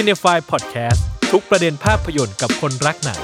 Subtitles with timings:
[0.00, 1.00] c i n e f y Podcast
[1.32, 3.20] ทุกประเด็นภาพยนตร์กับคนรักหนัง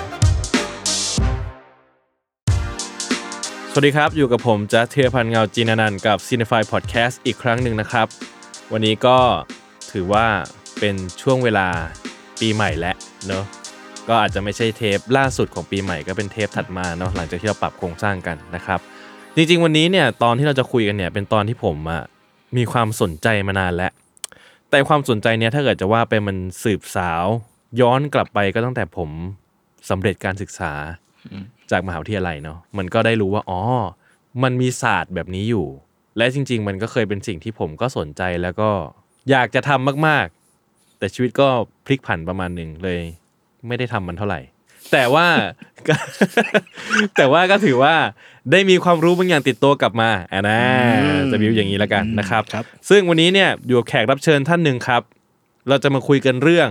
[3.73, 8.06] สวัสดีครับ อยู่กับผมจ๊ะเทียพันธ์เงาจีนานันท์กับ c i n e f y Podcast อีกครั้งหนึ่งนะครับ
[8.73, 9.18] วันนี้ก็
[9.92, 10.27] ถือว่า
[10.80, 11.68] เป็นช่วงเวลา
[12.41, 12.96] ปีใหม่แล้ว
[13.27, 13.45] เนอะ
[14.09, 18.80] ก็อาจจะไม่ใช่เทปล่าสุดของปีใหม่ก็เป็นเทปถัดมาเนาะหลังจากที่เราปรับโครงสร้างกันนะครับ
[19.37, 22.02] จริงๆ วันนี้เนี่ยตอนที่เราจะคุยกันเนี่ยเป็นตอนที่ผมอะ
[22.56, 23.93] มีความสนใจมานานแล้ว
[24.74, 27.24] แต่ความสนใจเนี่ยถ้าเกิดจะว่าไปมันสืบสาว
[27.80, 29.10] ย้อนกลับไปก็ตั้งแต่ผม
[29.90, 30.73] สำเร็จการศึกษา
[31.71, 33.60] จากมหาวิทยาลัยเนาะมันก็ได้รู้ว่าอ๋อ
[34.43, 35.66] มันมีศาสตร์แบบนี้อยู่
[36.16, 38.71] และจริง ๆ มันก็เคยเป็นสิ่งที่ผมก็สนใจแล้วก็
[39.30, 40.26] อยากจะทำมาก
[40.63, 41.48] ๆ แต่ชีวิตก็
[41.85, 43.01] พลิกผันประมาณหนึ่งเลย
[43.66, 44.41] ไม่ได้ทำมันเท่าไหร่
[44.95, 45.28] แต่ว่า
[47.16, 47.95] แต่ว่าก็ถือว่า
[48.52, 50.60] ได้มีความรู้บางอย่างติดตัวกลับมาอ่านะ
[51.30, 55.02] จะบิวอย่างนี้แล้วกันนะครับครับ ซึ่งวันนี้เนี่ยอยู่กับแขกรับเชิญท่านหนึ่งครับ
[55.68, 56.68] เราจะมาคุยกันเรื่อง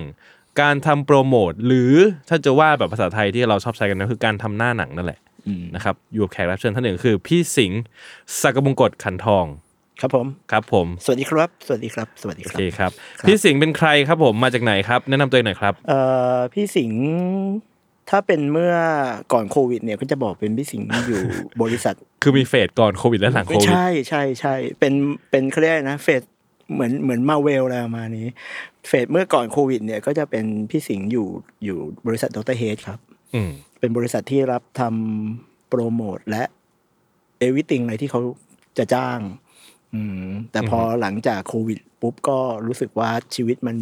[0.61, 1.93] การทำโปรโมทหรือ
[2.29, 5.19] ถ้าจะว่าแบบภาษาไทยที่เราชอบใช้กันก็คือการทำหน้าหนังนั่นแหละ
[5.75, 7.81] นะครับอยู่กับแขกรับเชิญท่านหนึ่งคือ พี่สิงห์
[8.41, 9.45] สักกบงกฎขันทอง
[10.01, 12.91] ครับผมครับผม สวัสดีครับ สวัสดีครับ สวัสดีโอครับเคครับ
[13.27, 15.99] พี่สิงห์เป็นใครครับผมมาจากไหนครับ แนะนำตัวเองหน่อยครับเอ่
[16.35, 17.01] อพี่สิงห์
[18.15, 18.73] ถ้าเป็นเมื่อ
[19.33, 21.21] ก่อนโควิด เนี่ยก็จะบอกเป็นพี่สิงห์อยู่
[21.61, 24.93] บริษัท คือมีเฟสก่อนโควิดและหลังโควิด ใช่ใช่ใช่เป็น
[25.29, 26.21] เป็นเขาเรียกอะไรนะเฟส
[26.73, 28.27] เหมือนเหมือนมาเวลอะไรประมาณนี้
[28.87, 31.27] เฟสเมื่อก่อนโควิด เนี่ยก็จะเป็นพี่สิงห์อยู่
[31.63, 32.99] อยู่บริษัทดรเฮดครับ
[33.33, 36.43] อืมเป็นบริษัทที่รับทำโปรโมทและ
[37.39, 38.21] เอวิติงอะไรที่เขา
[38.77, 39.19] จะจ้าง
[39.93, 43.77] อืม แต่พอหลังจากโควิด ปุ๊บก็รู้สึกว่าชีวิตมัน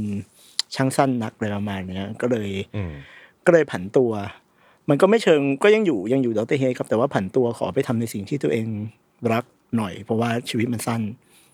[0.76, 2.94] ช่างสั้นนักเลยประมาณเนี้ยก็เลยอืม
[3.46, 4.12] ก็เลยผันตัว
[4.90, 8.66] มันก็ไม่เชิงก็ยังอยู่ยังอยู่ดรเฮดครับ แต่ว่าผันตัวขอไปทำในสิ่งที่ตัวเอง
[9.32, 9.44] รัก
[9.78, 11.02] หน่อย เพราะว่าชีวิตมันสั้น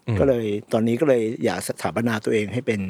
[0.08, 2.82] อืมก็เลยตอนนี้ก็เลยอยากสถาปนาตัวเองให้เป็น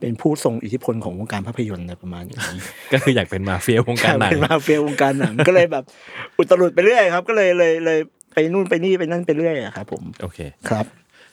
[0.00, 2.60] เป็นผู้ทรงอิทธิพลของวงการภาพยนตร์อะไรประมาณอย่างนี้
[2.92, 5.84] ก็คืออยากเป็นมาเฟียวงการหนังเป็นมาเฟียวงการหนังก็เลยแบบ
[6.38, 7.98] อุตรุดไปเรื่อยครับ ก็เลยเลยเลย
[8.32, 10.38] ไปนู่นไปนี่ไปนั่นไปเรื่อยอะครับผมโอเค
[10.68, 10.86] ครับ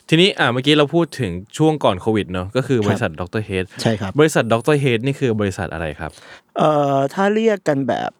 [0.08, 6.10] ทีนี้อ่าเมื่อกี้เราพูดถึงช่วงก่อนโควิดเนาะก็คือบริษัท Dr.Head ใช่ครับบริษัท Dr.Head นี่คือบริษัทอะไรครับ
[6.58, 8.10] เอ่อถ้าเรียกกันแบบ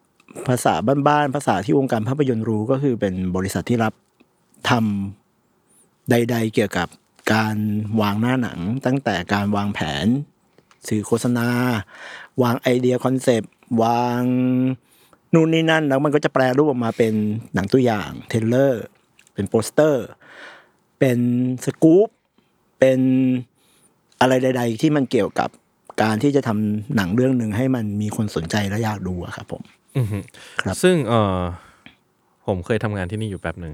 [0.47, 0.73] ภาษา
[1.07, 3.93] บ้านๆภาษาที่วงการภาพยนตร์รู้ก็คือเป็นบริษัทที่รับ
[4.69, 6.87] ทำใด ๆ เกี่ยวกับ
[7.33, 7.57] การ
[8.01, 10.05] วางหน้าหนัง ตั้งแต่การวางแผน
[10.87, 11.47] สื่อโฆษณา
[12.41, 13.51] วางไอเดียคอนเซปต์
[13.83, 14.21] วาง
[15.33, 17.13] นู่นนี่นั่น แล้วมันก็จะแปลรูปออกมาเป็น
[17.53, 18.83] หนังตัวอย่างเทรลเลอร์
[19.33, 20.05] เป็นโปสเตอร์
[20.99, 21.19] เป็น
[21.65, 22.07] สกู๊ป
[22.79, 22.99] เป็น
[24.21, 25.49] อะไรใด ๆ ที่มันเกี่ยวกับ
[26.01, 29.61] การที่จะทำหนังเรื่องหนึ่งให้มันมีคนสนใจและอยากดูอะครับผม
[29.97, 30.19] อือฮึ
[30.61, 31.39] ครับซึ่งเออ
[32.47, 33.73] ผมเคยทำงานที่นี่อยู่แป๊บหนึ่ง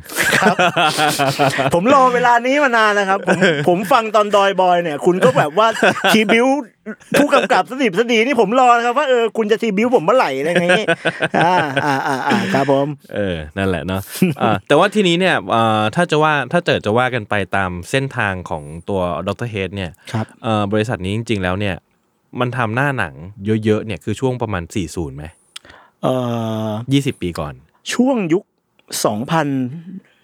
[1.74, 5.68] ผมรอเวลานี้มานานนะครับ ผมผมฟังตอนดอยบอยเนี่ย คุณก็แบบว่า
[6.14, 6.48] ทีบิว
[7.18, 10.86] ผู้กำกับสดิบสดีนี่ผมรอนะครับว่าเออคุณจะทีบิวผมเมื่อไหร่อะไรอย่างงี้
[11.46, 14.02] อ่าอ่าอ่าอ่าครับผม เออนั่นแหละเนาะ
[14.42, 21.76] อ่าแต่ว่าทีนี้เนี่ยเอ่อถ้าจะว่าถ้าเกิดจะว่ากันไปตามเส้นทางของตัวดรเฮดเนี่ยครับเอ่อบริษัทนี้จริง ๆ แล้วเนี่ย
[22.40, 23.14] มันทำหน้าหนัง
[23.66, 25.26] เยอะๆเนี่ยคือช่วงประมาณ 40ไหม
[26.04, 26.14] เอ่
[26.68, 27.54] อ20 ปีก่อน
[27.94, 28.44] ช่วงยุค
[29.06, 29.48] สองพัน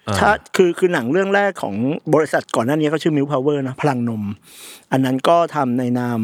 [0.08, 1.74] อ่าถ้าคือคือหนังเรื่องแรกของ
[2.14, 4.22] บริษัทก่อนหน้านี้เขาชื่อมิวพาวเวอร์นะพลังนม
[4.92, 6.20] อันนั้นก็ทำในนาม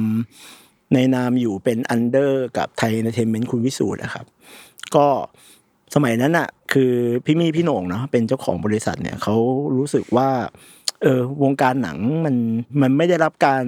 [0.94, 4.26] ในนามอยู่เป็นอันเดอร์กับไทย e นเ r อร์เทนเมนต์คุณวิสูตรนะครับ
[4.94, 5.06] ก็
[5.94, 6.92] สมัยนั้นอะคือ
[7.24, 9.34] พี่มี่พี่โหน่งเนาะเป็นเจ้าของบริษัทเนี่ยเขา
[9.76, 10.28] รู้สึกว่า
[11.02, 12.36] เออวงการหนังมัน
[12.80, 13.64] มันไม่ได้รับการ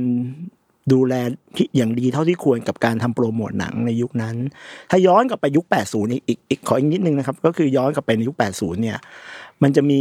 [0.93, 1.14] ดูแล
[1.56, 4.37] ที่อย่างดีเท่าที่ควรกับการทำโปรโมทหนังในยุคนั้น
[4.90, 8.99] ถ้าย้อนกลับไปยุค 80 อีกอีกอีกขออีกนิดนึงนะครับ ก็คือย้อนกลับไปในยุค 80 เนี่ย
[9.62, 10.00] มันจะมี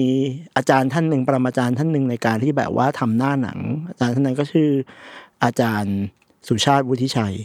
[0.58, 4.70] อาจารย์ท่านหนึ่งปรมาจารย์ท่านหนึ่งในการที่แบบว่าทำหน้าหนัง อาจารย์ท่านนั้นก็ชื่อ
[5.44, 5.96] อาจารย์
[6.48, 7.36] สุชาติวุฒิชัย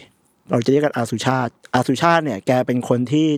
[0.51, 3.29] เราจะเรียกกันอาสุชาติ อาสุชาติเนี่ยแกเป็นคนที่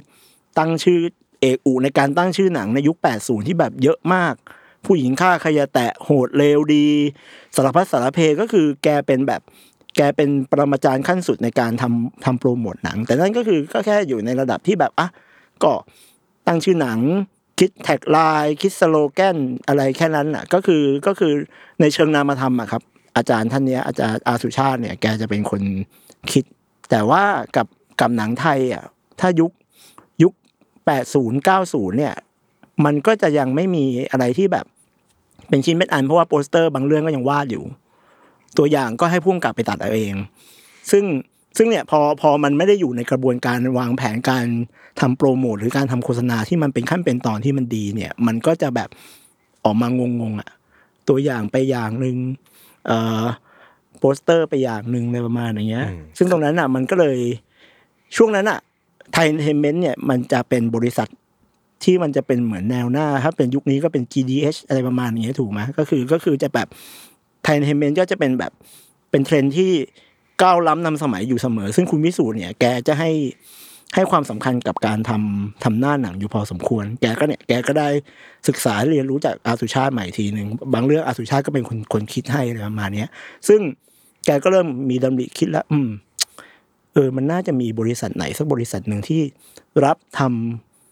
[0.58, 0.98] ตั้งชื่อ
[1.40, 4.34] เอกอุในการตั้งชื่อหนังในยุค 80 ที่แบบเยอะมาก
[4.86, 6.86] ผู้หญิงฆ่าใครจะแตะโหดเลวดี
[7.56, 9.40] สารพัดสารเพก็คือแกเป็นแบบ
[9.96, 15.08] แกเป็นปรมาจารย์ขั้นสุดในการทำทำโปรโมทหนัง แต่นั่นก็คือก็แค่อยู่ในระดับที่แบบอะ
[15.62, 15.72] ก็
[16.46, 16.98] ตั้งชื่อหนัง
[17.58, 19.36] คิด tagline คิดสโลแกน
[19.68, 21.32] อะไรแค่นั้นอะก็คือก็คือ
[21.80, 22.82] ในเชิงนามธรรมอะครับ
[23.16, 25.62] อาจารย์ท่านเนี้ยอาจารย์อาสุชาติเนี่ยแกจะเป็นคน
[26.32, 26.44] คิด
[26.90, 27.22] แต่ว่า
[27.56, 27.66] กับ
[28.00, 28.84] กับหนังไทยอะ
[29.20, 29.50] ถ้ายุค
[30.22, 30.32] ยุค
[30.86, 32.14] แปดศูนย์เก้าศูนย์เนี่ย
[32.84, 34.66] มันก็จะยังไม่มีอะไรที่แบบ
[35.48, 37.64] เป็นชิ้นเป็นอันเพราะว่าโปสเตอร์บางเรื่องก็ยังวาดอยู่
[38.58, 40.14] ตัวอย่างก็ให้พุ่งกลับไปตัดเอาเอง
[40.90, 41.04] ซึ่ง
[41.56, 44.46] ซึ่งเนี่ยพอพอมันไม่ได้อยู่ในกระบวนการวางแผนการ
[45.00, 48.88] ทำโปรโมทหรือการทำโฆษณาที่มันเป็นขั้นเป็นตอนที่มันดีเนี่ย มันก็จะแบบ
[49.64, 49.88] ออกมา
[50.20, 50.50] งงๆอะ
[51.08, 52.16] ตัวอย่างไปอย่างหนึ่ง
[52.86, 53.22] เอ่อ
[53.98, 57.18] โปสเตอร์ไปอย่างหนึ่งอะไรประมาณอย่างเงี้ยอืมซึ่งตรงนั้นอะ มันก็เลย
[58.16, 58.58] ช่วงนั้นอะ
[59.12, 61.08] ไทเอนเตอร์เทนเมนต์เนี่ยมันจะเป็นบริษัท
[61.84, 66.68] ที่มันจะเป็นเหมือนแนวหน้าถ้าเป็นยุคนี้ก็เป็น GDH อะไรประมาณอย่างเงี้ยถูกไหมก็คือก็คือจะแบบ
[67.44, 68.52] ไทเอนเตอร์เทนเมนต์ก็จะเป็นแบบ
[69.10, 69.72] เป็นเทรนที่
[70.42, 73.10] ก้าวล้ำนำสมัยอยู่เสมอ ซึ่งคุณวิสูตรเนี่ยแกจะให้
[73.94, 77.88] ให้ความสำคัญกับการทำทำหน้าหนังอยู่พอสมควร แกก็เนี่ยแกก็ได้
[78.48, 83.08] ศึกษาเรียนรู้จากอาสุชาติใหม่ทีหนึ่งบางเรื่องอาสุชาติก็เป็นคนคนคิดให้อะไรประมาณเนี้ย
[83.48, 83.60] ซึ่ง
[84.26, 85.88] แกก็เริ่มมีดำริคิดแล้วอืม
[86.92, 89.20] เออ มันน่าจะมีบริษัทไหนสักบริษัทหนึ่งที่
[89.84, 90.20] รับท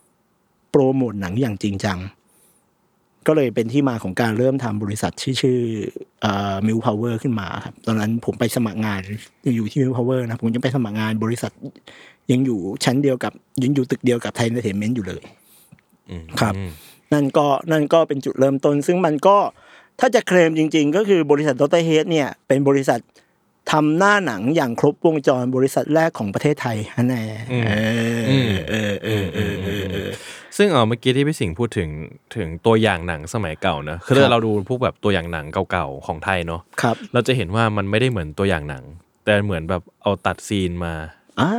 [0.01, 1.99] ำโปรโมทหนังอย่างจริงจัง
[3.27, 5.59] ก็เลยเป็นที่มาของการเริ่มทำบริษัทชื่อชื่อ
[6.67, 9.01] มิวพาวเวอร์ขึ้นมาครับ ตอนนั้นผมไปสมัครงาน
[9.57, 11.53] อยู่ที่มิวพาวเวอร์นะผมยังไปสมัครงานบริษัท
[12.33, 13.33] ยังอยู่ชั้นเดียวกับ
[13.63, 15.23] ยังอยู่ตึกเดียวกับไทเอนเตอร์เทนเมนต์อยู่เลย
[16.11, 16.71] อืมครับอืม
[17.13, 19.37] นั่นก็นั่นก็เป็นจุดเริ่มต้น ซึ่งมันก็
[20.01, 23.01] ถ้าจะเคลมจริง ๆ ก็คือบริษัทดรเฮดเนี่ย เป็นบริษัท
[23.73, 27.71] ทำหน้าหนังอย่างครบวงจรบริษัทแรกของประเทศไทยฮะแน่เอ
[28.29, 30.11] ออเออเออเออเออเออ
[30.57, 31.89] ซึ่งเออเมื่อกี้ที่พี่สิงห์พูดถึง
[32.37, 38.85] ถึงตัวอย่างหนังสมัยเก่านะคือครับเราดูพวกแบบตัวอย่างหนังเก่าๆของไทยเนาะครับ เราจะเห็นว่ามันไม่ได้เหมือนตัวอย่างหนัง
[39.25, 40.95] แต่เหมือนแบบเอาตัด scene มา
[41.41, 41.53] อ่า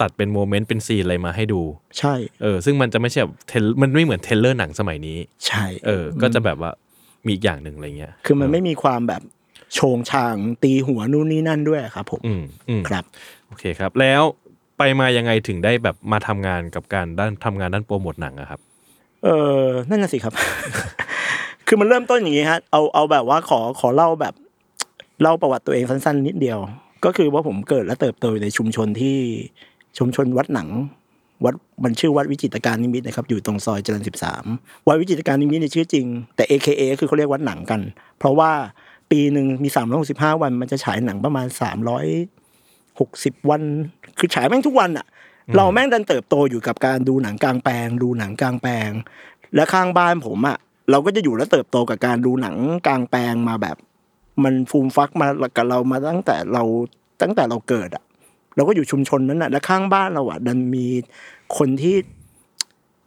[0.00, 1.62] ตัดเป็น moment เป็น scene อะไรมาให้ดู
[1.98, 6.70] ใช่เออซึ่งมันจะไม่ใช่แบบ trail มันไม่เหมือน trailer หนังสมัยนี้ ใช่เออ ก็จะแบบว่า
[7.26, 9.22] มีอีกอย่างหนึ่งอะไรเงี้ย คือมันไม่มีความแบบ
[9.74, 13.04] โชงชางตีหัวนู่นนี่นั่นด้วยครับผม อืมอืมครับ
[13.48, 14.22] โอเคครับ แล้ว
[14.82, 18.60] ไปมายังไงถึงได้แบบมาทำงานกับการด้านทำงานด้านโปรโมทหนังอะครับ
[19.24, 19.28] เอ
[19.60, 20.34] อนั่นน่ะสิครับ
[21.66, 24.34] คือมันเริ่มต้นอย่างนี้ฮะเอาเอาแบบว่าขอขอเล่าแบบ
[25.22, 26.58] เล่าประวัติตัวเองสั้นๆ นิดเดียว
[27.04, 29.16] ก็คือว่าผมเกิดและเติบโตอยู่ในชุมชนที่
[29.98, 30.68] ชุมชนวัดหนัง
[31.44, 31.54] วัด
[31.84, 34.44] มันชื่อวัดวิจิตรการนิมิตนะครับ อยู่ตรงซอยเจริญสิบสาม
[34.88, 36.06] วัดวิจิตรการนิมิตในชื่อจริง
[36.36, 37.80] แต่ AKA คือเขาเรียกวัดหนังกัน
[38.18, 38.50] เพราะว่า
[39.10, 42.06] ปีหนึ่งมีสามร้อยหกสิบห้าวัน มันจะฉายหนังประมาณสามร้อย
[43.00, 43.62] หกสิบวัน
[44.18, 45.06] คือฉายแม่งทุกวันอะ
[45.56, 48.90] เราแม่งดันเติบโตอยู่กับการดูหนังกลางแปลง ดูหนังกลางแปลง
[49.54, 50.56] และข้างบ้านผมอะ
[50.90, 53.76] เราก็จะอยู่และเติบโตกับการดูหนังกลางแปลงมาแบบ
[54.44, 55.26] มันฟูมฟักมา
[55.56, 56.62] กับเรามาตั้งแต่เรา
[57.22, 58.04] ตั้งแต่เราเกิดอะ
[58.56, 60.86] เราก็อยู่ชุมชนนั้นอะและข้างบ้านเราอะดันมี
[61.58, 61.96] คนที่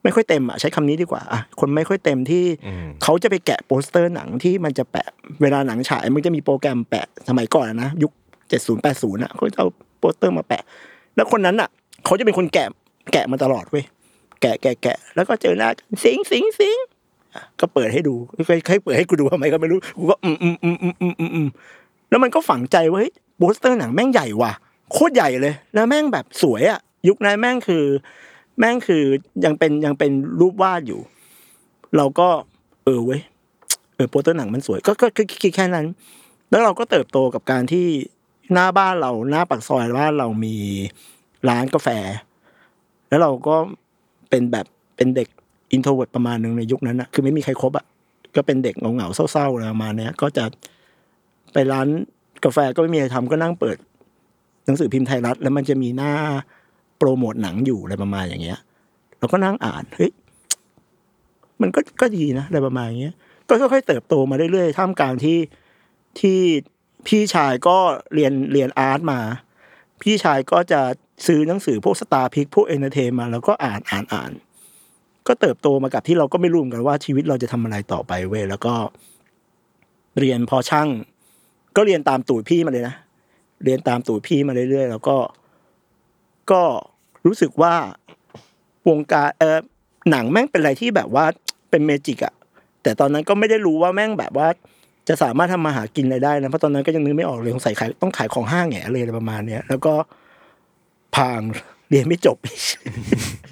[0.04, 5.08] ไม่ค่อยเต็มอะใช้คำนี้ดีกว่าอะคนไม่ค่อยเต็มที่อืมเขาจะไปแกะโปสเตอร์หนังที่มันจะแปะ
[5.42, 8.12] เวลาหนังฉายมันจะมีโปรแกรมแปะสมัยก่อนอะนะยุค
[8.50, 9.68] เจ็ดศูนย์แปดศูนย์อะเขาจะเอา
[10.00, 10.64] โปสเตอร์มาแปะ
[11.16, 11.70] แล้วคนนั้นอะ
[12.06, 12.70] เขาจะเป็นคนแกะ
[13.14, 13.86] แกะมาตลอดเว้ย
[14.42, 16.78] แกะแกะแกะแล้วก็เจอหน้ากันสิงสิงสิง
[17.60, 18.16] ก็เปิดให้ดู
[18.48, 21.48] ใครใครเปิดให้กูดูทำไมก็ไม่รู้กูก็อืมอืมอืมอืมอืมอืม
[22.10, 24.52] แล้วมันก็ฝังใจว่าเฮ้ยโปสเตอร์หนังแม่งใหญ่ว่ะ
[24.92, 27.84] โคตรใหญ่เลย แล้วแม่งแบบสวยอะ ยุคนั้นแม่งคือ
[28.60, 29.04] แม่งคือ
[29.46, 31.02] ยังเป็นยังเป็นรูปวาดอยู่
[31.98, 32.28] เราก็
[32.86, 33.22] เออเว้ย
[33.96, 35.86] เออโปสเตอร์หนังมันสวย ก็ก็ก็คิดแค่นั้น
[36.50, 37.88] แล้วเราก็เติบโตกับการที่
[38.54, 40.58] หน้าบ้านเราหน้าปากซอยบ้านเรามี
[41.50, 41.88] ร้านกาแฟ
[43.10, 43.56] แล้วเราก็
[44.30, 45.28] เป็นแบบเป็นเด็ก
[45.72, 47.86] introvert ประมาณหนึ่งในยุคนั้นนะคือไม่มีใครครบอะ
[48.36, 50.46] ก็เป็นเด็กเหงาๆเศร้าๆอะไรประมาณเนี้ยก็จะ
[51.54, 51.88] ไปร้าน
[52.46, 53.78] กาแฟก็ไม่มีอะไรทำก็นั่งเปิด
[54.66, 56.14] หนังสือพิมพ์ไทยรัฐ แล้วมันจะมีหน้า
[56.98, 58.60] โปรโมทหนังอยู่อะไรประมาณอย่างเงี้ย
[59.20, 60.12] เราก็นั่งอ่านเฮ้ย
[61.62, 63.16] มันก็ก็ดีนะอะไรประมาณอย่างเงี้ย
[63.48, 65.38] ก็ค่อยๆเติบโตมาเรื่อยๆท่ามกลางที่
[66.20, 66.40] ที่
[67.08, 67.78] พี่ชายก็
[68.14, 69.20] เรียนเรียน art มา
[70.02, 70.82] พี่ชายก็จะ
[71.26, 74.32] ซื้อหนังสือพวกสตาร์พิคส์พวกเอนเตอร์เทนมาแล้วก็อ่านอ่านอ่าน
[75.28, 78.74] ก็เติบโตมากับที่เราก็ไม่รู้เหมือนกันว่าชีวิตเราจะทำอะไรต่อไปเว้ยแล้วก็
[80.20, 80.88] เรียนเพาะช่าง
[81.76, 82.96] ก็เรียนตามตูดพี่มาเลยนะ
[83.64, 85.18] เรียนตามตูดพี่มาเรื่อยๆแล้วก็
[86.52, 86.62] ก็
[87.26, 87.74] รู้สึกว่า
[88.90, 89.58] วงการเออ
[90.12, 91.26] หนังแม่งเป็นอะไรที่แบบว่า
[91.70, 92.34] เป็นเมจิกอะ
[92.84, 94.48] แต่ตอนนั้นก็ไม่ได้รู้ว่าแม่งแบบว่า
[95.08, 99.94] จะสามารถทำมาหากินอะไรได้นะเพราะตอนนั้นก็ยังนึกไม่ออกเลยสงสัยขายต้องขายของห้างแง่เลยอะไรประมาณเนี้ยแล้วก็
[101.16, 101.42] พาง
[101.90, 102.38] เรียนไม่จบ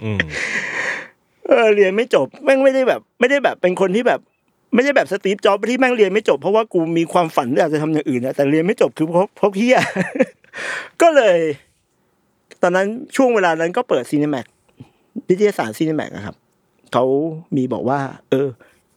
[0.03, 0.19] อืม
[1.47, 4.19] เออเรียนไม่จบแม่งไม่ได้แบบ ไม่ได้แบบเป็นคนที่แบบ
[4.73, 9.77] ไม่ใช่แบบสตีฟจ็อบส์ที่แม่งเรียนไม่จบเพราะว่ากูมีความฝันอยากจะทำอย่างอื่นนะแต่เรียนไม่จบคือเพราะเพราะเพี้ย
[11.01, 11.39] ก็เลย
[12.61, 14.45] ตอนนั้นช่วงเวลานั้นก็เปิด Cinemag
[15.29, 16.35] นิตยสาร Cinemag ครับ
[16.93, 17.05] เขา
[17.55, 17.99] มีบอกว่า
[18.29, 18.47] เออ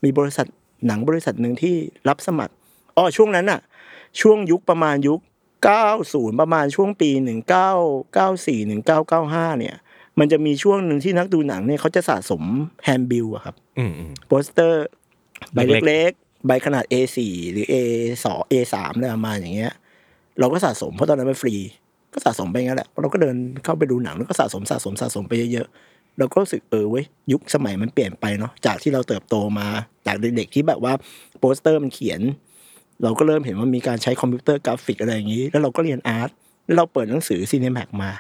[0.05, 0.47] มีบริษัท
[0.87, 1.75] หนังบริษัทหนึ่งที่
[2.09, 2.55] รับสมัคร
[2.97, 3.61] อ๋อช่วงนั้นอะ
[4.21, 5.21] ช่วงยุคประมาณยุค
[5.73, 7.11] 90 ประมาณช่วงปี
[7.75, 9.75] 1994 1995 เนี่ย
[10.19, 12.43] มันจะมีช่วงหนึ่งที่นักดูหนังเนี่ยเขาจะสะสม
[12.85, 14.85] handbill อะครับอืมอืมโปสเตอร์
[15.53, 17.19] ใบเล็กๆเล็กๆ ใบขนาด A4
[17.53, 19.73] หรือ A2 A3 อะไรประมาณอย่างเงี้ย
[20.39, 21.55] เราก็สะสมเพราะตอนนั้นมันฟรี
[22.13, 29.67] ก็สะสมไปงั้นแหละเราก็เดินเข้าไปดูหนังแล้วก็สะสมสะสมสะสมไปเยอะๆ เราก็รู้สึกเออเว้ยยุคสมัยมันเปลี่ยนไปเนาะจากที่เราเติบโตมา
[30.07, 30.93] จากเด็กๆที่แบบว่า
[31.39, 32.21] โปสเตอร์มันเขียน
[33.03, 36.31] เราก็เริ่มเห็นว่ามีการใช้ computer graphic อะไรอย่างนี้ แล้วเราก็เรียน art
[36.65, 38.11] แล้วเราเปิดหนังสือ Cinemag มา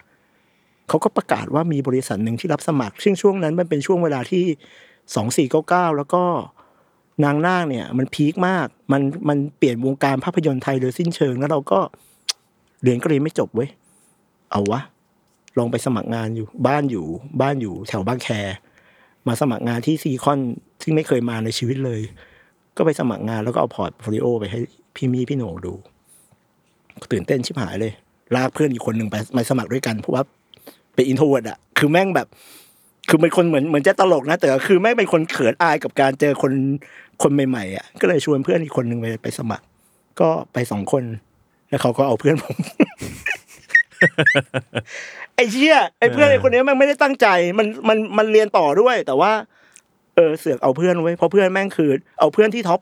[0.88, 4.44] เขาก็ประกาศว่ามีบริษัทหนึ่งที่รับสมัครซึ่งช่วงนั้นมันเป็นช่วงเวลาที่
[5.14, 6.22] สองสี่เก้าเก้าแล้วก็
[7.24, 11.78] นางนาคเนี่ย มัน peak มาก มันมันเปลี่ยนวงการภาพยนตร์ไทยโดยสิ้นเชิง แล้วเราก็
[12.82, 13.70] เรียนก็เรียนไม่จบเว้ย
[14.50, 14.80] เอาวะ
[15.58, 17.06] ลองไปสมัครงานอยู่บ้านอยู่
[17.40, 18.28] บ้านอยู่แถวบางแค
[19.26, 20.40] มาสมัครงานที่ซีคอน
[20.82, 22.00] ซึ่งไม่เคยมาในชีวิตเลย
[22.76, 24.60] ก็ไปสมัครงานแล้วก็เอา portfolio ไปให้
[24.96, 25.74] พี่มีพี่โหน่งดู
[27.12, 27.92] ตื่นเต้นชิบหายเลย
[28.36, 30.22] ลากเพื่อนอีกคนหนึ่งไปมาสมัครด้วยกันเพราะว่า
[30.94, 32.26] เป็น introvert อะคือแม่งแบบ
[33.08, 36.52] คือเป็นคนเหมือนเหมือนจะตลกนะ แต่คือแม่งเป็นคนเขินอายกับการเจอคน
[37.22, 39.64] คนใหม่ๆอะก็เลยชวนเพื่อนอีกคนหนึ่งไปไปสมัคร
[40.20, 41.04] ก็ไปสองคน
[41.68, 42.56] แล้วเขาก็เอาเพื่อนผม
[45.34, 47.26] ไอ้เชี่ยไอ้เพื่อนไอ้คนนี้แม่งไม่ได้ตั้งใจ
[47.58, 49.32] มันมันมันเรียนต่อด้วย แต่ว่า
[50.16, 51.90] เออเสือกเอาเพื่อนไว้เพราะเพื่อนแม่งคือ
[52.20, 52.80] เอาเพื่อนที่ top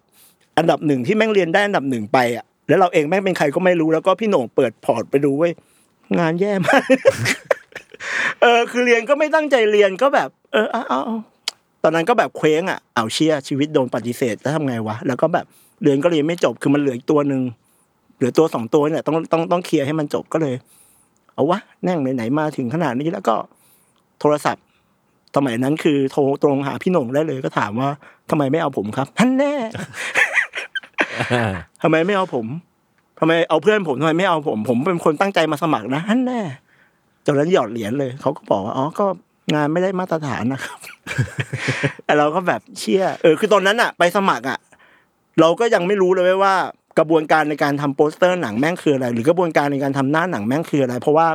[0.58, 5.52] อันดับหนึ่งที่แม่งเรียนได้อันดับหนึ่งไปอะแล้วเราเองแม่งเป็นใครก็ไม่รู้แล้วก็พี่โหน่งเปิด port ไปดูเว้ย
[6.18, 6.84] งานแย่มาก
[8.42, 11.02] เออคือเรียนก็ไม่ตั้งใจเรียนก็แบบ เออเอา
[11.82, 15.46] ตอนนั้นก็แบบเคว้งอะเอาเชียชีวิตโดนปฏิเสธแล้วทำไงวะแล้วก็แบบ
[15.82, 17.42] เรียนก็เรียนไม่จบคือมันเหลืออีกตัวหนึ่ง
[18.16, 20.54] เหลือตัวสองตัวเนี่ยต้องต้องต้องเคลียร์ให้มันจบก็เลย
[21.34, 23.34] เอาวะแน่งไหนๆมาถึงขนาดนี้แล้วก็
[24.20, 24.64] โทรศัพท์
[25.36, 27.88] สมัยนั้นคือโทรตรงหาพี่หน่งได้เลยก็ถามว่า
[28.30, 29.54] ทำไมไม่เอาผมครับท่านแน่
[31.32, 32.46] อ่าทำไมไม่เอาผม
[33.18, 36.40] ทำไมเอาเพื่อนผมทำไมไม่เอาผม ผมเป็นคนตั้งใจมาสมัครนะท่านแน่
[37.26, 39.06] จากนั้นหยอดเหรียญเลยเขาก็บอกว่าอ๋อก็
[39.54, 40.78] งานไม่ได้มาตรฐานนะครับ
[42.04, 44.58] แต่เราก็แบบเชื่อเออ คือตอนนั้นอะไปสมัครอะ
[45.40, 46.54] เราก็ยังไม่รู้เลยเว้ยว่า
[46.98, 51.26] กระบวนการในการทำโปสเตอร์หนังแม่งคืออะไร หรือกระบวนการในการทำหน้าหนังแม่งคืออะไร เพราะว่า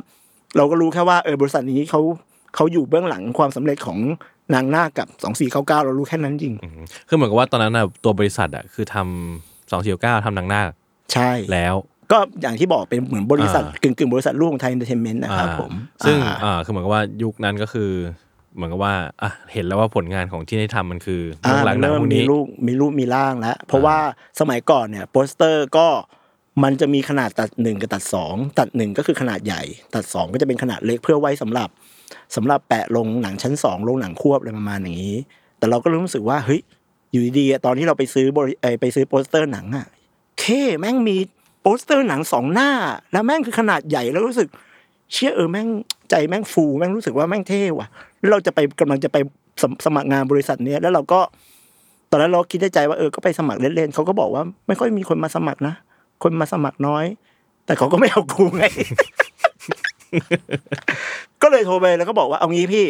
[0.58, 2.02] เราก็รู้แค่ว่าเออบริษัทนี้เขา
[2.56, 4.00] เขาอยู่เบื้องหลังความสำเร็จของ
[4.54, 6.56] นางนาคกับสองสี่เก้าเก้าเรารู้แค่นั้นจริง
[7.08, 10.62] คือเหมือนกับว่าตอนนั้นน่ะตัวบริษัทอะคือทำสองสี่เก้าทำหนังหน้า
[11.14, 11.76] ใช่แล้ว
[12.12, 15.72] ก็อย่างที่บอกเป็นเหมือนบริษัทอ่ากึ่งกึ่งๆบริษัทลูกของไทยเอนเตอร์เทนเมนต์นะครับอ่าผม
[16.06, 17.90] ซึ่งอ่าอ่าคือเหมือนกับว่ายุคนั้นก็คือ
[18.56, 23.98] เหมือนกับว่าอะเห็นแล้วว่าผลงานของที่ได้ทำมันคืออ่าเรื่องหลังหนังเริ่พมวกมีนี้ลูกมีรูปมีร่างแล้ว เพราะว่า
[24.40, 25.88] สมัยก่อนเนี่ยโปสเตอร์ก็
[26.64, 29.62] มันจะมีขนาดตัดหนึ่งกับตัดสองตัดหนึ่งก็คือขนาดใหญ่
[29.96, 31.70] ตัดสองก็จะเป็นขนาดเล็กเพื่อไว้สำหรับ
[32.36, 35.18] สำหรับแปะโรงหนังชั้นสองโรงหนังควบอะไรประมาณอย่างนี้
[35.58, 36.62] แต่เราก็รู้สึกว่าเฮ้ย
[37.12, 39.86] อยู่ดีๆตอนที่เราไปซื้อบริไปซื้อโปสเตอร์หนังอะ
[40.40, 40.44] เค
[40.80, 41.18] แม่งมี
[41.62, 42.70] โปสเตอร์หนังสองหน้า
[43.12, 44.48] แล้วแม่งคือขนาดใหญ่แล้วรู้สึก
[45.14, 45.68] เชี่ยเออแม่ง
[46.10, 47.88] ใจแม่งฟูแม่งรู้สึกว่าแม่งเท่ว่ะ
[48.20, 49.18] แล้วเราจะไปกำลังจะไป
[49.62, 51.20] สมสมัครงานบริษัทเนี้ยแล้วเราก็
[52.12, 55.74] ตอนนั้นเราคิดในใจว่าเออก็ไปสมัครเล่นๆเขาก็บอกว่าไม่ค่อยมีคนมาสมัครนะ
[56.24, 57.06] คนมาสมัครน้อย
[57.66, 58.64] แต่เขาก็ไม่เอากูไง
[61.42, 62.86] ก็เลยโทรไปแล้วก็บอกว่าเอางี้พี่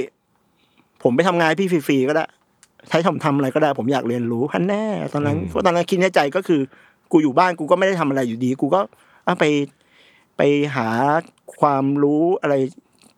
[1.03, 2.25] ผมไปทำงานให้พี่ฟรีๆก็ได้
[2.89, 6.61] ใช้ทำทำอะไรก็ได้ ผมอยากเรียนรู้พันแน่ตอนนั้นอืมตอนนั้นคิดในใจก็คือ
[7.11, 8.81] กูอยู่บ้านกูก็ไม่ได้ทำอะไรอยู่ดี กูก็
[9.25, 9.45] เอาไป
[10.37, 10.41] ไป
[10.75, 10.87] หา
[11.59, 12.55] ความรู้อะไร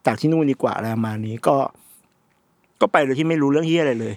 [0.06, 1.56] จากที่นู่นดีกว่าอะไรประมาณนี้ก็
[2.82, 4.14] ก็ไปโดยที่ไม่รู้เรื่องเฮียอะไรเลย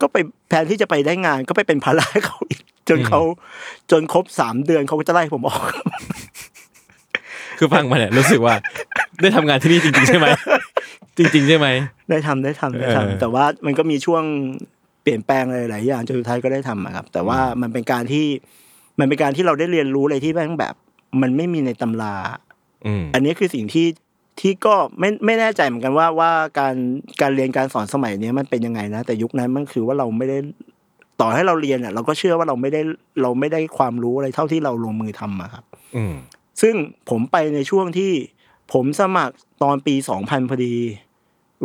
[0.00, 0.16] ก็ไป
[0.48, 3.20] แทนที่จะไปได้งาน ก็ไปเป็นภาระให้เขาอีกจนเขา
[3.90, 5.62] จนครบสามเดือนเขาก็จะไล่ผมออก
[7.62, 8.54] คือฟังมาเนี่ยรู้สึกว่า
[9.22, 10.26] ได้ทำงานที่นี่จริงๆใช่ไหม
[11.16, 11.68] จริง ๆ ใช่ไหม
[12.10, 14.24] ได้ทำได้ทำได้เออทำแต่ว่ามันก็มีช่วง
[15.02, 18.26] เปลี่ยนแปลงอะไรหลายอย่างจนสุดท้ายก็ได้ทำอะครับ แต่ว่ามันเป็นการที่
[18.98, 20.74] มันเป็นการที่เราได้เรียนรู้อะไรที่แม่งแบบ
[21.22, 22.14] มันไม่มีในตำรา
[22.86, 23.86] อืมอันนี้คือสิ่งที่
[24.40, 26.74] ที่ก็ไม่ไม่แน่ใจเหมือนกันว่าว่าการ
[27.20, 30.38] การเรียนการสอนสมัยเนี้ยมันเป็นยังไงนะ แต่ยุคนั้นมันคือว่าเราไม่ได้
[31.20, 32.80] ต่อให้เราเรียนอะเราก็เชื่อว่าเราไม่ได้
[33.22, 35.64] เราไม่ได้ความรู้อะไรเท่าที่เราลงมือทำอะครับ
[35.96, 36.14] อืม
[36.60, 36.74] ซึ่ง
[37.10, 38.12] ผมไปในช่วงที่
[38.72, 40.74] ผมสมัครตอนปี 2000 พอดี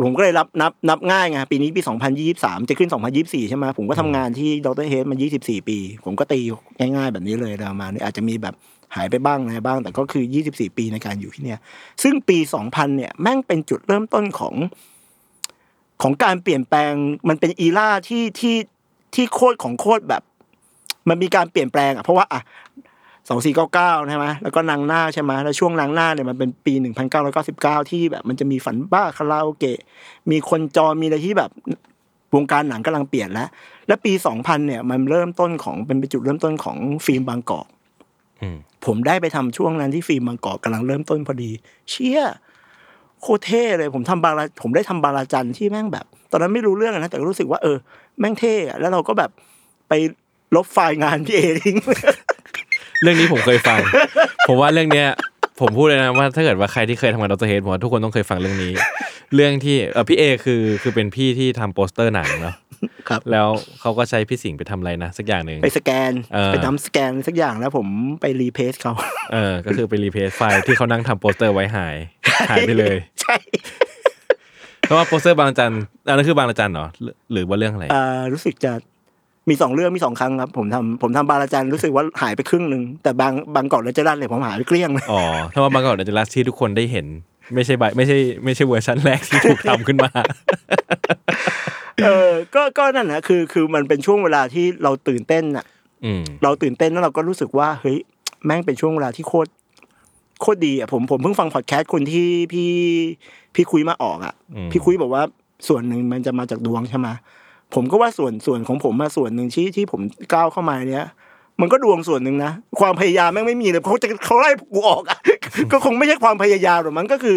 [0.02, 1.80] ผมก็เลยรับนับนับง่ายไงปีนี้ปี
[2.24, 2.90] 2023 จะขึ้น
[3.20, 6.40] 2024 ใช่ไหมผมก็ทำงานที่ดรเฮดมา 24 ปี ผมก็ตี
[6.78, 8.54] ง่ายๆแบบนี้เลยประมาณนี้อาจจะมีแบบ
[8.94, 11.60] หายไปบ้างอะไรบ้าง แต่ก็คือ 24 ปีในการอยู่ที่เนี่ย
[12.02, 14.54] ซึ่งปี 2000 เนี่ยแม่งเป็นจุดเริ่มต้นของ
[16.02, 16.92] ของการเปลี่ยนแปลง
[17.28, 18.56] มันเป็นอีล่าที่ที่
[19.14, 20.22] ที่โคตรของโคตรแบบ
[21.08, 22.40] มันมีการเปลี่ยนแปลงอะเพราะว่าอะ
[23.28, 29.78] สองสี่เก้าเก้าใช่ไหมแล้วก็นางหน้าใช่ไหมแล้วช่วงนางหน้าเนี่ยมันเป็นปีหนึ่งพันเก้าร้อยเก้าสิบเก้าที่แบบมันจะมีฝันบ้าคาราโอเกะ
[30.30, 31.50] มีคนจรมีอะไรที่แบบ
[32.34, 33.48] วงการหนังกำลังเปลี่ยนแล้ว
[33.88, 37.66] และปีสองพันเนี่ยมันเริ่มต้นของเป็นจุดเริ่มต้นของฟิล์มบางกอก
[38.42, 38.56] อืม
[38.86, 41.50] ผมได้ไปทำช่วงนั้นที่ฟิล์มบางกอกกำลังเริ่มต้นพอดี
[41.90, 42.22] เชี่ย
[43.20, 47.76] โคตรเท่เลยผมทำบางระผมได้ทำบางระจันที่แม่งแบบ ตอนนั้นไม่รู้เรื่องอะนะแต่ก็รู้สึกว่าเออ
[48.18, 49.30] แม่งเท่อะแล้วเราก็แบบ
[49.88, 49.92] ไป
[50.56, 51.76] ลบไฟล์งานพี่เอทิ้ง
[53.02, 53.78] เรื่องนี้ผมเคยฟัง
[54.48, 55.08] ผมว่าเรื่องเนี้ย
[55.60, 58.72] ผมพูดเลยนะว่าถ้าเกิดว่าใครที่เคยทำงานดรเฮดผมว่าทุกคนต้องเคยฟังเรื่องนี้
[59.34, 62.54] เรื่องที่เออพี่เอคือคือเป็นพี่ที่ทำโปสเตอร์หนังเนาะ
[63.08, 63.48] ครับแล้ว
[63.80, 67.86] เขาก็ใช้พี่สิงห์ไปทำอะไรนะสักอย่างหนึ่งไปสแกนเออไปทำสแกนสักอย่างแล้วผม
[68.20, 68.92] ไป replace เขา
[69.32, 71.96] เออก็คือไป replace ไฟล์ที่เขานั่งทำโปสเตอร์ไว้หาย
[72.50, 73.36] หายไปเลยใช่
[74.80, 75.72] เพราะว่าโปสเตอร์บางระจัน
[76.08, 78.72] อันนั้นคือบางระจันเหรอหรือหรือว่าเรื่องอะไรอ่ารู้สึกจะ
[79.48, 85.20] มีสองเรื่องมีสองครั้งครับ ผมทำผมทำบางระจันรู้สึกว่าหายไปครึ่งหนึ่งแต่บาง Bangkok Dangerous เนี่ยผมหายไปเกลี้ยงเลยอ๋อ
[85.52, 87.06] ถ้าว่า Bangkok Dangerous ที่ทุกคนได้เห็น
[87.54, 90.10] ไม่ใช่ใบไม่ใช่ไม่ใช่เวอร์ชันแรกที่ถูกทำขึ้นมา
[92.04, 95.64] เออก็ก็นั่นนะคือคือมันเป็นช่วงเวลาที่เราตื่นเต้นอะ
[96.04, 97.98] อืมเราตื่นเต้นแล้วเราก็รู้สึกว่าเฮ้ย
[98.44, 99.50] แม่งเป็นช่วงเวลาที่โคตร
[100.40, 102.70] โคตรดีอะผมผมเพิ่งฟังพอดแคสต์คนที่พี่
[103.54, 105.22] พี่คุยมาออกอะอืมพี่คุยบอกว่า
[105.68, 107.08] ส่วนหนึ่งมันจะมาจากดวงใช่ไหม
[107.74, 110.00] ผมก็ว่าส่วนส่วนของผมมาส่วนหนึ่งที่ที่ผม
[110.32, 111.06] ก้าวเข้ามาเนี้ย
[111.60, 115.18] มันก็ดวงส่วนหนึ่งนะความพยายามแม่งไม่มีเลยเพราะเขาจะเขาไล่กูออกอะ
[115.72, 117.36] ก็คงไม่ใช่ความพยายามหรอกมันก็คือ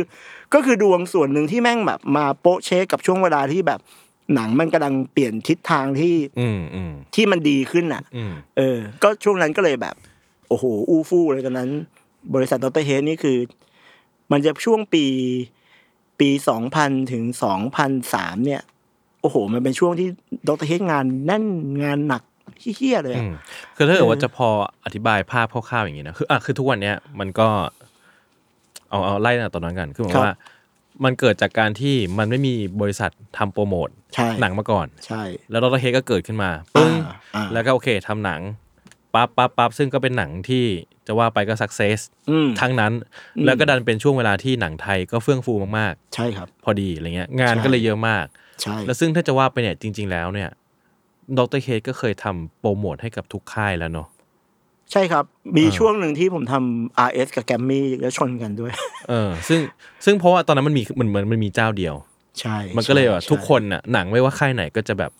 [0.53, 3.79] ก็คือดวงส่วนหนึ่งที่แม่งแบบมาโป๊ะเชคกับช่วงเวลาที่แบบ
[4.35, 9.95] หนังมันกำลังเปลี่ยนทิศทางที่อืมอืมที่มันดีขึ้นอะอืมเออ ก็ช่วงนั้นก็เลยแบบ
[10.47, 11.69] โอ้โห อู้ฟู่เลยตอนนั้น
[12.35, 13.37] บริษัทดรเฮดนี่คือ
[14.31, 15.05] มันจะช่วงปี
[16.19, 18.61] ปีสองพันถึงสองพันสามเนี่ย
[19.21, 20.07] โอ้โห มันเป็นช่วงที่
[20.47, 21.43] ดรเฮดงานแน่น
[21.83, 22.21] งานหนัก
[22.61, 23.33] เฮี้ยๆเลยอือะม
[23.75, 24.49] คือถ้าเกิดว่าเออจะพอ
[24.85, 27.47] อธิบายภาพคร่าวๆอย่างนี้นะคืออะคือทุกวันเนี้ยมันก็
[28.89, 30.35] เอาเอาไล่ตั้งแต่ตอนนั้นกันคือหมายความว่า
[31.03, 38.41] มันเกิดจากการที่มันไม่มีบริษัททำโปรโมทใช่หนังมาก่อนใช่ แล้วดรเฮดก็เกิดขึ้นมาปึ้งอ่าอ่าแล้วก็โอเคทำหนัง
[39.13, 40.65] ปั๊บปั๊บปั๊บซึ่งก็เป็นหนังที่
[41.07, 41.99] จะว่าไปก็สักเซส
[42.29, 42.93] อืมทั้งนั้น
[43.37, 48.25] อืมแล้วก็ดันเป็นช่วงเวลาที่หนังไทยก็เฟื่องฟูมากใช่ครับๆพอดีอะไรเงี้ย งานใช่ก็เลยเยอะมาก
[48.61, 50.49] ใช่ แล้วซึ่งถ้าจะว่าไปเนี่ยจริง ๆ แล้วเนี่ย
[51.37, 54.07] ดรเฮดก็เคยทำโปรโมทให้กับทุกค่ายแล้วเนาะ
[54.91, 55.25] ใช่ครับ
[55.57, 58.71] มีอ่าช่วงหนึ่งที่ผมทำ RS กับแกมมี่แล้วชนกันด้วย
[59.09, 59.59] เออ ซึ่ง
[60.05, 61.95] ซึ่งเพราะว่าตอนนั้นมันมีมันเหมือนมันมีเจ้าเดียว
[62.39, 65.11] ใช่ มันก็เลยแบบใช่ทุกคนน่ะหนังไม่ว่าค่ายไหนก็จะแบบ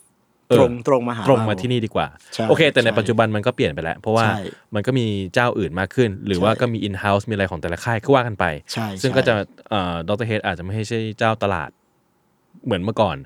[0.50, 4.42] เอตอรงตรงมาหาตรงมาเที่นี่ดีกว่าใช่โอเค แต่ในใช่ปัจจุบันมันก็เปลี่ยนไปแล้ว เพราะว่าใช่
[4.76, 9.34] มันก็มีเจ้าอื่นมากขึ้น หรือว่าใช่ก็มี in house มีอะไรของแต่ละค่ายก็ว่ากันไปใช่ซึ่งใช่ก็จะ
[9.70, 11.70] เอ่อดรเฮดอาจจะไม่ใช่เจ้าตลาด
[12.66, 13.18] เหมือนเมื่อก่อน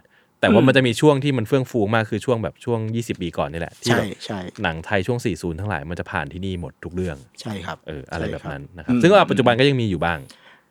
[0.45, 10.19] แต่ว่าอืมมันจะมีช่วงที่มันเฟื่องฟูมากคือช่วงแบบช่วง 20 ปีก่อนนี่แหละที่ใช่แบบใช่หนังไทยช่วง 40 ทั้งหลายมันจะผ่านที่นี่หมดทุกเรื่องใช่ครับเอออะไรใช่แบบครับนั้นนะครับอืมซึ่งว่าปัจจุบันก็ยังมีอยู่บ้าง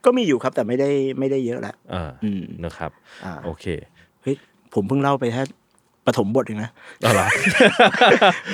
[0.05, 2.91] ก็มีอยู่ครับแต่ไม่ได้ไม่ได้เยอะแล้วอ่าอืมนะครับ
[3.25, 3.65] อ่าโอเค
[4.23, 4.37] เฮ้ย
[4.75, 5.43] ผมเพิ่งเล่าไปแค่
[6.07, 7.29] ปฐมบทเองนะเอาละ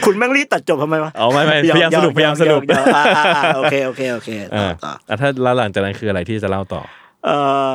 [0.04, 6.83] คุณแม่งรีบตัดจบทำไมวะเอาไม่ไม่หพยายามสรุปหพยายามสรุปหยอกอ่าอ่าอ่าโอเคโอเคโอเคต่ออ่าต่ออะถ้าแล้วหลังจากนั้นคืออะไรที่จะเล่าต่อ
[7.24, 7.37] เอ่
[7.72, 7.74] อ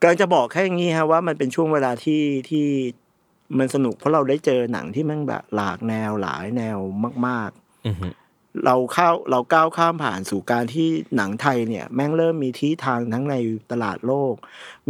[0.00, 2.66] กำลังจะบอกแค่อย่างนี้ฮะว่ามันเป็นช่วงเวลาที่ที่
[3.58, 6.78] มันสนุกเพราะเราได้เจอหนังที่แม่งแบบหลากแนวหลายแนว
[7.26, 7.50] มาก
[7.86, 13.34] อือฮึๆเราเข้าเราก้าวข้ามผ่านสู่การที่หนังไทยเนี่ย แม่งเริ่มมีที่ทางทั้งใน
[13.70, 14.34] ตลาดโลก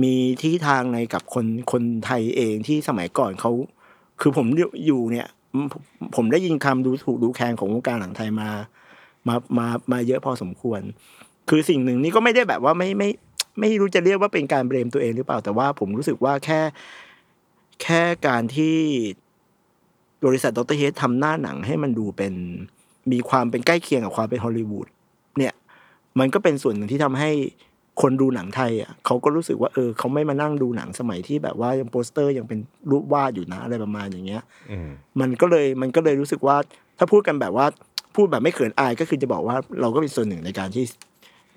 [0.03, 3.53] มีที่ทางในกับคนคนไทยเองที่สมัยก่อนเขา
[4.21, 4.47] คือผม
[4.87, 5.83] อยู่เนี่ย ผม
[6.17, 8.51] ผมได้ยินคำดูถูกดูแคลนของวงการหนังไทยมา
[9.29, 10.81] มามามาเยอะพอสมควร
[11.49, 13.11] คือสิ่งหนึ่งนี่ก็ไม่ได้แบบว่าไม่ไม่
[13.61, 16.61] ไม่รู้จะเรียกว่าเป็นการเบรมตัวเองหรือเปล่า แต่ว่าผมรู้สึกว่าแค่
[17.83, 18.77] แค่การที่
[20.27, 22.35] บริษัทดรเฮดทำหน้าหนังให้มันดูเป็น
[23.13, 24.87] มีความเป็นใกล้เคียงกับความเป็นฮอลลีวูด
[25.39, 25.55] เนี่ย
[26.19, 27.31] มันก็เป็นส่วนหนึ่งที่ทำให้
[28.03, 32.59] คนดูหนังไทยอะเขาก็รู้สึกว่าเออเขาไม่มานั่งดูหนังสมัยที่แบบว่ายังโปสเตอร์ยังเป็น
[32.91, 34.89] รูปวาดอยู่นะอะไรประมาณอย่างเงี้ยอืม
[35.21, 36.57] มันก็เลยมันก็เลยรู้สึกว่า
[36.99, 37.67] ถ้าพูดกันแบบว่า
[38.15, 40.85] พูดแบบไม่เขินอายก็คือจะบอกว่าเราก็เป็นส่วนหนึ่งในการที่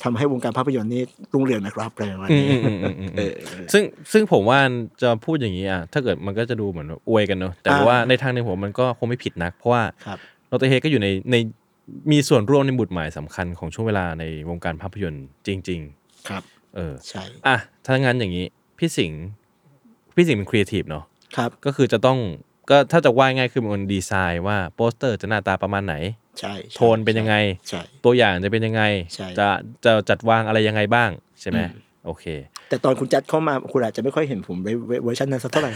[0.04, 4.60] ทำให้วงการภาพยนตร์นี่รุ่งเรืองนะครับอะไรประมาณอืมนี้อืมอืมอืมเออืมอเออซึ่งซึ่งผมว่า
[5.02, 10.18] จะพูดอย่างนี้อะถ้าเกิดมันก็จะดูเหมือนอวยกันเนอะแต่อ่าว่าในทางหนึงผมมันก็คงไม่ผิดนัก เพราะว่าครับ
[10.52, 11.36] ดร.เฮดก็อยู่ในใน
[12.12, 15.80] มีส่วนร่วมในหมุดหมายสำคัญของช่วงเวลาในวงการภาพยนตร์จริง
[16.30, 18.46] ครับๆเออใช่อะถ้างั้นอย่างนี้
[18.80, 19.22] พี่สิงห์
[20.16, 21.04] พี่สิงห์เป็นครีเอทีฟเนาะ
[21.38, 22.18] ครับ ก็คือจะต้อง
[22.70, 25.96] ก็ถ้าจะว่าง่ายคือมันดีไซน์ว่าโปสเตอร์จะหน้าตาประมาณไหน
[26.40, 27.36] ใช่ใช่โทนเป็นยังไง
[27.70, 28.84] ใช่ตัวอย่างจะเป็นยังไง
[29.16, 29.48] ใช่จะ
[29.86, 31.10] จะจัดวางอะไรยังไงบ้าง
[31.42, 31.72] ใช่ไหมอืม
[32.06, 32.26] โอเค
[32.72, 34.70] แต่ตอนคุณจัดเข้ามาคุณอาจจะไม่ค่อยเห็นผมใน
[35.04, 35.72] เวอร์ชันนั้นสักเท่าไหร่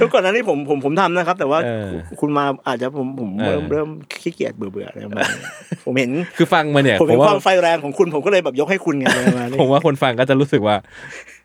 [0.00, 1.88] ทุกก่อนหนั้นนี่ผมผมผมทำนะครับ แต่ว่าเออ
[2.20, 3.88] คุณมาอาจจะผมผมเออเริ่มเริ่ม
[4.20, 5.44] ขี้เกียจเบื่อเบื่ออะไรประมาณนี้
[5.84, 10.76] ผมเห็นคือฟังมาเนี่ยผมผเห็มนว่าความไฟแรงของคุณผมก็เลยแบบยกให้คุณไงอะไรประมาณนี้ผมว่าคนฟังก็จะรู้สึกว่า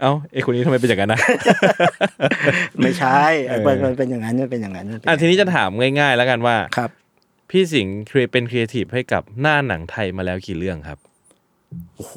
[0.01, 1.19] เอ้าไอคนนี้ทำไมเป็นอย่างนั้นนะ
[2.81, 6.89] ไม่ใช่เออมันมันเป็นอย่างนั้นมันเป็นอย่างนั้นมันเป็นอะทีนี้จะถามง่าย ๆ แล้วกันว่าครับ
[7.49, 10.99] พี่สิงห์ครีเป็นครีเอทีฟให้กับหน้าหนังไทยมาแล้วกี่เรื่องครับ
[11.95, 12.15] โอ้โห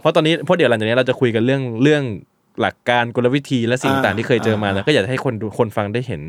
[0.00, 2.02] เพราะตอนนี้เพราะเดี๋ยวหลังจากนี้เราจะคุยกันเรื่องเรื่อง
[2.60, 6.22] หลักการกลวิธีและสิ่งอ่าต่างๆที่เคยเจอมาอ่านะก็อยากจะให้คนดูคนฟังได้เห็น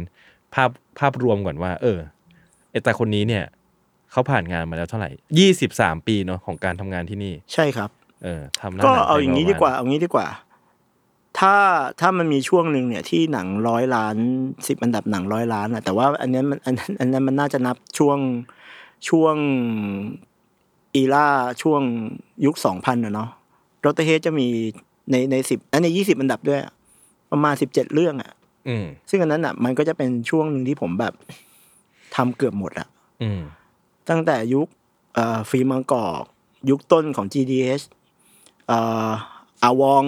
[0.54, 0.69] ภาพ
[1.00, 1.98] ภาพรวมก่อนว่า เออ
[2.72, 3.43] ไอตาคนนี้เนี่ย
[4.12, 7.89] เขาผ่านงานมาแล้วเท่าไหร่ยี่สิบสามปีเนาะของการทำงานที่นี่ ใช่ครับ
[8.24, 10.28] เออทำหน้ก็หนัเอาอย่างนี้นี้ดีกว่า เอางี้ดีกว่า
[11.39, 11.56] ถ้า
[12.00, 14.15] ถ้ามันมีช่วงหนึ่งเนี่ยที่หนังร้อยล้าน
[14.67, 18.17] สิบอันดับหนังร้อยล้านอะแต่ว่าอันเนี้ยมันอันนั้นอันนั้นมันน่าจะนับช่วง
[19.10, 19.36] ช่วง
[20.95, 21.28] อีล่า
[21.62, 21.82] ช่วง
[22.45, 23.30] ยุคสองพันอะเนาะ
[23.81, 24.47] โรเตเฮจะมี
[25.11, 26.59] ในในสิบอันในยี่สิบอันดับด้วย
[27.31, 28.31] ประมาณสิบเจ็ดเรื่องอะ
[28.67, 31.13] อืมซึ่งอันนั้นอะมันก็จะเป็นช่วงหนึ่งที่ผมแบบ
[32.15, 32.87] ทำเกือบหมดอะ
[33.23, 33.41] อืม
[34.09, 34.67] ตั้งแต่ยุค
[35.15, 36.23] เอ่อฟิล์มบางกอก
[36.69, 37.83] ยุคต้นของ GDH
[38.67, 39.09] เอ่อ
[39.63, 40.05] อาวอง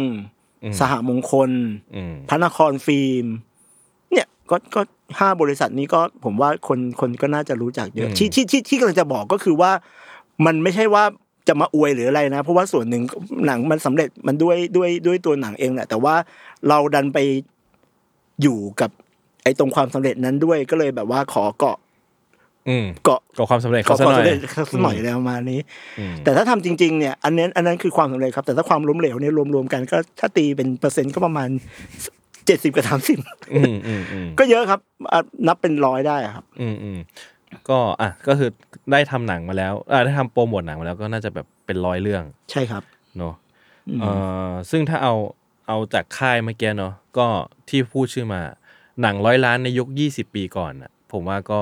[0.63, 1.51] อืมสหมงคล
[1.95, 3.25] อืมพระนครฟิล์ม
[4.11, 4.81] เนี่ยก็ก็
[5.19, 9.71] ห้าบริษัทนี้ก็ผมว่าคนคนก็น่าจะรู้จักเยอะอืมที่ที่ที่ที่กำลังจะบอกก็คือว่า
[10.45, 11.03] มันไม่ใช่ว่า
[11.47, 13.03] จะมาอวยหรืออะไรนะ เพราะว่าส่วนหนึ่ง
[13.45, 16.15] หนังมันสำเร็จมันด้วยด้วยด้วยตัวหนังเองแหละแต่ว่า
[16.69, 17.19] เราดันไป
[18.41, 18.91] อยู่กับ
[19.43, 21.77] ไอ้ตรงความสำเร็จนั้นด้วยก็เลยแบบว่าขอเกาะ
[22.69, 25.59] อืมเกาะก่อความสำเร็จขอเขาซะความหน่อยสำเร็จสักหน่อยอะไรประมาณนี้
[25.99, 31.49] อืมแต่ถ้าทำจริง ๆ เนี่ย อันนี้อันนั้นคือความสำเร็จครับ แต่ถ้าความล้มเหลวเนี่ยรวมๆกันก็ถ้าตีเป็นเปอร์เซ็นต์ก็ประมาณ
[32.45, 33.17] เจ็ดสิบกับสามสิบ
[33.53, 34.79] อืมอืมอืมก็เยอะครับ
[35.11, 36.97] อะนับเป็นร้อยได้ครับ อืมอืม
[37.69, 38.49] ก็อะก็คือ
[38.91, 42.83] ได้ทำหนังมาแล้วอ่าได้ทำโปรโมทหนังมาแล้วก็น่าจะแบบเป็นร้อยเรื่อง ใช่ครับ
[43.17, 43.35] เนาะ
[43.89, 44.11] อืมเอ่
[44.49, 45.15] อซึ่งถ้าเอา
[45.67, 47.27] เอาจากค่ายเมื่อกี้เนาะก็
[47.69, 48.41] ที่พูดชื่อมา
[49.01, 51.61] หนังร้อยล้านในยุคยี่สิบปีก่อนอะ ผมว่าก็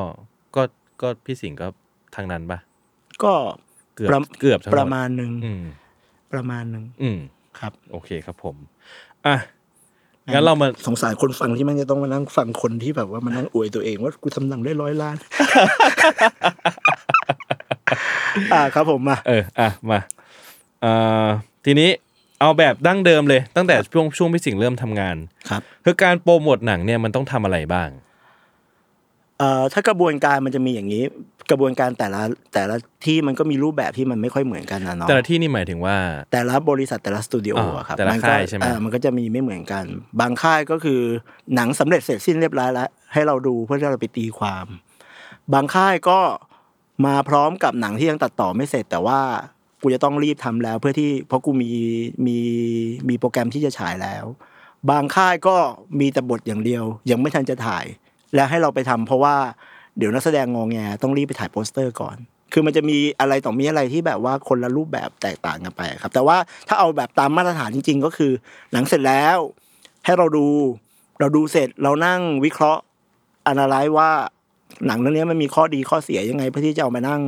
[0.55, 0.61] ก็
[1.01, 1.67] ก็พี่สิงห์ก็
[2.15, 2.59] ทางนั้นปะ
[3.23, 3.33] ก็
[3.95, 5.63] เกือบประเกือบทั้งหมดประมาณหนึ่งอืม
[6.33, 7.19] ประมาณหนึ่งอืม
[7.59, 8.55] ครับ โอเคครับผม
[9.25, 9.35] อะ
[10.33, 15.15] งั้นเรามาสงสารคนฟังที่มันจะต้องมานั่งฟังคนที่แบบว่ามานั่งอวยตัวเองว่ากูทำหนังได้ร้อยล้าน
[18.53, 19.99] อ่าครับผมมา เอออะมา
[20.81, 20.91] เอ่
[21.25, 21.27] อ
[21.65, 21.89] ทีนี้
[22.41, 25.15] เอาแบบดั้งเดิมเลย ตั้งแต่ช่วงช่วงพี่สิงห์เริ่มทำงาน
[25.49, 27.89] ครับคือการโปรโมทหนังเนี่ยมันต้องทำอะไรบ้าง
[29.39, 31.03] เอ่อถ้ากระบวนการมันจะมีอย่างนี้
[31.49, 32.21] กระบวนการแต่ละ
[32.53, 35.95] แต่ละที่มันก็มีรูปแบบที่มันไม่ค่อยเหมือนกันนะเนาะแต่ละที่นี่หมายถึงว่า
[36.31, 39.85] แต่ละบริษัทแต่ละสตูดิโออ่าอะครับแต่ละมันก็ค่ายใช่ไหมเอ่อมันก็จะมีไม่เหมือนกัน
[40.19, 41.01] บางค่ายก็คือ
[41.55, 44.65] หนังสำเร็จเสร็จสิ้นเรียบร้อยแล้ว ให้เราดูเพื่อที่เราไปตีความ
[45.53, 46.19] บางค่ายก็
[47.05, 49.19] มาพร้อมกับหนังที่ยังตัดต่อไม่เสร็จ แต่ว่า
[49.81, 51.71] กูจะต้องรีบทำแล้วเพื่อที่เพราะกูมี
[52.25, 52.37] มี
[53.09, 54.25] มีโปรแกรมที่จะฉายแล้ว
[54.89, 55.55] บางค่ายก็
[55.99, 57.85] มีแต่บทอย่างเดียว ยังไม่ทันจะถ่าย
[58.35, 59.35] แล้วให้เราไปทำเพราะว่า
[59.97, 62.17] เดี๋ยวนักแสดงงองแงต้องรีบไปถ่ายโปสเตอร์ก่อน
[62.53, 68.31] คือมันจะมีอะไรต่อมีอะไรที่แบบว่าคนละรูปแบบแตกต่างกันไปครับ แต่ว่าถ้าเอาแบบตามมาตรฐานจริง ๆ ก็คือ
[68.71, 69.37] หนังเสร็จแล้ว
[70.05, 70.47] ให้เราดู
[71.19, 72.81] เราดูเสร็จเรานั่งวิเคราะห์
[73.47, 74.09] อนาลัยว่า
[74.85, 77.21] หนังเรื่องนี้มันมีข้อดีข้อเสียยังไง เพื่อที่จะเอามานั่ง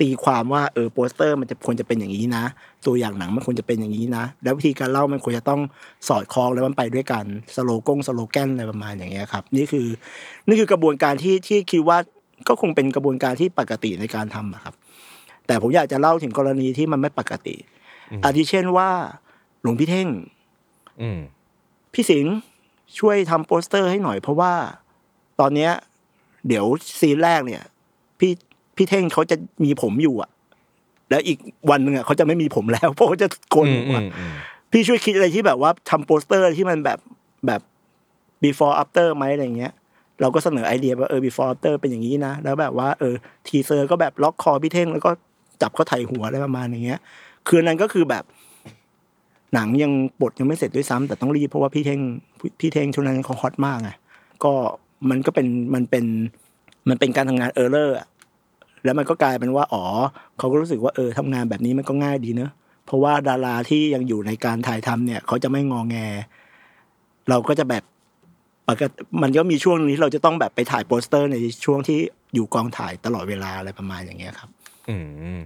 [0.00, 2.44] ตีความว่าเออโปสเตอร์มันจะควรจะเป็นอย่างนี้นะ
[2.86, 5.60] ตัวอย่างหนังมันควรจะเป็นอย่างนี้นะ แล้ววิธีการเล่ามันควรจะต้อง
[6.08, 7.24] สอดคล้องแล้วมันไปด้วยกัน
[7.56, 9.86] สโลกงสโลแกนอะไรประมาณอย่างเงี้ยครับ นี่คือ
[10.48, 11.98] นี่คือกระบวนการที่ที่คิดว่า
[12.48, 14.74] ก็คงเป็นกระบวนการที่ปกติในการทำอะครับ
[15.46, 17.56] แต่ผมอยากจะเล่าถึงกรณีที่มันไม่ปกติ
[18.24, 18.90] อาทิเช่นว่า
[19.62, 20.08] หลวงพี่เท่ง
[21.00, 21.18] อืม
[21.94, 22.34] พี่สิงห์
[22.98, 24.52] ช่วยทำโปสเตอร์ให้หน่อย เพราะว่า
[25.40, 25.72] ตอนเนี้ย
[26.48, 26.64] เดี๋ยว
[27.00, 27.62] ซีนแรกเนี่ย
[28.18, 28.32] พี่
[28.76, 30.30] พี่เท่งเขาจะมีผมอยู่อะ
[31.10, 31.38] แล้วอีก
[31.70, 34.32] วันหนึ่งอะเขาจะไม่มีผมแล้วเพราะเขาจะโกนอืมหัอืวมอืม
[34.70, 36.98] พี่ช่วยคิดอะไรที่แบบว่าทำโปสเตอร์ที่มันแบบ
[37.46, 37.60] แบบ
[38.42, 39.72] before after ไหมอะไรเงี้ย
[40.20, 43.14] เราก็เสนอไอเดียว่าเออ before after เป็นอย่างนี้นะ แล้วแบบว่าเออ
[43.46, 45.10] teaser ก็แบบล็อกคอพี่เท่งแล้วก็
[45.62, 47.00] จับเขาไถหัวอะไรประมาณอย่างเงี้ย
[47.48, 48.24] คืนนั้นก็คือแบบ
[49.54, 52.00] หนังยังบทยังไม่เสร็จด้วยซ้ำแต่ต้องรีบเพราะว่าพี่เท่ง
[52.60, 53.90] พี่เท่งช่วงนั้นเขาฮอตมากไง
[54.44, 54.52] ก็
[55.10, 56.04] มันก็เป็นมันเป็น
[56.88, 57.96] มันเป็นการทำงาน error
[58.86, 59.84] แล้วมันก็กลายเป็นว่าอ๋อ
[60.38, 62.50] เขาก็รู้สึกว่าเออทำงานแบบนี้มันก็ง่ายดีเนอะ
[62.86, 65.96] เพราะว่าดาราที่ยังอยู่ในการถ่ายทำเนี่ย เขาจะไม่งอแง
[67.28, 67.82] เราก็จะแบบ
[68.68, 71.98] ปกติมันก็มีช่วงนี้เราจะต้องแบบไปถ่ายโปสเตอร์ในช่วงที่
[72.34, 74.48] อยู่กองถ่ายตลอดเวลาอะไรประมาณอย่างเงี้ยครับ
[74.88, 74.96] อื
[75.36, 75.38] ม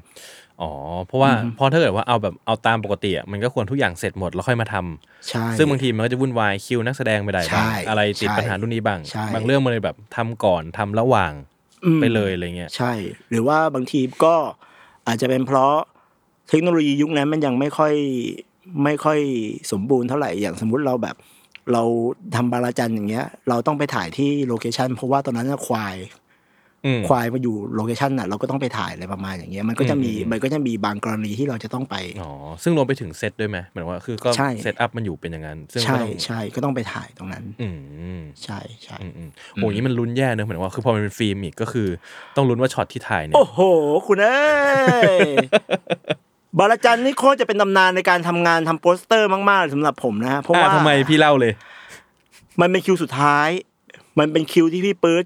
[0.61, 0.73] อ๋อ
[1.07, 11.50] เพราะว่าอืมเพราะถ้าเกิดว่าเอาแบบเอาตามปกติอะมันก็ควรทุกอย่างเสร็จหมดแล้วค่อยมาทำใช่ซึ่งบางทีมันก็จะวุ่นวายคิวนักแสดงไม่ได้บ้างใช่อะไรติดใช่ปัญหารุ่นนี้บ้างใช่บางเรื่องมันเลยแบบทำก่อนทำระหว่างอืม
[12.01, 12.93] ไปเลยอะไรเงี้ยใช่
[13.31, 14.35] หรือว่าบางทีก็
[15.07, 15.75] อาจจะเป็นเพราะ
[16.49, 17.95] เทคโนโลยียุคนั้นมันยังไม่ค่อย
[18.85, 19.19] ไม่ค่อย
[19.73, 21.17] สมบูรณ์เท่าไหร่อย่างสมมุติเราแบบ
[21.73, 21.83] เรา
[22.35, 26.30] ทำบาราจันอย่างเงี้ย เราต้องไปถ่ายที่โลเคชันเพราะว่าตอนนั้นน่ะควายอืม
[27.09, 32.31] คิวมันอยู่ location น่ะเราก็ต้องไปถ่ายอะไรประมาณอย่างเงี้ยมันก็จะมีอืมมันก็จะมีบางกรณีที่เราจะต้องไปอ๋อ
[32.63, 37.69] ซึ่งรวมไปถึงเซตด้วยไหมเหมือนว่าคือก็ใช่ set up มันอยู่เป็นอย่างนั้นซึ่งก็ใช่ต้องใช่ก็ต้องไปถ่ายตรงนั้น อื
[38.19, 41.89] มใช่ใช่อืมอืมโอ้ยางนี้มันลุ้นแย่เนอะเหมือนว่าคือพอมันเป็นฟิล์มอีกก็คือ
[42.37, 43.61] ต้องลุ้นว่าช็อตที่ถ่ายเนี่ยโอ้โห
[44.07, 44.39] คุณเอ้
[45.11, 45.17] ย
[46.59, 51.53] บางระจันนี่โคตรจะเป็นตำนานในการทำงานทำโปสเตอร์มากๆสำหรับผมนะฮะเพราะอะว่าทำไมพี่เล่าเลย
[52.61, 53.49] มันเป็นคิวสุดท้าย
[54.19, 55.25] มันเป็นคิวที่พี่ปื๊ด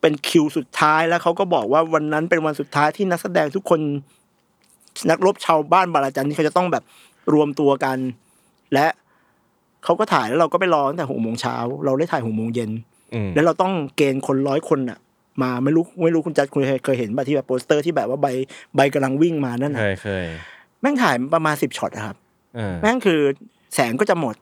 [0.00, 3.80] เซตเป็นคิวสุดท้ายแล้วเขาก็บอกว่าวันนั้นเป็นวันสุดท้ายที่นักแสดงทุกคน
[5.10, 6.84] นักรบชาวบ้านบางระจันที่เขาจะต้องแบบ
[7.32, 7.98] รวมตัวกัน
[8.74, 8.86] และ
[9.84, 12.70] เขาก็ถ่ายแล้วเราก็ไปรอตั้งแต่หกโมงเช้าเราได้ถ่ายหกโมงเย็น
[13.14, 14.98] อืมแล้วเราต้องเกณฑ์คนร้อยคนอะ
[15.42, 18.26] มาไม่รู้ไม่รู้คุณจัดคุณเคยเคยเห็นป่ะที่แบบโปสเตอร์ที่แบบว่าใบ
[18.76, 20.26] ใบกำลังวิ่งมานั่นเคน่ะยเคย
[20.80, 22.16] แม่งถ่ายประมาณสิบช็อตอะครับ
[22.56, 23.20] เออแม่งคือ
[23.74, 24.34] แสงก็จะหมด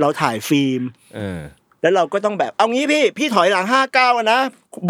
[0.00, 0.82] เราถ่ายฟิล์ม
[1.16, 1.40] เออ
[1.84, 4.40] แล้วเราก็ต้องแบบเอางี้พี่พี่ถอยหลังห้าเก้านะ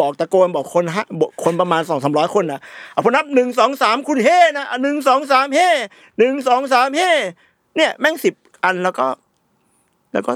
[0.00, 2.60] บอกตะโกนบอกคนฮะบอกคนประมาณสองสามร้อยคนนะ
[2.92, 5.70] เอาพอนับหนึ่งสองสามคุณเฮ่นะหนึ่งสองสามเฮ่
[6.18, 7.10] หนึ่งสองสามเฮ่
[7.76, 9.06] เนี่ยแม่งสิบอันแล้วก็
[10.12, 10.32] แล้วก็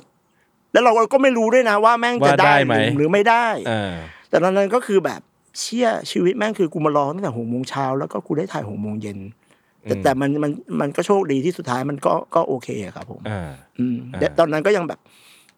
[0.72, 3.94] แล้วเราก็ไม่รู้ด้วยนะว่าแม่งจะว่าได้ได้ไหมหรือหรือไม่ได้เออ
[4.28, 5.20] แต่ตอนนั้นก็คือแบบ
[5.58, 9.18] เชี่ยชีวิตแม่งคือกูมารอตั้งแต่หกโมงเช้าแล้วก็กูได้ถ่ายหกโมงเย็น
[9.84, 14.98] แต่อืมแต่มันมันมันก็โชคดีที่สุดท้ายมันก็ก็โอเคอะครับผมอ่าอืมอ่าแต่ตอนนั้นก็ยังแบบ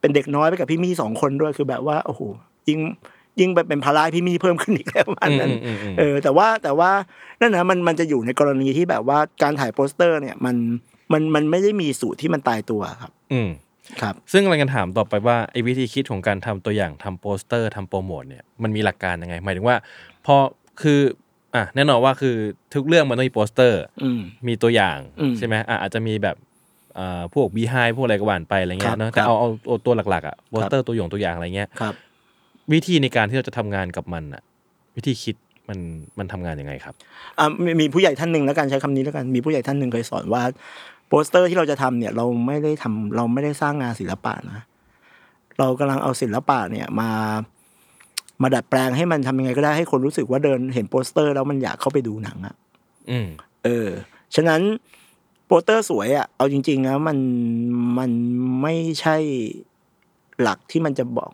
[0.00, 2.20] เป็นเด็กน้อยไปกับพี่มี่สองคนด้วยคือแบบว่าโอ้โห
[2.68, 2.80] ยิ่ง
[3.40, 6.90] ยิ่งไปเป็นภาระให้พี่มี่เพิ่มขึ้นอีกแล้วประมาณนั้นอืมอืมอืมเออแต่ว่าแต่ว่า
[7.40, 10.56] นั่นนะมันมันจะอยู่ในกรณีที่แบบว่าการถ่ายโปสเตอร์เนี่ยมัน
[11.12, 13.50] มันมันไม่ได้มีสูตรที่มันตายตัวครับ อืม
[14.00, 19.76] ครับ ซึ่งเรากันถามต่อไปว่าไอ้วิธีคิดของการทำตัวอย่างทำโปสเตอร์ทำโปรโมทเนี่ยมันมีหลักการยังไง หมายถึงว่า
[20.26, 20.36] พอ
[20.82, 21.00] คือ
[21.54, 22.36] อะแน่นอนว่าคือ
[22.74, 26.49] ทุกเรื่องมันต้องมีโปสเตอร์อืมมีตัวอย่างอืมใช่ไหมอะอาจจะมีแบบอ่า
[27.34, 31.94] พวกบีไฮพวกอะไรก็ว่ากันไปอะไรเงี้ครัยบเนอะคแต่รับเอาเอาเอาตัวหลักๆอะโปสเตอร์ตัวอย่างตัวอย่างอะไรเงี้ยครับ
[32.72, 34.42] วิธีในการที่เราจะทำงานกับมันอะ
[34.96, 35.36] วิธีคิด
[35.68, 35.78] มัน
[36.18, 36.94] มันทำงานยังไงครับ
[37.38, 40.42] อ่ามีมีผู้ใหญ่ท่านหนึ่งแล้วกันใช้คำนี้แล้วกันมีผู้ใหญ่ท่านหนึ่งเคยสอนว่า
[41.08, 44.60] โปสเตอร์ที่เราจะทำเนี่ย เราไม่ได้ทำเราไม่ได้สร้างงานศิลปะนะ
[45.58, 47.10] เรากำลังเอาศิลปะเนี่ยมา
[48.42, 52.54] มาดัดแปลงให้มันทำยังไงก็ได้ให้คนรู้สึกว่าเดินเห็นโปสเตอร์ แล้วมันอยากเข้าไปดูหนังอะ
[53.10, 53.28] อืม
[53.64, 53.88] เออ
[54.34, 54.60] ฉะนั้น
[55.50, 57.18] โปสเตอร์สวยอะเอาจริงๆนะมัน
[57.98, 58.10] มัน
[58.62, 59.16] ไม่ใช่
[60.42, 61.30] หลักที่มันจะบอก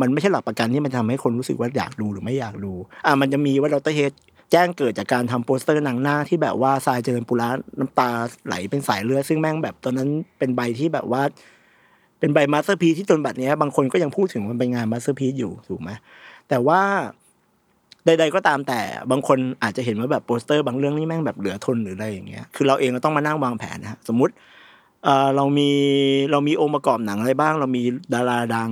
[0.00, 2.72] มันไม่ใช่หลักประกันที่มันทำให้คนรู้สึกว่าอยากดูหรือไม่อยากดู
[3.06, 4.12] อะมันจะมีว่าดร.เฮด
[4.52, 7.48] แจ้งเกิดจากการทำโปสเตอร์หนังหน้าที่แบบว่าทรายเจริญปุระ
[7.78, 8.10] น้ำตา
[8.46, 11.22] ไหลเป็นสายเลือดซึ่งแม่งแบบตอนนั้นเป็นใบที่แบบว่า
[12.18, 15.90] เป็นใบ masterpiece ที่จนบัดเนี้ยบางคนก็ยังพูดถึงมันเป็นงาน masterpiece อยู่ถูกไหม
[16.48, 16.80] แต่ว่า
[18.06, 24.32] ใดๆก็ตามแต่บางคนอาจจะเห็นว่าแบบโปสเตอร์บางเรื่องนี่แม่งแบบเหลือทนหรืออะไรอย่างเงี้ยคือเราเองก็ต้องมานั่งวางแผนนะฮะสมมุติ
[25.04, 25.70] เออเรามี
[26.30, 27.82] เรามีองค์ประกอบหนังอะไรบ้าง เรามี
[28.14, 28.70] ดาราดัง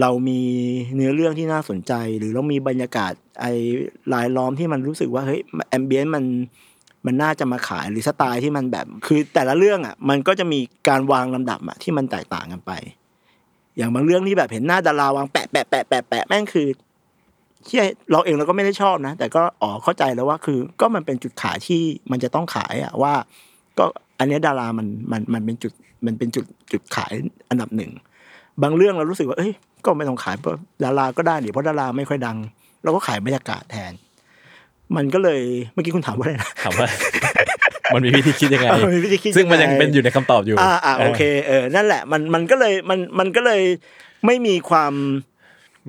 [0.00, 0.40] เรามี
[0.94, 3.52] เนื้อเรื่องที่น่าสนใจ หรือเรามีบรรยากาศไอ้
[4.12, 6.24] รายล้อมที่มันรู้สึกว่าเฮ้ย ambient มัน
[7.06, 12.72] มันน่าจะมาขายหรือสไตล์ที่มันแบบ คือแต่ละเรื่องอะ มันก็จะมีการวางลำดับอะที่มันแตกต่างกันไป
[13.76, 16.68] อย่างบางเรื่องที่แบบเห็นหน้าดาราวางแปะแปะแปะแปะแปะแม่งคือ
[17.66, 17.78] ที่
[18.12, 23.12] เราเองเราก็ไม่ได้ชอบนะ แต่ก็อ๋อเข้าใจแล้วว่าคือ ก็มันเป็นจุดขายที่มันจะต้องขายอะว่า
[23.78, 23.84] ก็
[24.18, 25.72] อันเนี้ยดารามันมันมันเป็นจุด
[26.06, 27.12] มันเป็นจุดจุดขาย
[27.50, 27.90] อันดับหนึ่ง
[28.62, 29.52] บางเรื่องเรารู้สึกว่าเอ้ย
[29.84, 32.36] ก็ไม่ต้องขายเพราะดาราก็ได้ดิเพราะดาราไม่ค่อยดัง
[32.82, 33.92] เราก็ขายบรรยากาศแทน
[34.96, 35.40] มันก็เลย
[35.72, 36.88] เมื่อกี้คุณถามว่าอะไรนะถามว่า
[37.94, 43.62] มันมีวิธีคิดยังไงเออมีวิธีคิดซึ่งมันยังยังไงเป็นอยู่ในคำตอบอยู่อ่าอ่าโอเคเออนั่นแหละมันมันก็เลยมันมันก็เลย
[44.26, 44.92] ไม่มีความ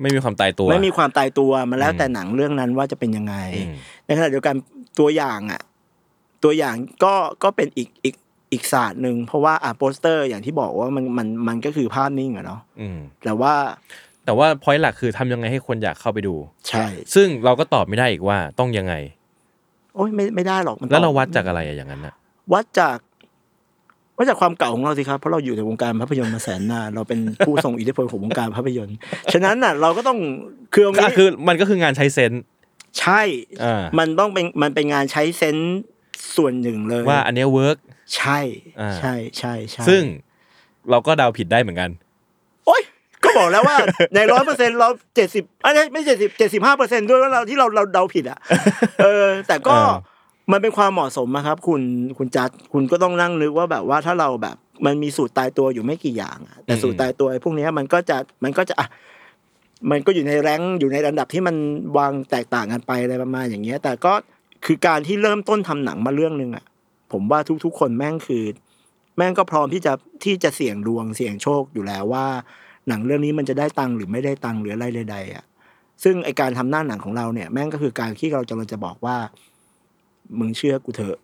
[0.00, 3.74] ไม่มีความตายตัว ไม่มีความตายตัวมันแล้วอืมแต่หนังเรื่องนั้นว่าจะเป็นยังไงอืม
[4.06, 4.54] ในขณะเดียวกัน
[4.98, 5.62] ตัวอย่างอะ
[6.44, 8.14] ตัวอย่างก็ก็เป็นอีกอีก
[8.52, 13.54] อีกศาสตร์หนึ่งเพราะว่าอะโปสเตอร์อย่างที่บอกว่ามันมันมันก็คือภาพนิ่งอะเนาะอืมแต่ว่า
[14.24, 16.34] แต่ว่า point หลักคือทำยังไงให้คนอยากเข้าไปดู
[16.68, 18.94] ใช่ ซึ่งเราก็ตอบไม่ได้อีกว่าต้องยังไง
[19.94, 22.14] โอ้ยไม่ไม่ได้หรอกมันแล้วเราต้องวัดจากอะไรอะอย่างนั้นอะ
[22.52, 22.96] วัดจาก
[24.20, 28.96] วัดจากความเก๋าของเราสิครับเพราะเราอยู่ในวงการภาพยนตร์มาแสนนานเราเป็นผู้ทรงอิทธิพลของวงการภาพยนตร์
[29.32, 30.18] ฉะนั้นน่ะเราก็ต้อง
[30.72, 32.42] คือเอาก็งี้คือมันก็คืองานใช้ sense
[33.00, 33.22] ใช่
[33.64, 35.78] อ่ามันต้องเป็นมันเป็นงานใช้ sense
[36.36, 37.78] ส่วนหนึ่งเลย ว่าอันเนี้ย work
[38.16, 38.38] ใช่
[38.80, 40.02] อ่าใช่ใช่ใช่ซึ่ง
[40.90, 41.90] เราก็เดาผิดได้เหมือนกัน
[42.66, 42.82] โอ๊ย
[43.24, 43.76] ก็บอกแล้วว่า
[44.14, 48.38] ในร้อยเปอร์เซ็นเราเจ็ดสิบไม่ไม่เจ็ดสิบเจ็ดสิบห้าเปอร์เซ็นด้วยว่าเราที่เราเราเดาผิดอะ
[49.04, 49.92] เออ แต่ก็เออ
[50.52, 51.82] มันเป็นความเหมาะสมนะครับ คุณ
[52.18, 58.88] คุณจัดคุณก็ต้องนั่งนึกว่าแบบว่าถ้าเราแบบมันมีสูตรตายตัวอยู่ไม่กี่อย่างอะแต่สูตรตายตัวไอ้พวกนี้มันก็จะมันก็จะอะ
[59.90, 61.56] มันก็อยู่ในแรงอยู่ในระดับที่มัน
[61.98, 64.12] วางแตกต่างกันไปอะไรประมาณอย่างเงี้ย แต่ก็
[64.64, 66.64] คือการที่เริ่มต้นทำหนังมาเรื่องหนึ่งอะ
[67.12, 68.44] ผมว่าทุกๆ คนแม่งคือ
[69.16, 69.92] แม่งก็พร้อมที่จะ
[70.24, 72.26] ที่จะเสี่ยงดวงเสี่ยงโชคอยู่แล้วว่า
[72.88, 75.44] หนังเรื่องนี้มันจะได้ตังค์หรือไม่ได้ตังค์หรืออะไรใดๆอะ
[76.04, 79.16] ซึ่งไอการทำหน้าหนังของเราเนี่ย แม่งก็คือการที่เราจะเราจะบอกว่า
[80.38, 81.16] มึงเชื่อกูเถอะ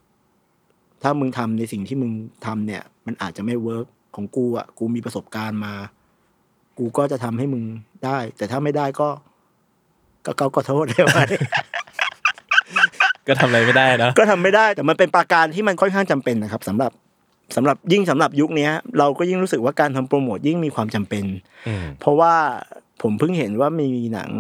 [1.03, 2.13] ถ้ามึงทำในสิ่งที่มึง
[2.47, 5.75] ทำเนี่ย มันอาจจะไม่เวิร์กของกูอะ กูมีประสบการณ์มา
[6.79, 7.65] กูก็จะทำให้มึง
[8.05, 9.09] ได้ แต่ถ้าไม่ได้ก็
[10.27, 11.19] ก็ก็ก็โทษได้ไหม
[13.29, 16.93] ก็ทำอะไรไม่ได้นะก็ทำไม่ได้ แต่มันเป็นประการที่มันค่อนข้างจำเป็นนะครับสำหรับ
[17.57, 21.25] สำหรับยิ่งสำหรับยุคเนี้ยเราก็ยิ่งรู้สึกว่าการทำโปรโมทยิ่งมีความจำเป็น
[21.67, 22.35] อืมเพราะว่า
[23.03, 24.31] ผมเพิ่งเห็นว่ามีหนัง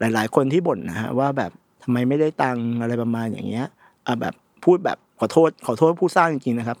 [0.00, 1.52] หลาย ๆ คนที่บ่นนะฮะว่าแบบ
[1.82, 3.66] ทำไมไม่ได้ตังค์อะไรประมาณอย่างเงี้ย
[4.06, 6.78] อะแบบพูดแบบขอโทษขอโทษผู้สร้างจริงๆนะครับ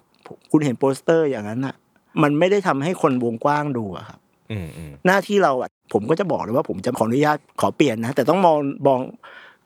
[0.50, 1.74] คุณเห็นโปสเตอร์อย่างนั้นอะ
[2.22, 4.18] มันไม่ได้ทำให้คนวงกว้างดูอะครับ
[4.50, 9.00] อืมอืมหน้าที่เราอะผมก็จะบอกเลยว่าผมจะขออนุญาตขอเปลี่ยนนะ แต่ต้องมองมอง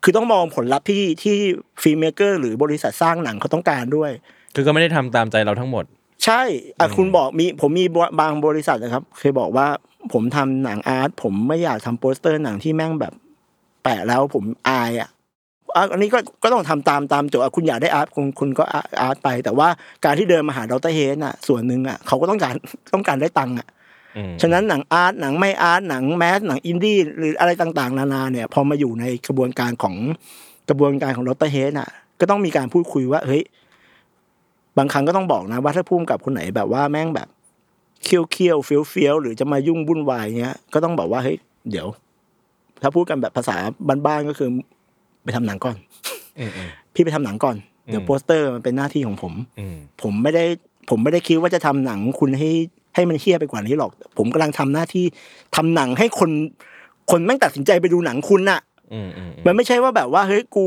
[0.02, 1.36] คือต้องมองผลลัพธ์ที่ที่
[1.82, 4.10] filmmaker หรือบริษัทสร้างหนังเขาต้องการด้วย
[4.54, 5.84] คือก็ไม่ได้ทำตามใจเราทั้งหมด
[6.24, 6.42] ใช่
[6.78, 7.84] อะคุณบอกมผมมี
[8.20, 9.66] บางบริษัทนะครับ เคยบอกว่า
[10.12, 13.12] ผมทำหนัง art ผมไม่อยากทำโปสเตอร์หนังที่แม่งแบบ
[13.82, 15.10] แปะแล้วผมอายอะ
[15.76, 19.68] อะอันนี้ก็ก็ต้องทำตามตามโจทย์อะคุณอยากได้ art คุณคุณก็อา art ไป แต่ว่า
[20.04, 22.54] การที่เดินมาหาดรเฮนอะ ส่วนหนึ่งอะเขาก็ต้องการ
[22.94, 23.66] ต้องการได้ตังค์อะ
[24.16, 29.96] อืมฉะนั้นหนังอาร์ตหนังไม่อาร์ตหนังแมสหนังอินดี้หรืออะไรต่างๆ นานาเนี่ยพอมาอยู่ในกระบวนการของ
[30.68, 33.42] กระบวนการของดรเฮดน่ะ ก็ต้องมีการพูดคุยว่าเฮ้ย
[34.78, 37.28] บางครั้งก็ต้องบอกนะว่าถ้าพุ่มกับคนไหนแบบว่าแม่งแบบ
[38.04, 41.36] เคี้ยวเคี้ยวเฟี้ยวเฟี้ยวหรือจะมายุ่งวุ่นวายเงี้ยก็ต้องบอกว่าเฮ้ย
[41.70, 41.86] เดี๋ยว
[42.82, 43.56] ถ้าพูดกันแบบภาษา
[44.06, 44.50] บ้านๆก็คือ
[45.24, 45.76] ไปทำหนังก่อน
[46.38, 47.56] อืมอืมพี่ไปทำหนังก่อน
[47.86, 50.44] เดี๋ยวอืมโปสเตอร์มันเป็นหน้าที่ของผมอืมผมไม่ได้
[50.90, 52.50] ผมไม่ได้คิดว่าจะทำหนังคุณให้
[52.94, 55.04] ให้มันเฮี้ยไปกว่านี้หรอก ผมกำลังทำหน้าที่
[55.56, 56.30] ทำหนังให้คน
[57.10, 58.60] คนแม่งตัดสินใจไปดูหนังคุณน่ะ
[58.92, 60.64] อืมอืมมันไม่ใช่ว่าแบบว่าเฮ้ยกู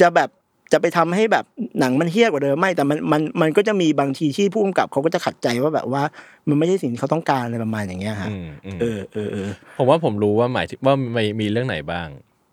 [0.00, 0.30] จะแบบ
[0.72, 1.44] จะไปทำให้แบบ
[1.80, 6.02] หนังมันเฮี้ยกว่าเดิมไม่แต่มันมันมันก็จะมีบางทีที่ผู้กำกับเขาก็จะขัดใจว่าแบบว่า
[6.48, 12.08] มันไม่ใช่สิ่งที่เขาต้องการอะไรประมาณอย่างเงี้ยฮะอืมอืมเออเออเออผมว่าผมรู้ว่าหมายถึงว่ามีมีเรื่องไหนบ้าง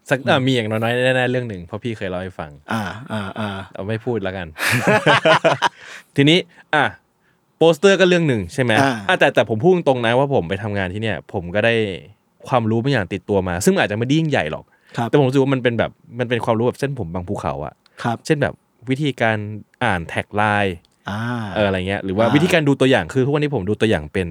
[0.10, 4.48] สักอะมีอย่างน้อยๆแน่ๆเรื่องหนึ่งเพราะพี่เคยเล่าให้ฟัง อ่าอ่าอ่าเอาไม่พูดแล้วกัน
[6.16, 6.40] ทีนี้
[6.76, 6.86] อะ
[7.58, 11.74] โปสเตอร์ก็เรื่องหนึ่งใช่ไหมอ่า อะแต่แต่ผมพูดตรงนะว่าผมไปทำงานที่เนี่ย ผมก็ได้
[12.48, 14.64] ความรู้บางอย่างติดตัวมา ซึ่งมันอาจจะไม่ได้ยิ่งใหญ่หรอก
[14.98, 18.54] ครับแต่ผมรู้สึกว่ามันเป็นแบบมันเป็นความรู้แบบเส้นผมบางภูเขาอะครับเช่นแบบ
[18.90, 19.38] วิธีการ
[19.84, 20.76] อ่าน tagline
[21.10, 21.20] อ่า
[21.56, 24.28] เอออะไรเงี้ยหรือว่าอ่า วิธีการดูตัวอย่างคือทุกวันนี้ผมดูตัวอย่างเป็น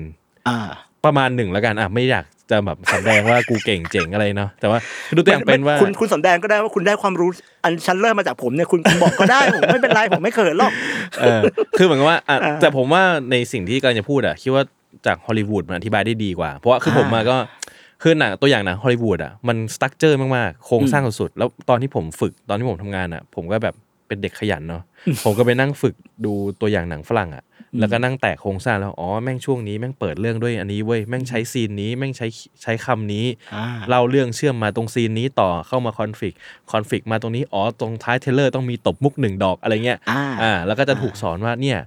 [0.49, 0.59] อ่า
[1.05, 4.79] ประมาณหนึ่งแล้วกันอะไม่อยาก จะแบบสำแดงว่ากูเก่งเจ๋งอะไรเนาะแต่ว่า
[5.17, 7.31] ดูตัวอย่างเป็นว่าคุณคุณสำแดงก็ได้ว่าคุณได้ความรู้
[7.65, 10.73] อันชั้นเริ่มมาจากผมเนี่ยคุณคุณบอกก็ได้ผมไม่เป็นไรผมไม่เขินหรอก
[11.21, 11.41] เออ
[11.79, 14.65] คือเหมือนกับว่าอะอ่าแต่ผมว่าในสิ่งที่กำลังจะพูดอะคิดว่า
[15.07, 17.37] จากฮอลลีวูดมันอธิบายได้ดีกว่า เพราะว่าคือผมมาก็
[18.03, 23.75] คือหนังตัวอย่างหนังฮอลลีวูดอะมันสตั๊กเจอร์มากๆโครงสร้างสุดๆแล้วตอนที่ผมฝึกตอนที่ผมทำงานอะ ผมก็แบบ
[24.11, 24.83] เป็นเด็กขยันเนาะ
[25.25, 25.94] ผมก็ไปนั่งฝึก
[26.25, 27.44] ดูตัวอย่างหนังฝรั่งอะ
[27.81, 32.27] แล้วก็นั่งแตกโครงสร้างแล้วอ๋อแม่งช่วงนี้แม่งเปิดเรื่องด้วยอันนี้เว้ยแม่งใช้ scene นี้แม่งใช้
[32.62, 36.37] ใช้คำนี้อ่าเล่าเรื่องเชื่อมมาตรง scene นี้ต่อเข้ามาคอนฟ lict
[36.73, 39.99] คอนฟ lict มาตรงนี้อ๋อตรงท้าย trailer ต้องมีตบมุกหนึ่งดอกอะไรเงี้ย
[40.42, 41.79] อ่าแล้วก็จะถูกสอนว่าเนี่ย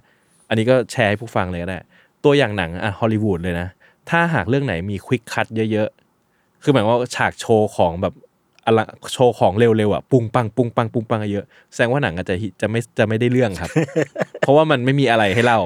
[0.48, 1.78] อันนี้ก็แชร์ให้ผู้ฟังเลยก็ได้
[2.24, 3.68] ตัวอย่างหนังอะฮอลลีวูดเลยนะ
[4.10, 8.14] ถ้าหากเรื่องไหนมี quick cut เยอะๆคือหมายความว่าฉากโชว์ของแบบ
[8.66, 8.80] อะไร
[9.12, 13.70] โชว์ของเร็วๆอะปุ้งปังปุ้งปังปุ้งปังเยอะแสดงว่าหนังอาจจะฮิจะไม่จะไม่ได้เรื่องครับ
[14.40, 15.60] เพราะว่ามันไม่มีอะไรให้เล่า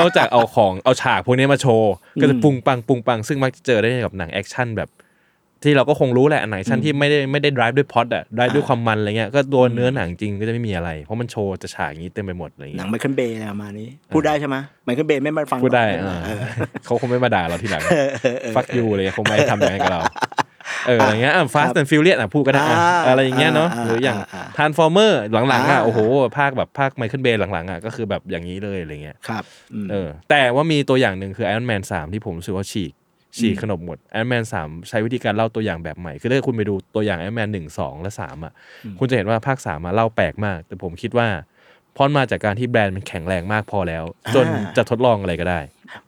[0.00, 4.90] นอกจากเอาของเอาฉากพวกนี้มาโชว์ก็จะปุ้งปังปุ้งปังซึ่งมักจะเจอได้กับหนังแอคชั่นแบบ
[5.64, 16.38] ที่เราก็คงรู้แหละหนังแอคชั่นที่ไม่ได้ไม่ได้ drive ด้วยพล็อตอะ drive ด้วยความมันอะไรเงี้ยก็ตัวเนื้อหนังจริงก็จะไม่มีอะไร เพราะมันโชว์จะฉากอย่างนี้เต็มไปหมดอะไรหนัเงี้ยไมเคิลเบย์อะไรประมาณนี้พูดได้ใช่ไหมไมเคิลเบย์ไม่มาฟังพูดได้หรอกอ่าเออ
[16.84, 17.82] เขาคงไม่มาด่าเราทีหลัง
[18.56, 20.00] fuck you เลยคงไม่ทำอย่างนั้นกับเรา
[20.86, 25.12] เอออะไรเงี้ยอะ Fast and Furious อะพูดก็ได้อะอ่าอะไรอย่างเงี้ยเนาะอ่าหรืออย่างอ่า Transformer
[25.48, 25.98] หลังๆอะอ่าโอ้โห
[26.38, 32.92] ภาคแบบภาคไมเคิลเบย์หลังๆอะก็คือแบบอย่างนี้เลยอะไรเงี้ยครับอืมเออแต่ว่ามีตัวอย่างหนึ่งคือ Iron Man 3ที่ผมรู้สึกว่าฉีก
[33.38, 38.52] ฉีกขนบหมด Iron Man 3ใช้วิธีการเล่าตัวอย่างแบบใหม่ คือถ้าคุณไปดูตัวอย่าง Iron Man 1 2และ3อะ
[38.98, 45.60] คุณจะเห็นว่าภาค3มาเล่าแปลกมาก แต่ผมคิดว่าเพราะมันมาจากการที่แบรนด์มันแข็งแรงมากพอแล้ว จนอ่าจะทดลองอะไรก็ได้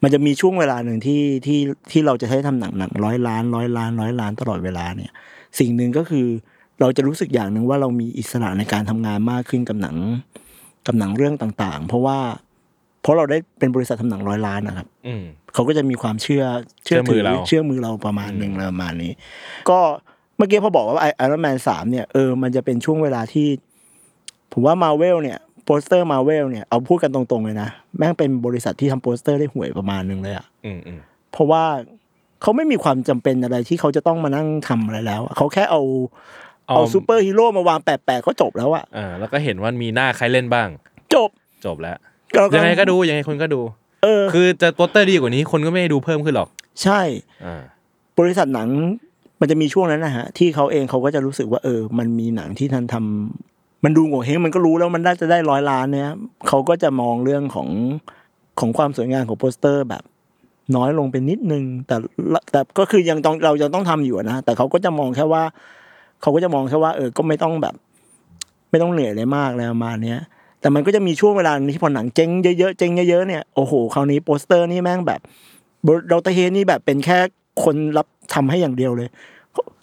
[0.02, 5.10] มันจะมีช่วงเวลาหนึ่งที่ที่ที่เราจะใช้ทำหนังหนังร้อยล้านร้อยล้านร้อยล้านตลอดเวลาเนี่ย
[5.58, 6.26] สิ่งหนึ่งก็คือ
[6.80, 9.96] เราจะรู้สึกอย่างหนึ่งว่าเรามีอิสระในการทำงานมากขึ้นกับหนัง
[10.86, 12.18] กับหนังเรื่องต่าง ๆ เพราะว่า
[13.02, 16.44] เพราะเราได้เป็นบริษัททำหนังร้อยล้านนะครับอืมเขาก็จะมีความเชื่อ
[16.84, 19.12] เชื่อมือเราเชื่อมือเราประมาณหนึ่งประมาณนี้
[19.70, 19.78] ก็
[20.37, 23.48] เมื่อกี้พอบอกว่าไอรอนแมนสามเนี่ยเออมันจะเป็นช่วงเวลาที่
[24.52, 31.00] ผมว่ามาเวลเนี่ย โปสเตอร์มาเวลเนี่ยเอาพูดกันตรงๆเลยนะ แม่งเป็นบริษัทที่ทำโปสเตอร์ได้ห่วยประมาณหนึ่งเลยอะอืมอืม
[31.33, 31.65] เพราะว่า
[32.42, 35.83] เขาไม่มีความจำเป็นอะไรที่เขาจะต้องมานั่งทำอะไรแล้วอะเขาแค่เอา
[36.69, 40.69] เอาซูเปอร์ฮีโร่มาวางแปะๆก็จบแล้วอะอ่าแล้วก็เห็นว่ามีหน้าใครเล่นบ้าง
[41.15, 41.31] จบ
[41.65, 41.96] จบแล้ว
[42.35, 43.60] เรายังไงก็ดูยังไงคนก็ดู
[44.02, 46.48] เออ คือจะโปสเตอร์ดีกว่านี้คนก็ไม่ได้ดูเพิ่มขึ้นหรอก
[46.83, 47.00] ใช่
[47.44, 47.62] อ่า
[48.19, 48.69] บริษัทหนัง
[49.40, 53.54] มันจะมีช่วงนั้นนะฮะที่เขาเองเขาก็จะรู้สึกว่าเออ มันมีหนังที่ท่านทำ
[53.85, 56.10] มันดูโหงวเฮ้งมันก็รู้แล้วมันน่าจะได้ร้อยล้านเนี่ย
[56.48, 57.68] เขาก็จะมองเรื่องของ
[58.60, 60.02] ของความสวยงามของโปสเตอร์แบบ
[60.76, 61.96] น้อยลงไปนิดนึง แต่
[62.50, 65.42] แต่ก็คือยังต้องเรายังต้องทำอยู่นะแต่เขาก็จะมองแค่ว่า
[66.22, 67.74] เขาก็จะมองแค่ว่า เออก็ไม่ต้องแบบ
[68.70, 70.20] ไม่ต้องเหนื่อยเลยมากแล้วมาเนี้ย
[70.60, 75.20] แต่มันก็จะมีช่วงเวลาหนึ่งที่พอหนังเจ๊งเยอะๆเจ๊งเยอะๆเนี่ยโอ้โหคราวนี้โปสเตอร์นี่แม่งแบบ
[76.10, 77.18] เราตะเฮนี่แบบเป็นแค่
[77.64, 79.08] คนรับทำให้อย่างเดียวเลย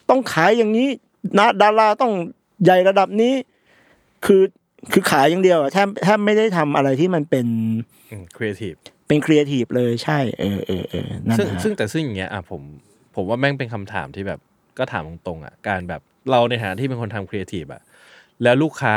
[0.09, 0.87] ต้องขายอย่างนี้
[1.37, 2.11] นะดาราต้อง
[2.63, 3.33] ใหญ่ระดับนี้
[4.25, 4.41] คือ
[4.91, 7.47] คือขายอย่างเดียวอะแทบแทบไม่ได้ทำอะไรที่มันเป็น
[8.35, 8.73] ครีเอทีฟ
[9.07, 12.61] เป็นครีเอทีฟเลยใช่ เออเออเออนั่นซึ่งนะฮะซึ่งแต่ซึ่งอย่างเงี้ยอะผม
[13.15, 14.39] ผมว่าแม่งเป็นคำถามที่แบบ
[14.77, 16.01] ก็ถามตรงๆอะการแบบ
[16.31, 17.81] เราในฐานะที่เป็นคนทำครีเอทีฟอะ
[18.43, 18.95] แล้วลูกค้า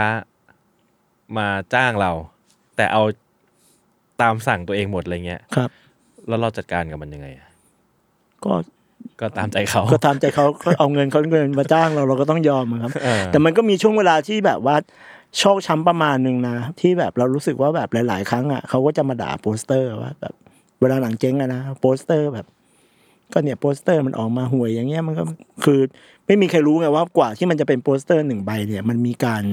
[1.39, 2.12] มาจ้างเรา
[2.77, 3.03] แต่เอา
[4.22, 5.70] ตามสั่งตัวเองหมดอะไรเงี้ยครับ
[6.29, 7.49] แล้วเราจัดการกับมันยังไงอะ
[8.45, 8.53] ก็
[9.20, 14.77] ก็ตามใจเขา ก็ตามใจเขาเขาเอาเงินเขาเงินมาจ้างเราเราก็ต้องยอมอะครับเออแต่มันก็มีช่วงเวลาที่แบบว่า
[15.38, 20.35] ชอกช้ำประมาณหนึ่งนะ ที่แบบเรารู้สึกว่าแบบหลาย ๆ ครั้งอะเขาก็จะมาด่าโปสเตอร์ว่าแบบ
[20.80, 22.47] เวลาหนังเจ๊งอะนะโปสเตอร์แบบ
[23.32, 25.24] ก็เนี่ยโปสเตอร์มันออกมาห่วยอย่างเงี้ยมันก็
[25.64, 25.80] คือ
[26.26, 29.45] ไม่มีใครรู้ไงว่ากว่าที่มันจะเป็นโปสเตอร์หนึ่งใบเนี่ย มันมีการ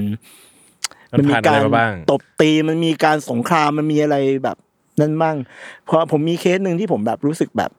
[1.14, 4.58] มันผ่านอะไรมาบ้างตบตีมันมีการสงครามมันมีอะไรแบบ
[5.00, 5.36] นั่นบ้าง
[5.86, 7.72] เพราะผมมีเคสหนึ่งที่ผมแบบรู้สึกแบบ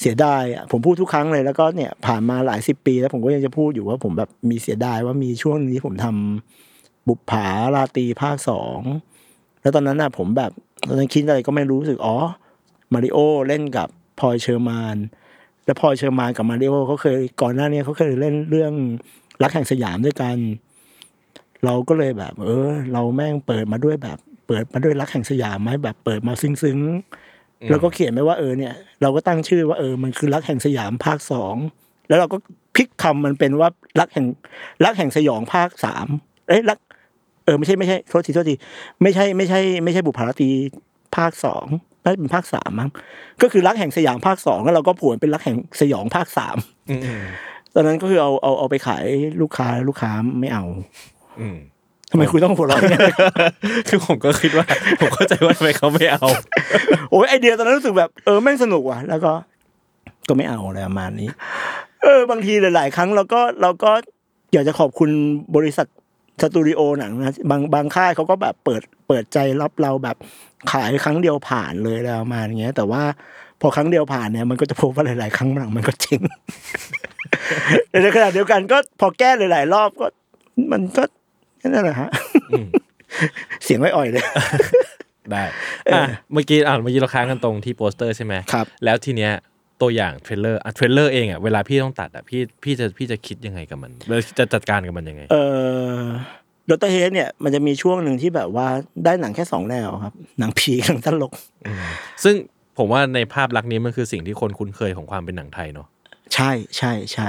[0.00, 6.69] เสียดายอะผมพูดทุกครั้งเลยแล้วก็เนี่ยผ่านมาหลายสิบปี แล้วผมก็ยังจะพูดอยู่ว่าผมแบบมีเสียดายว่ามีช่วงหนึ่งที่ผมทำ
[7.10, 8.80] บุปผาราตรีภาคสอง
[9.60, 10.52] แล้วตอนนั้นน่ะผมแบบ
[10.86, 12.16] ตอนนั้นคิดอะไรก็ไม่รู้รู้สึกอ๋อ
[12.92, 13.88] มาริโอเล่นกับ
[14.18, 14.96] พลอยเชอร์มาน
[15.64, 18.72] แล้วพลอยเชอร์มานกับมาริโอเขาเคยก่อนหน้านี้เขาเคยเล่นเรื่อง
[19.42, 20.36] รักแห่งสยามด้วยกัน
[21.64, 31.56] เราก็เลยแบบ เออ เราแม่งเปิดมาด้วยแบบ เปิดมาด้วยรักแห่งสยามไหมแบบ เปิดมาซึ้งๆแล้วก็เขียนไว้ว่าเออเนี่ย เราก็ตั้งชื่อว่าเออมันคือรักแห่งสยามภาคสอง
[32.08, 32.36] แล้วเราก็
[32.74, 33.68] พลิกคำมันเป็นว่า
[34.00, 34.26] รักแห่ง
[34.84, 36.06] รักแห่งสยองภาคสาม
[36.48, 38.54] เอ้ยรักเออไม่ใช่ไม่ใช่โทษทีโทษที
[39.02, 40.50] ไม่ใช่ไม่ใช่ไม่ใช่บุพภารตรี
[41.16, 41.66] ภาคสอง
[42.04, 42.90] น่าจะเป็นภาคสามมั้ง
[43.42, 46.56] ก็คือรักแห่งสยามภาคสองแล้วเราก็ผวนเป็นรักแห่งสยองภาคสาม
[46.90, 47.22] อืมอืม
[47.74, 49.04] ตอนนั้นก็คือเอาเอาเอาไปขาย
[49.40, 50.64] ลูกค้าลูกค้าไม่เอา
[51.40, 51.56] อืม
[52.10, 53.00] ทำไมคุณต้องหัวเราะเนี่ย
[53.88, 54.66] คือผมก็คิดว่า
[55.00, 56.26] ผมเข้าใจว่าทำไมเขาไม่เอา
[57.10, 59.32] โอ้ยไอเดียตอนนั้นรู้สึกแบบเออแม่งสนุกว่ะ แล้วก็
[60.28, 61.28] ก็ไม่เอาอะไรประมาณนี้
[62.02, 63.92] เออบางทีหลาย ๆ ครั้งเราก็เราก็
[64.52, 65.10] อยากจะขอบคุณ
[65.56, 65.86] บริษัท
[66.42, 70.16] สตูดิโอหนังนะบางบางค่ายเขาก็แบบเปิดเปิดใจรับเราแบบ
[70.72, 73.02] ขายครั้งเดียวผ่านเลยอะไรประมาณเงี้ย แต่ว่า
[73.60, 76.20] พอครั้งเดียวผ่านเนี่ยมันก็จะพบว่าหลาย ๆ ครั้งหลังมันก็เจ๊ง
[77.88, 80.06] แต่ในขณะเดียวกันก็พอแก้หลาย ๆ รอบก็
[80.72, 81.02] มันก็
[81.72, 82.10] นั่นแหละฮะ
[82.50, 82.66] อืม
[83.64, 84.24] เสียงไม่อ่อยเลย
[85.30, 85.42] ได้
[85.92, 86.02] อะ
[86.32, 89.32] เมื่อกี้อะเมื่อกี้เราค้างกันตรงที่โปสเตอร์ใช่ไหมครับ แล้วทีเนี้ย
[89.82, 95.36] ตัวอย่าง trailer อะ trailer เองอะเวลาพี่ต้องตัดอะพี่พี่จะพี่จะคิดยังไงกับมันแล้วจะจัดการกับมันยังไง เอ
[95.94, 96.00] อ
[96.70, 98.66] ดร.เฮดเนี่ยมันจะมีช่วงหนึ่งที่แบบว่า
[99.04, 101.32] ได้หนังแค่สองแนวครับ หนังผีกับหนังตลก
[102.24, 102.34] ซึ่ง
[102.78, 105.86] ผมว่าในภาพลักษณ์นี้มันคือสิ่งที่คนคุ้นเคยของความเป็นหนังไทยเนาะ
[106.34, 107.28] ใช่ใช่ใช่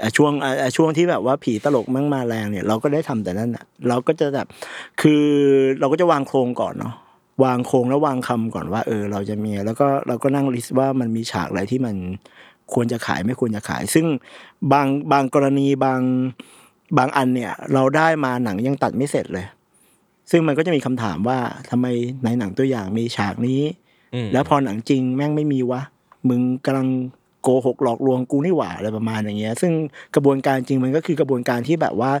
[0.00, 4.46] อะช่วงอะอะช่วงที่แบบว่าผีตลกมั่งมาแรงเนี่ย เราก็ได้ทำแต่นั้นอะ เราก็จะแบบ
[5.02, 5.24] คือ
[5.80, 6.94] เราก็จะวางโครงก่อนเนาะ
[7.44, 11.96] วางโครงแล้ววางคำก่อนว่า เออ เราจะมีแล้วก็เราก็นั่งลิสต์ว่ามันมีฉากอะไรที่มัน
[12.74, 14.06] ควรจะขายไม่ควรจะขาย ซึ่ง
[14.72, 16.00] บางบางกรณีบาง
[16.98, 19.46] บางอันเนี่ย เราได้มาหนังยังตัดไม่เสร็จเลย
[20.30, 21.38] ซึ่งมันก็จะมีคำถามว่า
[21.70, 21.86] ทำไม
[22.24, 23.60] ในหนังตัวอย่างมีฉากนี้
[24.14, 25.82] อืมแล้วพอหนังจริงแม่งไม่มีวะ
[26.28, 26.88] มึงกำลัง
[27.42, 29.72] โกหกหลอกลวงกูนี่หว่าอะไรประมาณอย่างเงี้ย ซึ่ง
[30.14, 32.12] กระบวนการจริงมันก็คือกระบวนการที่แบบว่า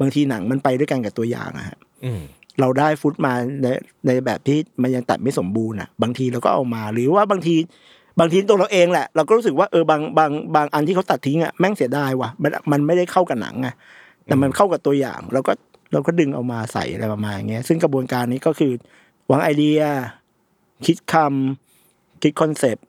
[0.00, 2.22] บางทีหนังมันไปด้วยกันกับตัวอย่างอะฮะอืม
[2.60, 3.32] เราได้ฟุตมา
[3.62, 3.66] ใน
[4.06, 7.54] ในแบบที่มันยังตัดไม่สมบูรณ์อะ บางทีเราก็เอามา หรือว่าบางที
[8.20, 13.68] บางทีตัวเราเองแหละ เราก็รู้สึกว่าเออบางบางบางอันที่เขาตัดทิ้งอะแม่งเสียดายว่ะมันมันไม่ได้เข้ากับหนังไง
[14.26, 15.52] แต่มันเข้ากับตัวอย่างเราก็
[15.92, 18.72] เราก็ดึงเอามาใส่อะไรประมาณอย่างเงี้ย ซึ่งกระบวนการนี้ก็คือ
[19.30, 19.80] วางไอเดีย
[20.86, 22.84] คิดคำคิดคอนเซปต์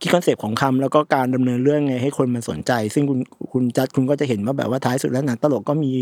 [0.00, 3.18] คิดคอนเซปต์ของคำแล้วก็การดำเนินเรื่องไงให้คนมันสนใจ ซึ่งคุณ
[3.52, 5.92] คุณจัดคุณก็จะเห็นว่าแบบว่าท้ายสุดแล้วหนังตลกก็มี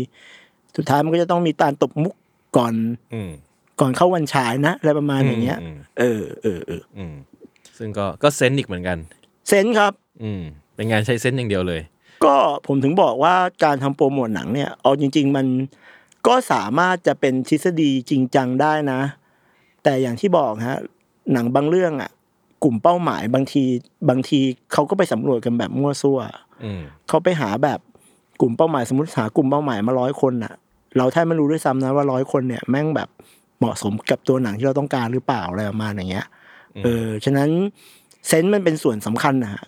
[0.77, 2.13] สุดท้ายมันก็จะต้องมีการตบมุก
[2.57, 2.73] ก่อน
[3.13, 3.31] อืม
[3.79, 7.13] ก่อนเข้าวันฉายนะอะไรประมาณอย่างเงี้ยอืมเออเออเอออืม
[7.77, 8.97] ซึ่งก็ก็เซนส์อีกเหมือนกัน
[9.47, 9.93] เซนส์ครับ
[10.23, 10.41] อืม
[10.75, 11.81] เป็นงานใช้เซนส์อย่างเดียวเลย
[12.23, 12.35] ก็
[12.67, 15.45] ผมถึงบอกว่าการทำโปรโมทหนังเนี่ยเอาจริง ๆ มัน
[16.27, 19.01] ก็สามารถจะเป็นทฤษฎีจริงจังได้นะ
[19.83, 20.79] แต่อย่างที่บอกฮะ
[21.33, 22.11] หนังบางเรื่องอะ
[22.63, 23.63] กลุ่มเป้าหมายบางที
[24.09, 24.39] บางที
[24.73, 26.19] เขาก็ไปสำรวจกันแบบมั่วซั่ว
[26.63, 27.79] อืมเขาไปหาแบบ
[28.41, 30.53] กลุ่มเป้าหมายสมมติหากลุ่มเป้าหมายมาร้อยคนน่ะ
[30.97, 33.09] เราแทบไม่รู้ด้วยซ้ำนะว่าร้อยคนเนี่ยแม่งแบบ
[33.59, 36.25] เหมาะสมกับตัวหนังที่เราต้องการหรือเปล่าอะไรประมาณอย่างเงี้ย
[36.83, 37.49] เออฉะนั้น
[38.27, 39.63] เซนส์มันเป็นส่วนสำคัญนะฮะ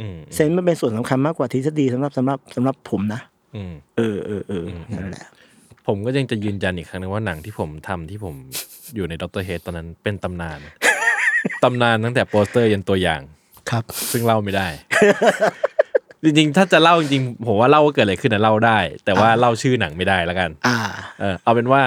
[0.00, 3.20] อืมเซนส์มันเป็นส่วนสำคัญมากกว่าทฤษฎีสำหรับสำหรับสำหรับผมนะ
[3.56, 4.64] อืมเออเออเออ
[4.98, 5.26] นั่นแหละ
[5.86, 8.34] ผมก็ยังจะยืนยันอีกครั้งนึงว่าหนังที่ผมทำที่ผม
[8.94, 9.42] อยู่ใน Dr.
[9.42, 10.58] Head ตอนนั้นเป็นตำนาน
[11.62, 13.20] ตำนานตั้งแต่โปสเตอร์ยันตัวอย่าง
[13.70, 14.66] ครับ ซึ่งเล่าไม่ได้
[16.24, 20.78] จริงๆ ถ้าจะเล่าจริงๆผมว่าเล่าว่าเกิดอะไรขึ้นนะเล่าได้ แต่ว่าเล่าชื่อหนังไม่ได้แล้วกัน อ่า
[21.20, 21.82] เออเอาเป็นว่า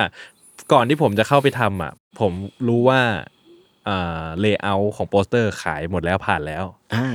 [0.73, 2.31] ก่อนที่ผมจะเข้าไปทำอะ ผม
[2.67, 3.01] รู้ว่า
[3.87, 6.63] อ่า layout ของโปสเตอร์ขายหมดแล้วผ่านแล้ว
[6.93, 7.07] อ่า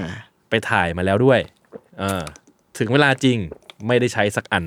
[0.50, 1.40] ไปถ่ายมาแล้วด้วย
[1.98, 2.22] เออ
[2.78, 3.38] ถึงเวลาจริง
[3.86, 4.64] ไม่ได้ใช้สักอัน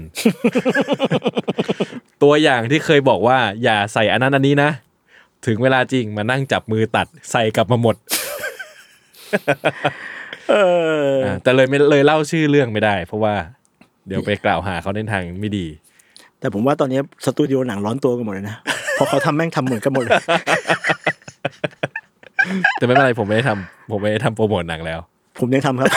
[2.24, 4.72] ตัวอย่างที่เคยบอกว่า อย่าใส่อันนั้นอันนี้นะ
[5.46, 7.96] ถึงเวลาจริงมานั่งจับมือตัดใส่กลับมาหมด
[10.50, 10.54] เอ
[11.12, 13.34] ออ่าแต่เลยไม่เลยเล่าชื่อเรื่องไม่ได้ เพราะว่า
[14.08, 15.66] เดี๋ยวไปกล่าวหาเขาในทางไม่ดี
[16.40, 18.56] แต่ผมว่าตอนนี้สตูดิโอหนังร้อนตัวกันหมดเลยนะ
[18.94, 20.22] เพราะเขาทำแม่งทำเหมือนกันหมดเลย
[22.76, 25.00] แต่ไม่เป็นไรผมไม่ได้ทำผมไม่ได้ทำโปรโมทหนังแล้ว
[25.40, 25.90] ผมยังทำครับ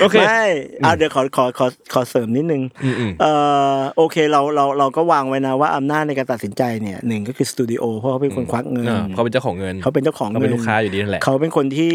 [0.00, 0.44] โอเคไม่
[0.84, 3.32] อ่าเดี๋ยวขอขอขอขอเสริมนิดนึงอืมอืมเอ่
[3.76, 11.94] อโอเคเราเราเราก็วางไว้นะว่าอำนาจในการตัดสินใจเนี่ยหนึ่งก็คือสตูดิโอเพราะเขาเป็นคนควักเงินอ่าเขาเป็นเจ้าของเงินเขาเป็นเจ้าของเขาเงิเป็นลูกค้าอยู่ดีนั่นแหละเขาเป็นคนที่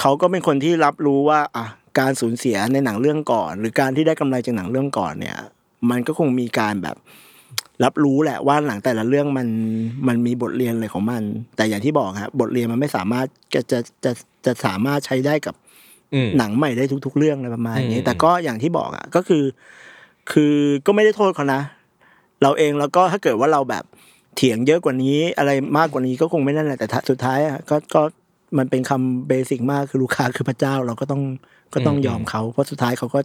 [0.00, 1.66] เขาก็เป็นคนที่รับรู้ว่าอะ
[1.98, 5.36] การสูญเสียในหนังเรื่องก่อน หรือการที่ได้กำไรจากหนังเรื่องก่อนเนี่ย
[5.90, 6.96] มันก็คงมีการแบบ
[7.84, 9.48] รับรู้แหละว่าหนังแต่ละเรื่องมัน
[10.08, 11.22] มันมีบทเรียนอะไรของมัน
[11.56, 14.12] แต่อย่างที่บอกครับบทเรียนมันไม่สามารถจะจะจะ
[14.46, 15.67] จะสามารถใช้ได้กับอืม
[16.38, 19.44] หนังใหม่ได้ทุก ๆ เรื่องอะไรประมาณนี้อืมแต่ก็อย่างที่บอกอะก็คือ
[20.32, 20.54] คือ
[20.86, 21.60] ก็ไม่ได้โทษเขานะ
[22.42, 23.84] เราเองแล้วก็ถ้าเกิดว่าเราแบบ
[24.36, 28.02] เถียงเยอะกว่านี้อะไรมากกว่านี้ก็คงไม่นั่นแหละแต่ถ้าสุดท้ายอะก็ก็
[28.58, 31.22] มันเป็นคำเบสิกมากคือลูกค้าคือพระเจ้าเราก็ต้อง
[31.74, 33.20] ก็ต้องยอมเขา เพราะสุดท้ายเขาก็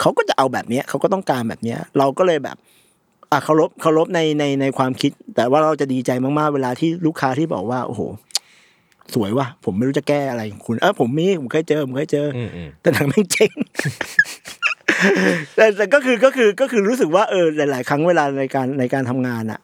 [0.00, 2.56] เขาก็จะเอาแบบเนี้ยเขาก็ต้องการแบบเนี้ย เราก็เลยแบบ
[3.30, 8.02] อะเคารพเคารพในในในความคิด แต่ว่าเราจะดีใจมากๆเวลาที่ลูกค้าที่บอกว่าโอ้โห
[9.14, 13.50] สวยว่ะผมไม่รู้จะแก้อะไรของคุณ เออผมมีผมเคยเจอผมเคยเจอออืมอืมแต่หนังแม่งเจ๊ง
[15.56, 19.60] แต่แต่ก็คือก็คือก็คือรู้สึกว่าเออหลาย ๆ ครั้งเวลาในการในการทำงานอะ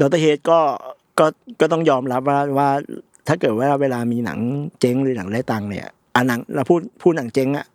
[0.00, 0.60] ดรเฮดก็
[1.18, 1.26] ก็
[1.60, 2.70] ก็ต้องยอมรับว่าว่า
[3.28, 4.38] ถ้าเกิดว่าเวลามีหนัง
[4.80, 7.66] เจ๊งหรือหนังได้ตังค์เนี่ยอะหนังเราพูดพูดหนังเจ๊งอะ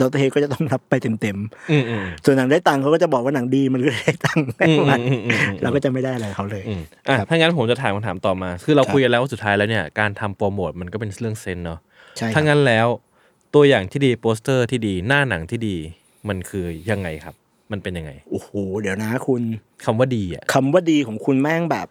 [0.00, 1.38] ดรเฮดก็จะต้องรับไปเต็ม
[1.70, 11.78] อืมอืมๆส่วนหนังได้ตังค์เขาก็จะบอกว่าหนังดีมันก็ได้ตังค์อืมประมาณอืมอืมอืมเราก็จะไม่ได้อะไรเขาเลยอืมอะถ้างั้นผมจะถามคำถามต่อมา คือเราครับคุยกันแล้วว่าสุดท้ายแล้วเนี่ยการทำโปรโมทมันก็เป็นเรื่องเซนส์เนาะ
[12.16, 12.86] ใช่ครับถ้างั้นแล้ว
[13.54, 15.76] ตัวอย่างที่ดีโปสเตอร์ที่ดีหน้าหนังที่ดี
[16.28, 17.34] มันคือยังไงครับ
[17.72, 19.42] มันเป็นยังไงโอ้โหเดี๋ยวนะคุณ
[19.84, 21.86] คำว่าดีอะคำว่าดีของคุณแม่งแบบ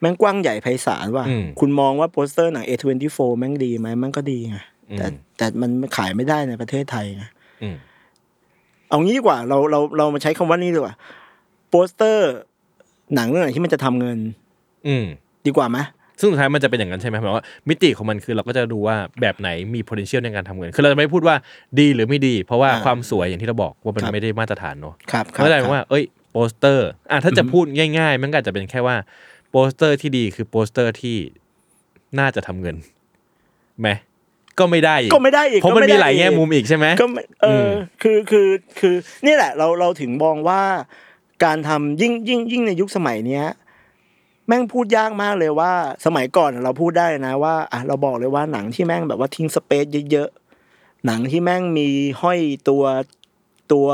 [0.00, 4.56] แม่งกว้างใหญ่ไพศาลว่ะอืมคุณมองว่าโปสเตอร์หนัง A24 แม่งดีไหมแม่งก็ดีไง
[4.98, 7.24] แต่อืมแต่มันขายไม่ได้ในประเทศไทยไง
[7.62, 7.76] อืม
[8.88, 10.94] เอางี้ดีกว่า เราเราเรามาใช้คำว่านี่ดีกว่า
[11.70, 12.30] โปสเตอร์
[13.14, 14.18] หนังเรื่องไหนที่มันจะทำเงิน
[14.86, 15.04] อืม
[15.46, 15.78] ดีกว่าไหม
[16.20, 21.36] ซึ่งสุดท้ายมันจะเป็นอย่างนั้นใช่ไหมหมายว่ามิติของมันคือเราก็จะดูว่าแบบไหนมี potential ในการทำเงิน คือเราจะไม่พูดว่า
[21.78, 27.64] ดีหรือไม่ดี เพราะว่าความสวยอย่างที่เราบอกว่ามันไม่ได้มาตรฐานเนอะครับครับเข้าใจครับว่า เอ้ยโปสเตอร์อะถ้าจะพูด
[27.98, 28.96] ง่ายๆ มันก็อาจจะเป็นแค่ว่า
[29.50, 31.16] โปสเตอร์ที่ดีคือโปสเตอร์ที่
[32.18, 32.76] น่าจะทำเงิน
[33.80, 33.88] ไหม
[34.58, 37.72] ก็ไม่ได้อีกก็ไม่ได้อีกเพราะมันก็มีไได้หลายแง่มุมอีกใช่ไหมก็ไม่เอออม
[38.02, 38.48] คือคือ
[38.78, 38.94] คือ
[39.26, 40.62] นี่แหละเราเราถึงมองว่า
[41.44, 43.46] การทำยิ่งยิ่งยิ่งในยุคสมัยเนี้ย
[44.46, 45.72] แม่งพูดยากมากเลยว่า
[46.06, 51.88] สมัยก่อนเราพูดได้นะว่าอะเราบอกเลยว่าหนังที่แม่งแบบว่าทิ้ง space เยอะๆหนังที่แม่งมี
[52.22, 52.38] ห้อย
[52.68, 52.84] ตัว
[53.72, 53.86] ตัว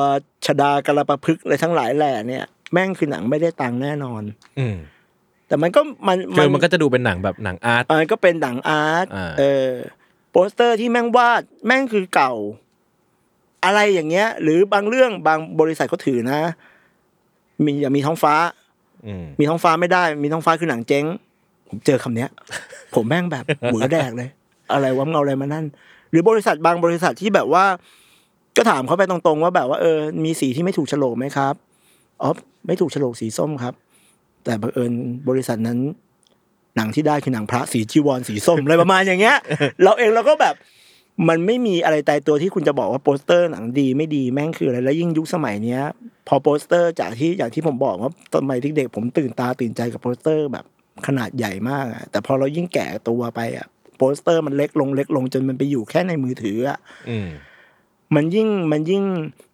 [0.46, 4.22] ชดากระประพฤกษ์อะไรทั้งหลายแหล่เนี่ย แม่งคือหนังไม่ได้ตังค์แน่นอน
[4.58, 4.76] อืม
[5.48, 9.68] แต่มันก็มันคือมันก็จะดูเป็นหนังแบบหนังอาร์ตเออก็เป็นหนังอาร์ตอ่าเออ
[10.30, 12.32] โปสเตอร์ที่แม่งวาดแม่งคือเก่า
[13.64, 16.40] อะไรอย่างเงี้ย หรือบางเรื่องบางบริษัทเขาถือนะ
[17.64, 18.34] มีอย่ามีท้องฟ้า
[19.06, 21.04] อืมมีท้องฟ้าไม่ได้ มีท้องฟ้าคือหนังเจ๊ง
[21.68, 22.30] ผมเจอคำเนี้ย
[22.94, 24.28] ผมแม่งแบบหมือแดกเลย
[24.72, 25.64] อะไรวะมึงเอาอะไรมานั่น
[26.10, 27.64] หรือบริษัทบางบริษัทที่แบบว่า
[28.56, 31.54] ก็ถามเขาไปตรงๆ ว่าแบบว่าเออ มีสีที่ไม่ถูกโฉลกไหมครับ
[32.22, 32.30] อ๋อ
[32.66, 33.74] ไม่ถูกโฉลกสีส้มครับ
[34.44, 34.92] แต่บังเอิญ
[35.28, 35.78] บริษัทนั้น
[36.78, 39.36] หนังที่ได้คือหนังพระสีจีวรสีส้มอะไรประมาณอย่างเงี้ย
[39.82, 40.54] เราเองเราก็แบบ
[41.28, 45.80] มันไม่มีอะไรตายตัวที่คุณจะบอกว่าโปสเตอร์หนังดีไม่ดีแม่งคืออะไรแล้วยิ่งยุคสมัยเนี้ย
[46.28, 50.64] พอโปสเตอร์จากที่อย่างที่ผมบอกว่าสมัยเด็กๆผมตื่นตาตื่นใจกับโปสเตอร์แบบ
[51.06, 53.66] ขนาดใหญ่มากอะแต่พอเรายิ่งแก่ตัวไปอะ
[53.96, 56.78] โปสเตอร์มันเล็กลงเล็กลงจนมันไปอยู่แค่ในมือถืออะ
[57.10, 57.28] อืม
[58.14, 59.04] มันยิ่งมันยิ่ง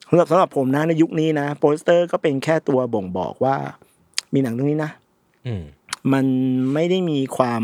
[0.08, 3.56] สำหรับสำหรับผมนะในยุคนี้นะโปสเตอร์ก็เป็นแค่ตัวบ่งบอกว่า
[4.34, 4.90] มีหนังเรื่องนี้นะ
[5.46, 5.54] อื
[6.06, 6.26] มมัน
[6.74, 7.62] ไม่ได้มีความ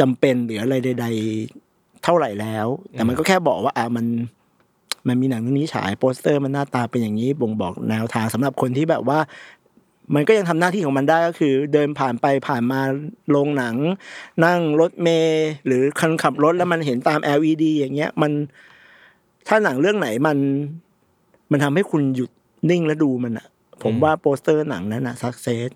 [0.00, 1.06] จำเป็นหรืออะไรใด
[1.54, 4.06] ๆ เท่าไหร่แล้ว แต่มันก็แค่บอกว่าอะมัน
[5.08, 9.18] มันมีหนังเรื่องนี้ฉายโปสเตอร์มันหน้าตาเป็นอย่างนี้บ่งบอกแนวทางสำหรับคนที่แบบว่า
[10.14, 12.80] มันก็ยังทำหน้าที่ของมันได้ก็คือ เดินผ่านไปผ่านมา
[13.30, 13.76] โรงหนัง
[14.44, 18.32] นั่งรถเมล์หรือคันขับรถแล้วมันเห็นตาม LED อย่างเงี้ย มัน
[19.48, 20.38] ถ้าหนังเรื่องไหนมัน
[21.50, 22.30] มันทำให้คุณหยุด
[22.70, 23.46] นิ่งแล้วดูมันอะ
[23.82, 25.70] ผมว่าโปสเตอร์หนังนั้นอะ success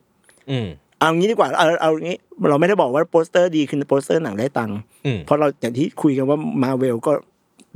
[0.51, 0.69] อืม
[0.99, 2.17] เอางี้ดีกว่าเอาเอางี้
[2.49, 7.13] เราไม่ได้บอกว่าโปสเตอร์ดีคือโปสเตอร์หนังได้ตังค์อืมเพราะเราอย่างที่คุยกันว่ามาเวลก็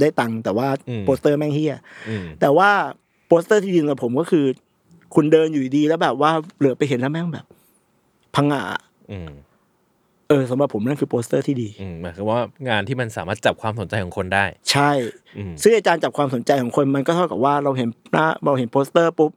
[0.01, 1.77] ได้ตังค์แต่ว่าอืมโปสเตอร์แม่งเหี้ย
[2.09, 2.70] อืมแต่ว่า
[3.29, 4.47] โปสเตอร์ที่ดีสำหรับผมก็คือ
[5.14, 7.47] คุณเดินอยู่ดีๆแล้วแบบว่าเหลือบไปเห็นแล้วแม่งแบบ
[8.35, 8.62] ชะงัก
[9.12, 9.31] อืม
[10.29, 14.91] เออสำหรับผมนั่นคือโปสเตอร์ที่ดีอืมหมายความว่างานที่มันสามารถจับความสนใจของคนได้ ใช่
[15.39, 19.31] อืมซึ่งอาจารย์จับความสนใจของคนมันก็เท่ากับว่าเราเห็นหน้าเราเห็นโปสเตอร์ปุ๊บ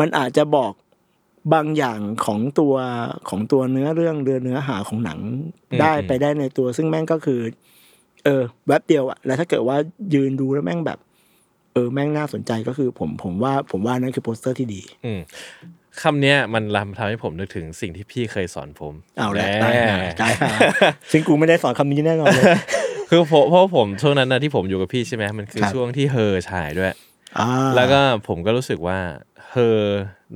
[0.00, 0.72] มันอาจจะบอก
[1.54, 2.74] บางอย่างของตัว
[3.28, 5.18] ของตัวเนื้อเรื่องเรือเนื้อหาของหนัง
[5.80, 7.40] ได้ไปได้ในตัว ซึ่งแม่งก็คือ
[8.24, 9.76] เออแวบเดียวอะแล้วถ้าเกิดว่า
[10.14, 10.98] ยืนดูแล้วแม่งแบบ
[11.74, 15.20] เออแม่งน่าสนใจก็คือ ผมผมว่าผมว่านั่นคือโปสเตอร์ที่ดี อืม
[16.02, 20.50] คำเนี้ยมันทำทำให้ผมนึกถึงสิ่งที่พี่เคยสอนผมเอาละตายห่าตายห่า
[21.12, 22.44] ซึ่งกูไม่ได้สอนคำนี้แน่นอนเลย
[23.10, 26.92] คือผมเพราะว่าผมช่วงนั้นนะที่ผมอยู่กับพี่ใช่ไหมมันคือครับช่วงที่เฮอฉายด้วย
[27.38, 28.98] อ่าแล้วก็ผมก็รู้สึกว่า
[29.50, 29.80] เฮอ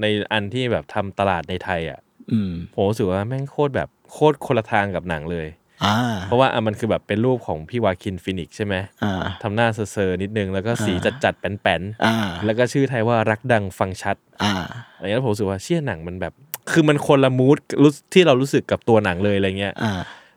[0.01, 2.01] ในอันที่แบบทำตลาดในไทยอะ
[2.33, 5.49] อืมผมรู้สึกว่าแม่งโคตรแบบโคตรคนละทางกับหนังเลย
[5.85, 5.97] อ่า
[6.27, 10.93] เพราะว่าอะมันคือแบบเป็นรูปของพี่ Joaquin Phoenix ใช่ไหมอ่าทำหน้าเซอร์ๆนิดนึง แล้วก็สี
[11.25, 14.53] จัดๆแปร๋นอ่าๆแล้วก็ชื่อไทยว่ารักดังฟังชัดอ่า
[14.95, 16.33] อะไรเงี้ยผมรู้สึกว่าเชี่ยหนังมันแบบ
[16.71, 19.93] คือมันคนละมูดรู้ที่เรารู้สึกกับตัวหนังเลยอะไรเงี้ยอ่า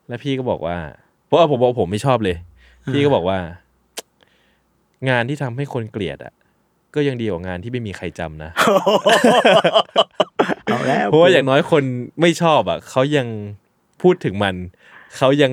[0.07, 0.77] แล้วพี่ก็บอกว่า
[1.25, 2.35] เพราะว่าผมบอกผมไม่ชอบเลย
[2.93, 3.37] พี่ก็บอกว่า
[5.09, 6.33] งานที่ทำให้คนเกลียดอะ
[6.97, 8.51] ก็ยังดีกว่างานที่ไม่มีใครจำนะ
[10.65, 11.83] เอาแล้วเพราะว่าอย่างน้อยคน
[12.21, 13.27] ไม่ชอบอะเขายัง
[14.01, 14.55] พูดถึงมัน
[15.17, 15.51] เขายัง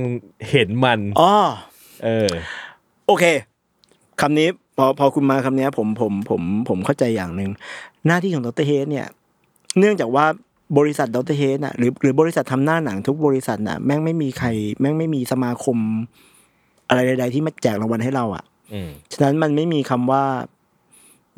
[0.51, 1.33] เห็นมันอ๋อ
[2.05, 2.29] เออ
[3.07, 3.25] โอเค
[4.21, 7.51] คำนี้พอพอคุณมาคำนี้ผมผมผมผมเข้าใจอย่างหนึ่ง
[8.07, 9.07] หน้าที่ของดรเฮดเนี่ย
[9.79, 10.27] เนื่องจากว่า
[10.79, 14.49] บริษัทดรเฮดน่ะหรือหรือบริษัททำหน้าหนังทุกบริษัทน่ะแม่งไม่มีใคร
[14.81, 15.77] แม่งไม่มีสมาคม
[16.89, 20.25] อะไรใด ๆ ที่มาแจกรางวัลให้เราอะอืมฉะนั้นมันไม่มีคำว่า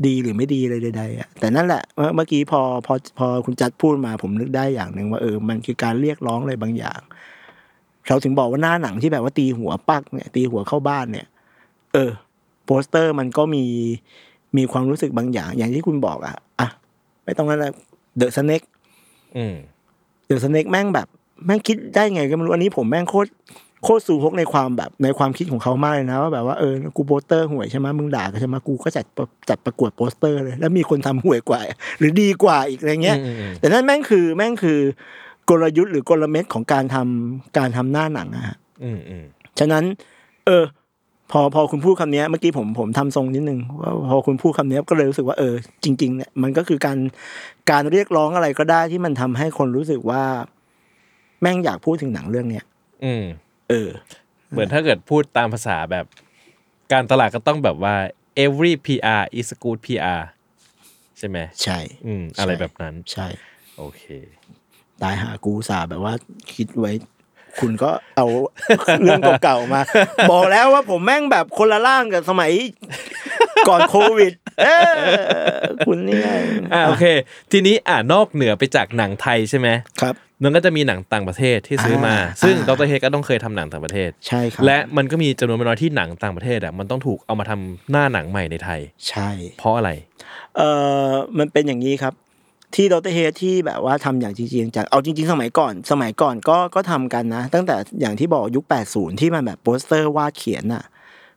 [0.07, 7.01] ดีหรือไม่ดีอะไรใดๆอะแต่นั่นแหละเมื่อเมื่อกี้พอพอพอคุณจัดพูดมาผมนึกได้อย่างหนึ่งว่าเออมันคือการเรียกร้องอะไรบางอย่าง
[8.09, 11.27] เราถึงบอกว่าหน้าหนังที่แบบว่าตีหัวปักเนี่ยตีหัวเข้าบ้านเนี่ย
[11.93, 12.11] เออ
[12.65, 13.65] โปสเตอร์มันก็มี
[14.57, 16.69] มีความรู้สึกบางอย่าง อย่างที่คุณบอกอะอะ
[17.25, 17.73] ไม่ต้องนั่นแหละ
[18.17, 18.63] The Snake
[19.37, 19.55] อืม
[20.27, 21.07] The Snake แม่งแบบ
[21.45, 23.29] แม่งคิดได้ไงก็ไม่รู้อันนี้ผมแม่งโคตร
[23.85, 31.61] โคตรซูฮกในความแบบในความคิดของเขามากเลยนะว่าแบบว่าเออกูโปสเตอร์ห่วยใช่ไหมมึงด่ากันใช่ไหมกูก็จัดประจัดประกวดโปสเตอร์เลย แล้วมีคนทำห่วยกว่า
[31.99, 34.79] หรือดีกว่าอีกอะไรเงี้ยอืมอืมแต่นั่นแม่งคือแม่งคือ
[35.51, 39.25] กลยุทธ์หรือกลเม็ดของการทำการทำหน้าหนังอะฮะอืมอืม
[39.59, 39.85] ฉะนั้น
[40.47, 40.65] เออ
[41.33, 45.55] พอพอคุณพูดคำนี้เมื่อกี้ผมผมทำทรงนิดนึงว่าพอคุณพูดคำนี้ก็เลยรู้สึกว่าเออ
[45.85, 46.99] จริง ๆ เนี่ยมันก็คือการ
[47.71, 50.23] การเรียกร้องอะไรก็ได้ที่มันทำให้คนรู้สึกว่า
[51.41, 52.65] แม่งอยากพูดถึงหนังเรื่องเนี้ย
[53.05, 53.25] อืม
[53.71, 53.89] เออ
[54.51, 56.07] เหมือนถ้าเกิดพูดตามภาษาแบบ
[56.93, 57.95] การตลาดก็ต้องแบบว่า
[58.45, 60.23] every PR is good PR
[61.19, 63.27] ใช่ไหมใช่อืมอะไรแบบนั้น ใช่
[63.79, 64.03] โอเค
[65.03, 66.15] ตายหากูสาแบบว่า
[66.55, 66.93] คิดไว้
[67.59, 68.27] คุณก็เอา
[69.03, 69.81] เรื่องเก่าๆมา
[70.33, 72.53] บอกแล้วว่าผมแม่งแบบคนละร่างกับสมัย
[73.69, 74.33] ก่อนโควิด
[74.65, 74.95] เออ
[75.87, 76.29] คุณเนี่ย
[76.75, 77.05] อ่าโอเค
[77.53, 79.69] ทีนี้อ่านอกเหนือไปจากหนังไทยใช่ไหม
[80.01, 89.29] ครับ มันก็จะมีหนังต่างประเทศที่ซื้อมาอ่าซึ่งอ่าดรเฮดก็ต้องเคยทำหนังต่างประเทศ ใช่ครับ และมันก็มีจำนวนไม่น้อยที่หนังต่างประเทศอะมันต้องถูกเอามาทำหน้าหนังใหม่ในไทย ใช่
[89.59, 89.91] เพราะอะไร
[90.57, 90.61] เอ
[91.09, 92.15] อมันเป็นอย่างนี้ครับ
[92.75, 93.13] ที่ Dr.
[93.15, 100.85] Head ที่แบบว่าทำอย่างจริงๆจัง เอาจริง ๆ สมัยก่อน สมัยก่อนก็ก็ทำกันนะ ตั้งแต่อย่างที่บอกยุค 80 ที่มันแบบโปสเตอร์วาดเขียนน่ะ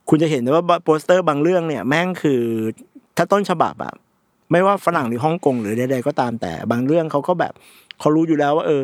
[0.09, 2.41] คุณจะเห็นได้ว่าโปสเตอร์บางเรื่องเนี่ยแม่งคือ
[3.17, 3.93] ถ้าต้นฉบับอะ
[4.51, 7.53] ไม่ว่าฝรั่งหรือฮ่องกงหรือใดๆก็ตามแต่บางเรื่องเขาก็แบบ
[7.99, 8.83] เขารู้อยู่แล้วว่า เออ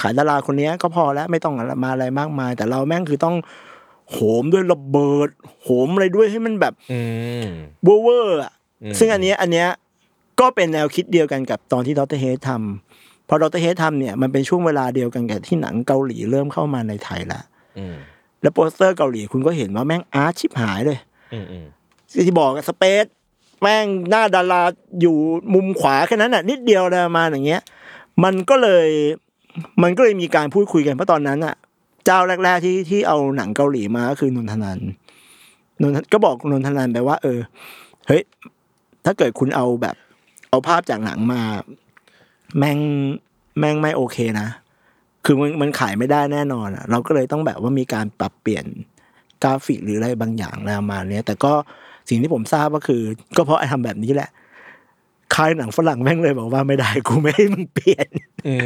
[0.00, 1.54] ขายดาราคนเนี้ยก็พอแล้วไม่ต้อง
[1.84, 3.36] มาอะไรมากมาย แต่เราแม่งคือต้อง
[4.12, 5.28] โหมด้วยระเบิด
[5.62, 7.00] โหมอะไรด้วยให้มันแบบอื
[7.44, 7.46] ม
[7.84, 8.52] เวอร์เวอร์อะ
[8.82, 9.68] อืมซึ่งอันเนี้ยอันเนี้ย
[10.40, 12.18] ก็เป็นแนวคิดเดียวกันกับตอนที่ Dr.
[12.20, 13.60] Head ทำพอ Dr.
[13.62, 17.40] Head ทำเนี่ยมันเป็นช่วงเวลาเดียวกันกับที่หนังเกาหลีเริ่มเข้ามาในไทยละ
[17.78, 17.96] อืม
[18.42, 20.98] แล้วโปสเตอร์เกาหลีคุณก็เห็นว่าแม่งอาร์ตชิบหายเลย
[21.32, 21.66] อืมอืม
[22.26, 23.04] ที่บอกกับ space
[23.62, 24.62] แม่งหน้าดารา
[25.00, 25.16] อยู่
[25.54, 27.62] มุมขวาแค่นั้นน่ะ นิดเดียวเลยประมาณอย่างเงี้ย
[28.24, 28.88] มันก็เลย
[29.82, 31.54] มันก็เลยมีการพูดคุยกันเพราะตอนนั้นอะ
[32.06, 34.78] เจ้าแรก ๆ ที่ที่เอาหนังเกาหลีมาก็คือนนทนัน
[35.82, 37.40] นนทก็บอกนนทนันไปว่า เออ
[38.06, 38.22] เฮ้ย
[39.04, 39.96] ถ้าเกิดคุณเอาแบบ
[40.50, 41.40] เอาภาพจากหนังมา
[42.58, 42.78] แม่ง
[43.58, 44.48] แม่งไม่โอเคนะ
[45.24, 48.64] คือมันมันขายไม่ได้แน่นอนอะเราก็เลยต้องแบบว่ามีการปรับเปลี่ยน
[49.42, 51.52] กราฟิกหรืออะไรบางอย่างอะไรประมาเนี้ยแต่ก็
[52.08, 53.02] สิ่งที่ผมทราบก็คือ
[53.36, 54.30] ก็เพราะไอ้ทำแบบนี้แหละ
[55.34, 58.08] ค่ายหนังฝรั่งแม่งเลยบอกว่าไม่ได้กูไม่ให้มึงเปลี่ยน
[58.48, 58.56] อื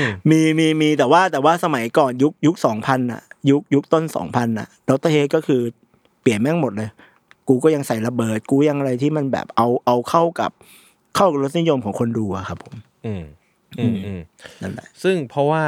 [0.00, 5.60] มมีมีมีแต่ว่าแต่ว่าสมัยก่อนยุคยุคสองพันอะยุคยุคต้นสองพันอะดรเฮดก็คือ
[6.22, 6.90] เปลี่ยนแม่งหมดเลย
[7.48, 10.50] กูก็ยังใส่ระเบิด กูยังอะไรที่มันแบบเอาเอาเข้ากับ
[11.16, 12.74] เข้ากับรสนิยมของคนดูอะครับ ผม
[13.06, 13.22] อืม
[13.78, 14.20] อืมอืม
[14.62, 15.62] นั่นแหละซึ่งเพราะว่า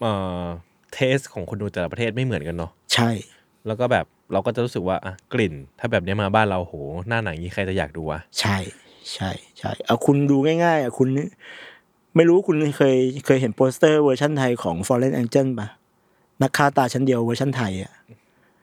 [0.00, 0.44] เอ่อ
[0.94, 3.10] เทสของคนดูแต่ละประเทศไม่เหมือนกันเนาะใช่
[3.66, 6.74] แล้วก็แบบเราก็จะรู้สึกว่าอะกลิ่น ถ้าแบบเนี้ยมาบ้านเราโห
[7.08, 8.56] หน้าหนังนี้ใครจะอยากดูวะใช่
[9.14, 11.08] ใช่ใช่เอาคุณดูง่ายๆอะคุณ
[12.16, 12.96] ไม่รู้คุณเคย
[13.26, 15.68] เคยเห็นโปสเตอร์เวอร์ชันไทยของ Fallen Angel ปะ
[16.42, 17.92] นักฆ่าตาชั้นเดียวเวอร์ชันไทยอะ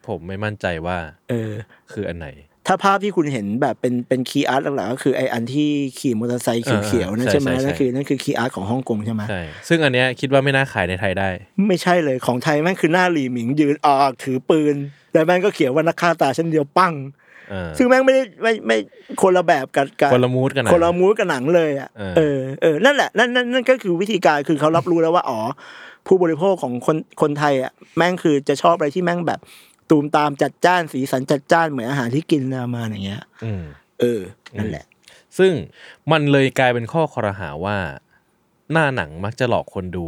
[0.06, 1.52] ผมไม่มั่นใจว่า เออ
[1.92, 2.28] คืออันไหน
[2.66, 11.28] ถ้าภาพที่คุณเห็นแบบเป็นเป็น key art หลักๆก็คือไอ้อันที่ขี่มอเตอร์ไซค์เขียวๆนั่นใช่ใช่ไหมใช่ใช่นั่นคือนั่นคือ key art ของฮ่องกงใช่ไหมใช่ซึ่งอันเนี้ยคิดว่าไม่น่าขายในไทยได้
[11.68, 14.76] ไม่ใช่เลยของไทยแม่งคือหน้าหลีหมิงยืนออกถือปืน
[15.12, 17.23] แล้วแม่งก็เขียนว่านักฆ่าตาชั้นเดียวปั้งเออ
[17.78, 18.76] ซึ่งแม่งไม่ได้ไม่ไม่
[19.22, 25.40] คนละแบบกับกับคนละมูดกันนะคนละมูดกับหนังเลยอะเออเออเออนั่นแหละนั่นนั่นนั่นก็คือวิธีการคือเขารับรู้แล้วว่าอ๋อ
[26.06, 29.40] ผู้บริโภคของคนคนไทยอะแม่งคือจะชอบอะไรที่แม่งแบบ
[29.90, 32.42] ตูมตามจัดจ้านสีสันจัดจ้านเหมือนอาหารที่กิน
[32.74, 33.62] มาอย่างเงี้ยอืม
[34.00, 34.20] เออ
[34.58, 34.84] นั่นแหละ
[35.38, 35.52] ซึ่ง
[36.12, 37.76] มันเลยกลายเป็นข้อคอรหาว่า
[38.72, 40.06] หน้าหนังมักจะหลอกคนดู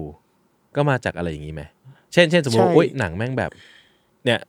[0.77, 1.63] ก็มาจากอะไรอย่างนี้ไหม
[2.13, 3.51] เช่นเช่นสมมติว่าใช่โอ๊ยหนังแม่งแบบ
[4.25, 4.41] เนี่ย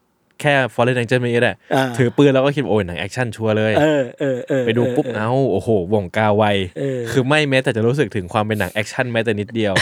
[0.41, 6.43] แค่ Fallen Angel ไม่ได้อ่าถือปืนแล้วก็คิดว่าโอ้ยหนังแอคชั่นชัวร์เลยเออเออเออไปดูปุ๊บเออเอ้าโอ้โหหว่องกาไว
[6.79, 9.73] เออคือไม่แม้แต่จะรู้สึกถึงความเป็นหนังแอคชั่นแม้แต่นิดเดียว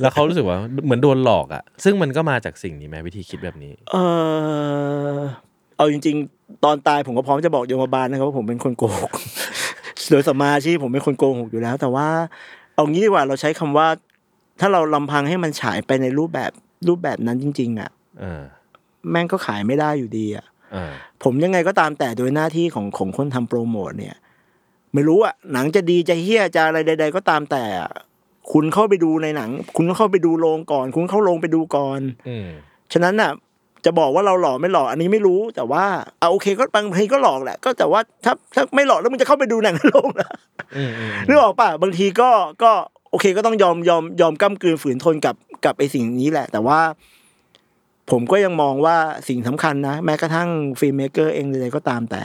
[0.00, 3.96] แล้วเขารู้สึกว่าเหมือนโดนหลอกอะ ซึ่งมันก็มาจากสิ่งนี้ไหมวิธีคิดแบบนี้ เอ
[5.16, 5.18] อ
[5.76, 9.12] เอาจริง ๆ ตอนตายผมก็พร้อมจะบอกยมบาลนะครับว่าผมเป็นคนโกหก
[10.10, 12.08] โดยสัมมาอาชีพผมเป็นคนโกหกอยู่แล้ว แต่ว่า
[12.74, 13.86] เอางี้ดีกว่าเราใช้คำว่า
[14.60, 16.50] ถ้าเราลำพังให้มันฉายไปในรูปแบบ
[16.88, 18.42] รูปแบบนั้นจริง ๆ อะเออ
[19.10, 20.92] แม่งก็ขายไม่ได้อยู่ดีอะเออ
[21.22, 24.16] ผมยังไงก็ตามแต่โดยหน้าที่ของของคนทำโปรโมทเนี่ย
[24.94, 27.90] ไม่รู้อะหนังจะดีจะเฮี้ยจะอะไรใด ๆ ก็ตามแต่อะ
[28.52, 32.48] คุณเข้าไปดูในหนัง คุณก็เข้าไปดูโรงก่อน คุณเข้าโรงไปดูก่อนอืม
[32.92, 33.32] ฉะนั้นน่ะ
[33.84, 35.84] จะบอกว่าเราหลอกไม่หลอกอันนี้ไม่รู้แต่ว่า
[36.20, 40.30] เอาโอเคก็บางทีก็หลอกแหละ ก็แต่ว่าถ้าถ้าไม่หลอกแล้วมึงจะเข้าไปดูหนังในโรงนะ
[40.76, 42.30] อืมอืมนึกออกป่ะบางทีก็
[42.62, 42.70] ก็
[43.10, 46.78] โอเคก็ต้องยอมยอมยอมก้ากลืนฝืนทนกับกับไอ้สิ่งนี้แหละ แต่ว่า
[48.10, 48.96] ผมก็ยังมองว่า
[49.28, 50.48] สิ่งสำคัญนะ แม้กระทั่ง
[50.80, 52.22] ฟิล์มเมเกอร์เองใดๆก็ตามแต่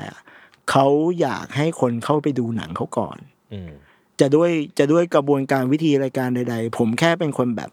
[0.72, 0.88] เขา
[1.22, 3.18] อยากให้คนเข้าไปดูหนังเขาก่อน
[3.54, 3.72] อืม
[4.20, 7.70] จะด้วยจะด้วยกระบวนการวิธีรายการใด ๆ ผมแค่เป็นคนแบบ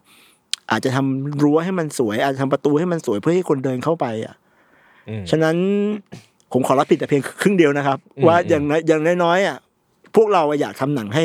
[0.70, 4.34] อาจจะทำรั้วให้มันสวย อาจจะทำประตูให้มันสวยเพื่อให้คนเดินเข้าไป อะ
[5.08, 5.56] อืมฉะนั้น
[6.52, 9.58] ผมขอรับผิดแต่เพียงครึ่งเดียวนะครับอืมว่าอืมอย่างน้อยอย่างน้อยๆอะ
[10.16, 11.24] พวกเราอะอยากทำหนังให้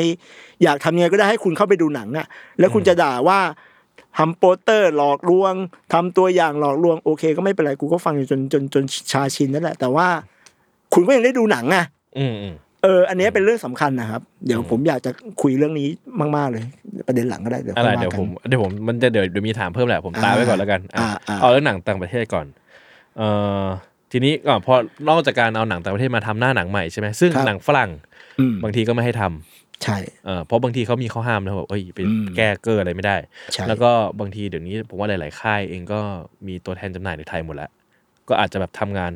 [0.64, 2.26] อยากทำยังไงก็ได้ให้คุณเข้าไปดูหนังอะ
[2.58, 3.38] แล้วคุณจะด่าว่า
[4.18, 5.54] ทำโปสเตอร์หลอกลวง
[5.92, 10.06] ทำตัวอย่างหลอกลวงโอเค ก็ไม่เป็นไรกูก็ฟังอยู่จนจนจนชาชินนั่นแหละ แต่ว่า
[10.94, 11.84] คุณก็ยังได้ดูหนังอะ
[12.18, 12.54] อืมอืม
[12.84, 15.10] เออ อันเนี้ยเป็นเรื่องสำคัญนะครับ เดี๋ยวผมอยากจะ
[15.42, 15.88] คุยเรื่องนี้
[16.36, 16.62] มาก ๆ เลย
[17.06, 22.46] ประเด็นหลังก็ได้เดี๋ยวอะไรค่อเดี๋ยวว่าผกัมนเดี๋ยวผมมันจะเดี๋ยวเดี๋ยวมีถามเพิ่มแหละผมตามไว้ก่อนแล้วกันอะอ่าอ่าเอาเรื่องหนังต่างประเทศก่อน
[23.16, 23.28] เอ่
[23.62, 23.64] อ
[24.12, 24.74] ทีนี้ก่อนพอ
[25.08, 27.90] นอกจากการเอาหนังต่างประเทศมาทำหน้าหนังใหม่ใช่ไหมซึ่งครับหนังฝรั่ง
[28.38, 33.16] อืมบางทีก็ไม่ให้ทำ ใช่เอ่อเพราะบางทีเขามีข้อห้ามนะแบบเอ้ยไปอืมแก้เกอร์อะไรไม่ได้
[33.52, 36.00] ใช่แล้วก็บางทีเดี๋ยวนี้ผมว่าหลาย ๆ ค่ายเองก็
[36.46, 37.70] มีตัวแทนจำหน่ายในไทยหมดแล้ว
[38.28, 39.12] ก็อาจจะแบบทำงาน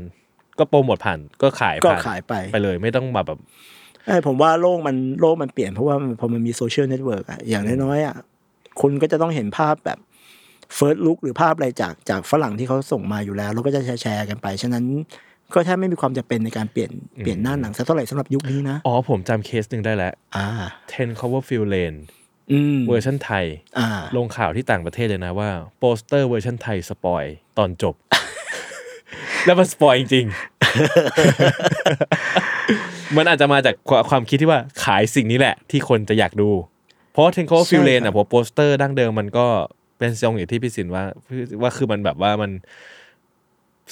[0.58, 3.38] ก็โปรโมทผ่านก็ขายก็ผ่านขายไปไปเลยไม่ต้องมาแบบ
[4.06, 8.16] ไอ้ผมว่าโลกมันโลกมันเปลี่ยนเพราะว่ามันพอมันมีโซเชียลเน็ตเวิร์กอะอย่างน้อยๆอะ
[8.80, 9.98] คุณก็จะต้องเห็นภาพแบบ
[10.74, 14.84] first look หรือภาพอะไรจากจากฝรั่งที่เขาส่งมาอยู่แล้ว เราก็จะแชร์แชร์กันไป ฉะนั้น
[15.52, 20.46] ก็แทบไม่มีความจำเป็นในการเปลี่ยนเปลี่ยนหน้าหนังสักเท่าไหร่สำหรับยุคนี้นะ อ๋อผมจำเคสหนึ่งได้แล้วอ่า
[20.90, 21.98] 10 Coverfield Lane
[22.52, 23.44] อืมเวอร์ชันไทย
[23.78, 27.24] อ่าลงข่าวที่ต่างประเทศเลยนะว่าโปสเตอร์เวอร์ชันไทยสปอย
[27.58, 27.94] ตอนจบ
[29.44, 30.34] แล้วมันสปอยจริงๆ
[33.16, 36.50] มันอาจจะมาจากความความคิดที่ว่าขายสิ่งนี้แหละ ที่คนจะอยากดู
[37.12, 39.46] เพราะ Ten Cloverfield Lane ใช่ครับผมโปสเตอร์ดั้งเดิมมันก็
[39.98, 41.02] เป็นทรงอย่างที่พี่สินว่า
[41.62, 42.50] ว่าคือมันแบบว่ามัน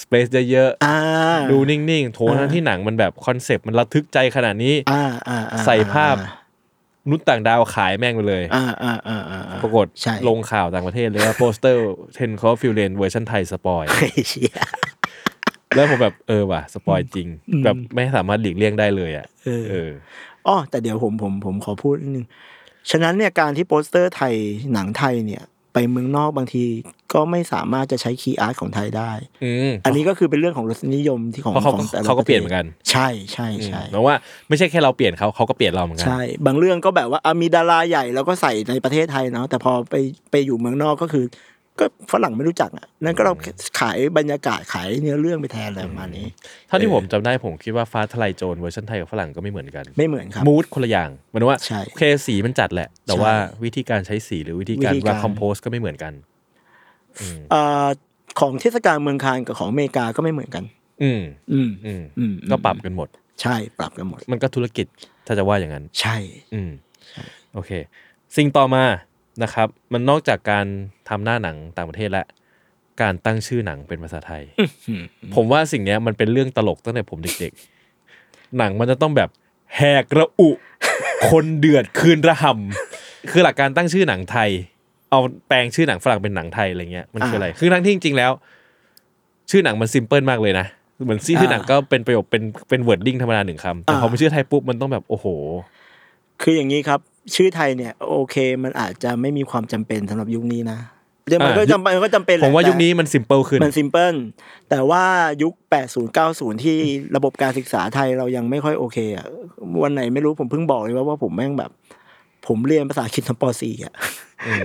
[0.02, 6.16] space เยอะอ่าๆดูนิ่งๆ โถทั้งที่หนังมันแบบคอนเซปต์มันระทึกใจขนาดนี้อ่าอ่าอ่าใส่ภาพ
[7.04, 11.80] มนุษย์ต่างดาวขายแม่งไปเลยอ่าอ่าอ่าอ่าอ่าปรากฏใช่ลงข่าวต่างประเทศเลยว่าโปสเตอร์
[12.14, 14.60] Ten Cloverfield Lane เวอร์ชันไทยสปอยไอ้เชี่ย
[15.74, 19.90] แล้วผมแบบเออว่ะสปอยจริงอืมแบบไม่สามารถหลีกเลี่ยงได้เลยอะเออเออ
[20.46, 22.26] อ๋อแต่เดี๋ยวผมผมผมขอพูดนิดนึง
[22.90, 24.34] ฉะนั้นเนี่ยการที่โปสเตอร์ไทย
[24.72, 26.64] หนังไทยเนี่ย ไปเมืองนอกบางที
[27.14, 29.10] ก็ไม่สามารถจะใช้คีย์อาร์ตของไทยได้
[29.44, 34.14] อืมอันนี้ก็คือเป็นเรื่องของรสนิยมที่ของเพราะเขาของแต่ละเขาก็ประทศเปลี่ยนเหมือนกัน ใช่ใช่ใช่เพราะว่า
[34.48, 39.94] ไม่ใช่แค่เราเปลี่ยนเขาเขาก็เปลี่ยนเราเหมือนกัน ใช่ บางเรื่องก็แบบว่าอะมีดาราใหญ่แล้วก็ใส่ในประเทศไทยเนาะ แต่พอไป
[40.30, 41.24] ไปอยู่เมืองนอกก็คือ
[41.78, 43.34] ก็ฝรั่งไม่รู้จักอะนั่นก็เรา
[43.80, 46.26] ขายบรรยากาศขายเนื้อเรื่องไปแทนอะไรประมาณนี้
[46.68, 53.32] เท่าที่ผมจำได้ผมคิดว่าฟ้าทลายโจรเวอร์ชันไทยกับฝรั่งก็ไม่เหมือนกัน ไม่เหมือนครับมูดคนละอย่างหมันว่าใช่โอเคสีมันจัดแหละ แต่ว่า
[53.64, 56.12] วิธีการใช้สีหรือวิธีการวิธีการวางคอมโพสก็ไม่เหมือนกัน
[57.50, 57.86] เอ่อ
[58.40, 60.64] ของเทศกาลเมืองคานกับของอเมริกาก็ไม่เหมือนกัน
[61.02, 63.08] อืม อืม อืม อืม ก็ปรับกันหมด
[63.42, 64.86] ใช่ ปรับกันหมด มันก็ธุรกิจ
[65.26, 66.16] ถ้าจะว่าอย่างนั้น ใช่
[66.54, 66.70] อืม
[67.54, 67.70] โอเค
[68.36, 68.84] สิ่งต่อมา
[69.42, 70.66] นะครับ มันนอกจากการ
[71.12, 72.24] ทำหน้าหนังต่างประเทศและ
[73.02, 74.42] การตั้งชื่อหนังเป็นภาษาไทย
[75.34, 79.28] ผมว่าสิ่งเนี้ยมันเป็นเรื่องตลกตั้งแต่ผมเด็กๆ หนังมันจะต้องแบบ
[79.76, 80.50] แหกระอุ
[81.30, 84.50] คนเดือดคนระห่ำคือหลักการตั้งชื่อหนังไทย
[85.10, 88.32] เอาแปลงชื่อหนังฝรั่งเป็นหนังไทยอะไรเงี้ยมันคืออะไร คือทั้งที่จริงๆแล้ว
[89.50, 90.66] ชื่อหนังมัน simple มากเลยนะ
[91.04, 95.26] เหมือนชื่อหนังก็เป็นประโยคเป็นเป็น wording ธรรมดาหนึ่งคำแต่พอมันชื่อไทยปุ๊บมันต้องแบบโอ้โห
[96.42, 97.00] คืออย่างนี้ครับ
[97.34, 100.78] ชื่อไทยเนี่ย โอเค มันอาจจะไม่มีความจำเป็นสำหรับยุคนี้นะ
[101.28, 104.14] แต่มันก็อ่าจำเป็นมันก็จำเป็นแหละผมว่ายุคนี้แต่มันซิมเปิลขึ้นมันซิมเพิล
[104.70, 105.04] แต่ว่า
[105.42, 105.54] ยุค
[105.88, 106.78] 80 90 ที่
[107.16, 109.26] ระบบการศึกษาไทยเรายังไม่ค่อยโอเคอะ
[109.82, 111.70] วันไหนไม่รู้ผมเพิ่งบอกเลยว่าว่าผมแม่งแบบ
[112.46, 113.94] ผมเรียนภาษาอังกฤษตอนป .4 อะ
[114.46, 114.64] อืม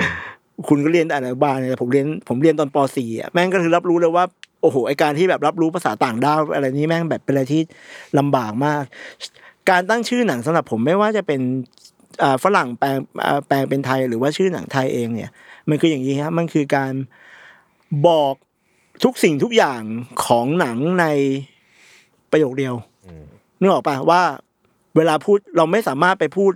[0.68, 4.26] คุณก็เรียนแต่อนุบาลเนี่ยแต่ผมเรียนผมเรียนตอนป .4 อะแม่งก็คือรับรู้เลยว่า
[4.62, 7.62] โอ้โหไอการที่แบบรับรู้ภาษาต่างด้าวอะไรนี้แม่งแบบเป็นอะไรที่
[8.20, 8.84] ลำบากมาก
[9.70, 11.41] การตั้งชื่อหนังสำหรับผมไม่ว่าจะเป็น
[12.24, 15.32] อ่าฝรั่งแปลงอ่าแปลงเป็นไทยหรือว่าชื่อหนังไทยเองเนี่ย
[15.70, 16.93] มันคืออย่างนี้ครับมันคือการ
[18.07, 18.34] บอก
[19.03, 19.82] ทุกสิ่งทุกอย่าง
[20.26, 21.05] ของหนังใน
[22.32, 22.76] ประโยคเดียว
[23.59, 24.22] นึกออกปะว่า
[24.97, 26.51] เวลาพูดเราไม่สามารถไปพูด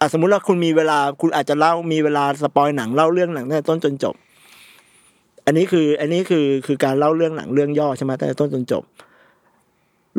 [0.00, 4.14] อะสมมุติว่าคุณมีเวลาคุณอาจจะเล่ามีเวลาสปอยหนังเล่าเรื่องหนังตั้งแต่ต้นจนจบ
[5.46, 8.82] อันนี้คือ อันนี้คือคือการเล่าเรื่องหนังเรื่องย่อใช่ไหมตั้งแต่ต้นจนจบ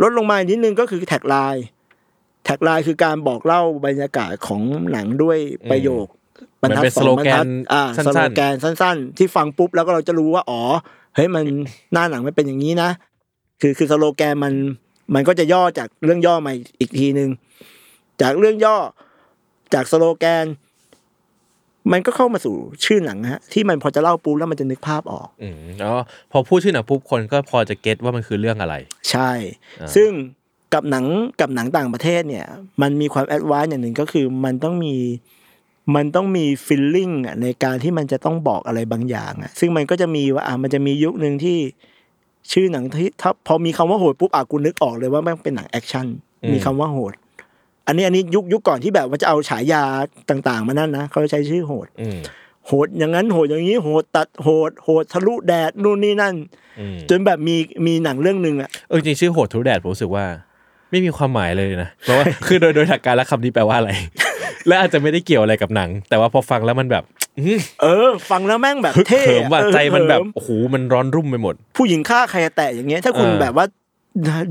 [0.01, 4.61] ลดลงมาอีกนิดนึงก็คือ tagline tagline คือการบอกเล่าบรรยากาศของ
[4.91, 5.37] หนังด้วย
[5.71, 6.07] ประโยค
[6.61, 10.61] บรรทัดมันเป็นสองบรรทัดสโลแกนอ่าสั้นๆสโลแกนสั้น ๆ ที่ฟังปุ๊บแล้วก็เราจะรู้ว่าอ๋อ
[11.15, 11.43] เฮ้ยมัน
[11.93, 12.89] หน้าหนังมันเป็นอย่างนี้นะ
[13.61, 14.53] คือคือสโลแกนมัน
[15.13, 17.29] มันก็จะย่อจากเรื่องย่อมาอีกทีหนึ่ง
[18.21, 18.77] จากเรื่องย่อ
[19.73, 20.45] จากสโลแกน
[21.91, 25.95] มันก็เข้ามาสู่ชื่อหนังฮะที่มันพอจะเล่าปุ๊บแล้วมันจะนึกภาพออกอืมแล้ว
[26.31, 28.75] พอพูดชื่อหนังปุ๊บคนก็พอจะ get ว่ามันคือเรื่องอะไร
[29.09, 29.31] ใช่
[29.81, 30.09] อ่าซึ่ง
[30.73, 31.05] กับหนัง
[31.41, 32.45] กับหนังต่างประเทศเนี่ย
[32.81, 34.95] มันมีความ advance อย่างหนึ่งก็คือมันต้องมี
[35.95, 41.57] มันต้องมี feeling อะในการที่มันจะต้องบอกอะไรบางอย่างอะ ซึ่งมันก็จะมีว่าอะมันจะมียุคหนึ่งที่
[42.51, 46.07] ชื่อหนังที่ถ้าพอมีคำว่าโหดปุ๊บอะกูนึกออกเลยว่ามันเป็นหนังแอคชั่น
[46.43, 47.13] อืมมีคำว่าโหด
[47.87, 49.83] อันนี้อันนี้ยุคยุคก่อนที่แบบว่าจะเอาฉายา
[50.29, 52.17] ต่าง ๆ มานั่นนะเขาใช้ชื่อโหดอืม
[52.67, 56.35] โหดอย่างนั้นโหดอย่างนี้โหดตัดโหดโหดทะลุแดดนู่นนี่นั่น
[56.79, 57.55] อืมจนแบบมี
[57.85, 60.25] มีหนังเรื่องหนึ่งอะเออจริงๆชื่อโหดทะลุแดดผมรู้สึกว่า
[60.91, 63.91] ไม่มีความหมายเลยนะเพราะว่าคือโดยโดยหลักการแล้วคำนี้แปลว่าอะไร
[64.67, 67.03] และอาจจะไม่ได้เกี่ยวอะไรกับหนัง แต่ว่าพอฟังแล้วมันแบบ
[67.39, 73.65] อื้อเออ ฟังแล้วแม่งแบบฮึกเท่เหิมว่าเออใจมันแบบเหิโอ้โหมันร้อนรุ่มไปหมด ผู้หญิงฆ่าใครแตะอย่างเงี้ย ถ้าคุณเออแบบว่า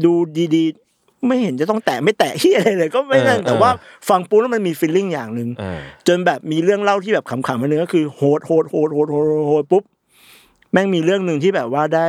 [0.05, 0.13] ดู
[0.55, 9.83] ดีๆ ไม่เห็นจะต้องแตะไม่แตะที่อะไรเลยก็ไม่นั่นเออแต่ว่าเออฟังปุ๊บแล้วมันมี feeling อย่างหนึ่งอ่าจนแบบมีเรื่องเล่าที่แบบขำๆมาเนี่ยคือโหดโหดโหดโหดโหดโหดโหดปุ๊บ
[10.73, 12.07] แม่งมีเรื่องหนึ่งที่แบบว่าได้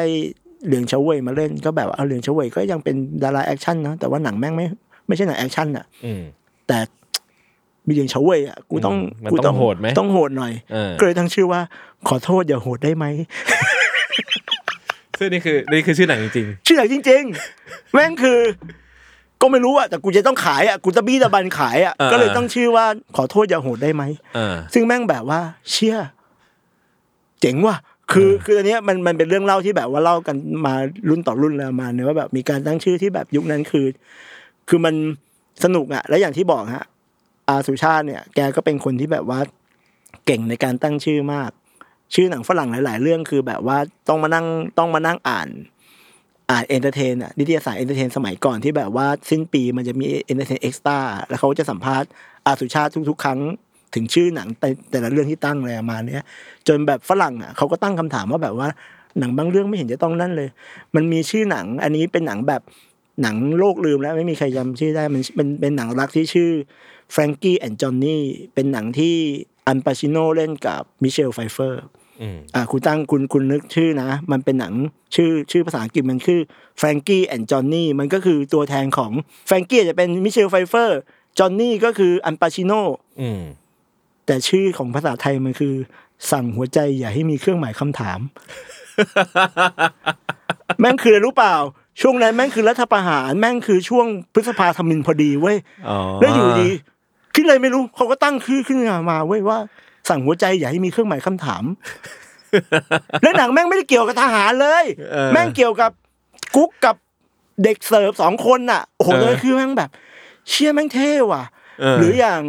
[0.65, 4.65] เหลียงเฉาเหว่ยมาเล่นก็แบบว่าเอาเหลียงเฉาเหว่ยก็ยังเป็นดาราแอคชั่นนะแต่ว่าหนังแม่งไม่
[5.07, 6.21] ไม่ใช่หนังแอคชั่นอะอืม
[6.67, 6.79] แต่
[7.91, 11.61] มีเหลียงเฉาเหว่ยอะกูต้องอืมมันกูต้องโหดไหมต้องโหดหน่อยเออก็เลยตั้งชื่อว่า
[12.07, 13.05] ขอโทษอย่าโหดได้ไหม
[15.17, 17.23] ซึ่งนี่คือนี่คือชื่อหนังจริงชื่อหนังจริง
[17.59, 18.39] ๆ แม่งคือ
[19.41, 22.85] ก็ไม่รู้อะแต่กูจะต้องขายอะกูจะบี้ตะบันขายอะอ่าก็เลยต้องชื่อว่า
[23.15, 25.39] ขอโทษอย่าโหดได้ไหมๆอ่าซึ่งแม่งแบบว่า
[25.71, 25.97] เชี่ย
[27.41, 27.77] เจ๋งว่ะ
[28.11, 30.35] คือคืออันเนี้ยมันมันเป็นเรื่องเล่าที่แบบว่าเล่ากัน
[30.65, 30.73] มา
[31.09, 33.85] รุ่นต่อรุ่นแล้วมาเนี่ยว่าแบบมีการตั้งชื่อที่แบบยุคนั้นคือ
[34.69, 34.95] คือมัน
[35.63, 36.85] สนุกอะและอย่างที่บอกฮะ
[37.51, 39.39] อาสุชาติเนี่ยแกก็เป็นคนที่แบบว่า
[40.25, 41.51] เก่งในการตั้งชื่อมาก
[42.13, 43.77] ชื่อหนังฝรั่งหลาย ๆ เรื่องคือแบบว่า
[44.09, 44.45] ต้องมานั่ง
[44.77, 45.49] ต้องมานั่งอ่าน
[46.49, 50.97] อ่าน Entertain อะนิตยสาร Entertain สมัยก่อนที่แบบว่าสิ้นปีมันจะมี Entertain Extra
[51.29, 52.09] แล้วเขาจะสัมภาษณ์
[52.45, 53.39] อาสุชาติทุก ๆ ครั้ง
[53.95, 56.23] ถึงชื่อหนังแต่แต่ละเรื่องที่ตั้งอะไรมาเนี้ย
[56.67, 58.69] จนแบบฝรั่งอะเขาก็ตั้งคำถามว่าแบบว่า
[59.19, 60.49] หนังบางเรื่องไม่เห็นจะต้องนั่นเลย
[60.95, 62.61] มันมีชื่อหนัง อันนี้เป็นหนังแบบ
[63.21, 66.49] หนังโลกลืมแล้วไม่มีใครจำชื่อได้มันเป็นเป็นหนังรักที่ชื่อ
[67.13, 68.19] Frankie and Johnny
[68.53, 69.15] เป็นหนังที่
[69.67, 71.81] อัลปาชิโนเล่นกับมิเชลไฟเฟอร์
[72.21, 74.73] อืมอ่าคุณตั้งคุณคุณนึกชื่อนะ มันเป็นหนัง
[75.15, 76.39] ชื่อชื่อภาษาอังกฤษมันคือ
[76.79, 79.11] Frankie and Johnny มันก็คือตัวแทนของ
[79.49, 80.99] Frankie จะเป็นมิเชลไฟเฟอร์
[81.37, 82.71] จอห์นนี่ก็คืออัลปาชิโน
[83.21, 83.41] อืม
[84.25, 85.73] แต่ชื่อของภาษาไทยมันคือ
[86.31, 88.19] สั่งหัวใจอย่าให้มีเครื่องหมายคำถาม
[90.79, 91.55] แม่งคืออะไรรู้เปล่า
[92.01, 95.57] ช่วงนั้นแม่งคือรัฐประหาร แม่งคือช่วงพฤษภาทมิฬพอดีเว้ย
[95.89, 96.69] อ๋อแล้วอยู่ดี
[97.35, 98.77] คิดอะไรไม่รู้เขาก็ตั้งชื่อขึ้น
[99.09, 99.57] มาเว้ยว่า
[100.09, 101.63] สั่งหัวใจอย่าให้มีเครื่องหมายคำถาม
[103.21, 105.91] แล้วหนังแม่งไม่ได้เกี่ยวกับทหารเลยเออแม่งเกี่ยวกับ
[106.55, 106.95] กุ๊กกับ
[107.63, 109.89] เด็กเสิร์ฟสองคนน่ะโอ้โหเออเลยคือแม่งแบบ
[110.49, 111.43] เชี่ยแม่งเท่ว่ะ
[111.81, 112.43] เออหรืออย่าง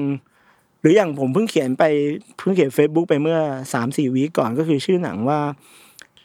[0.80, 1.84] หรืออย่างผมเพิ่งเขียนไป
[2.38, 3.38] เพิ่งเขียน Facebook ไปเมื่อ
[3.72, 5.40] สามสี่วีก่อนก็คือชื่อหนังว่า
[5.81, 5.81] แ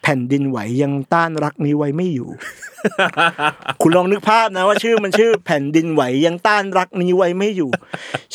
[0.07, 2.29] ผ่นดินไหวยังต้านรักนี้ไว้ไม่อยู่
[3.81, 7.69] คุณลองนึกภาพนะว่าชื่อมันชื่อแผ่นดินไหวยังต้านรักนี้ไว้ไม่อยู่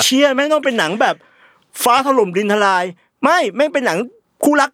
[0.00, 1.16] เชี่ยแม่งต้องเป็นหนังแบบ
[1.82, 2.84] ฟ้าถล่มดินทลาย
[3.22, 3.98] ไม่แม่งเป็นหนัง
[4.44, 4.70] คู่รัก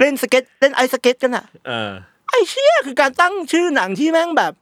[0.00, 1.92] เล่นสเก็ตเล่นไอซ์สเก็ตกันอะเออ
[2.28, 4.52] ไอ้เชี่ยคือการตั้งชื่อหนังที่แม่งแบบ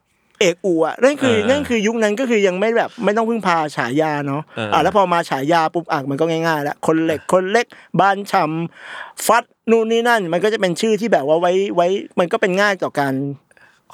[0.41, 7.65] เอกอูอะนั่นคือเออนั่นคือยุคนั้นก็คือยังไม่แบบไม่ต้องพึ่งพาฉายาเนาะเอออ่อะแล้วพอมาฉายาปุ๊บอะมันก็ง่ายๆแล้วคนเหล็กคนเล็ก
[8.01, 11.87] บ้านชำฟัดนู่นนี่นั่น มันก็จะเป็นชื่อที่แบบว่าไว้ไว้
[12.19, 13.13] มันก็เป็นง่ายต่อการ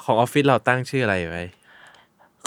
[0.04, 1.44] ของออฟฟิศเราตั้งชื่ออะไรไว้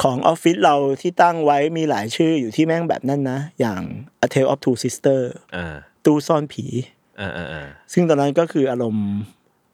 [0.01, 3.81] ของออฟฟิศเราที่ตั้งไว้มีหลายชื่ออยู่ที่แม่งแบบนั้นนะ อย่าง
[4.21, 5.19] A Tale of Two Sister
[5.55, 5.75] อ่า
[6.05, 6.65] ตู้ซ่อนผี
[7.19, 9.07] อ่าอ่าอ่าซึ่งตอนนั้นก็คืออารมณ์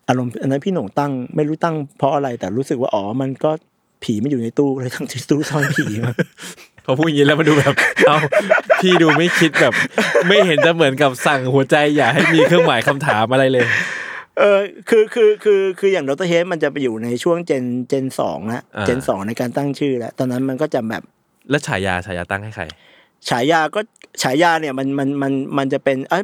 [0.09, 3.51] อารมณ์อันนั้นพี่หน่งตั้ง ไม่รู้ตั้งเพราะอะไรแต่รู้สึกว่าอ๋อมันก็
[4.03, 6.13] ผีไม่อยู่ในตู้เลยตั้งชื่อตู้ซ่อนผีมา
[6.85, 7.73] พอพูดอย่างนี้แล้วมันดูแบบ
[8.07, 8.17] เอ้า
[8.81, 9.73] พี่ดูไม่คิดแบบ
[10.27, 13.65] ไม่เห็นจะเหมือนกับสั่งหัวใจอย่าให้มีเครื่องหมายคำถามอะไรเลย
[14.39, 21.03] เออคือคือคือคืออย่างดรเฮดมันจะไปอยู่ในช่วงเจนเจนสองแล้วอ่าเจนสองในการตั้งชื่อแล้วตอนนั้นมันก็จะแบบ
[21.49, 22.63] แล้วฉายาฉายาตั้งให้ใคร
[23.29, 23.79] ฉายาก็
[24.21, 26.23] ฉายาเนี่ยมันมันมันมันจะเป็นเอ้ย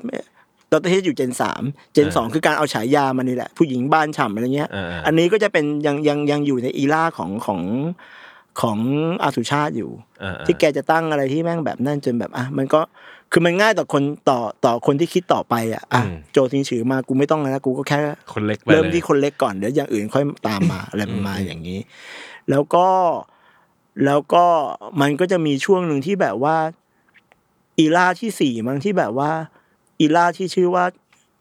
[0.73, 1.63] ดรเฮดอยู่เจนสาม
[1.93, 7.61] เจนสองคือการเอาฉายามันนี่แหละ ผู้หญิงบ้านฉ่ำอะไรเงี้ยอ่าๆอันนี้ก็จะเป็นยังยังยังอยู่ในอีล่าของของ
[8.61, 8.77] ของ
[9.23, 9.91] อาสุชาติอยู่
[10.23, 12.81] อ่าๆที่แกจะตั้งอะไรที่แม่งแบบนั่นจนแบบอะมันก็
[13.31, 17.99] คือมันง่ายต่อคนต่อต่อคนที่คิดต่อไปอะอะอืมโจทิงฉือมากูไม่ต้องแล้วกูก็แค่
[18.33, 21.79] คนเล็กไปเริ่มลยที่คนเล็กก่อนเดี๋ยวอย่างอื่นค่อยตามมาอะไรประมาณอย่างนี้
[22.49, 22.87] แล้วก็
[24.05, 24.45] แล้วก็
[25.01, 26.55] มันก็จะมีช่วงหนึ่งที่แบบว่า
[27.79, 29.31] อีล่าที่สี่มั้งที่แบบว่า
[29.99, 30.83] อีล่าที่ชื่อว่า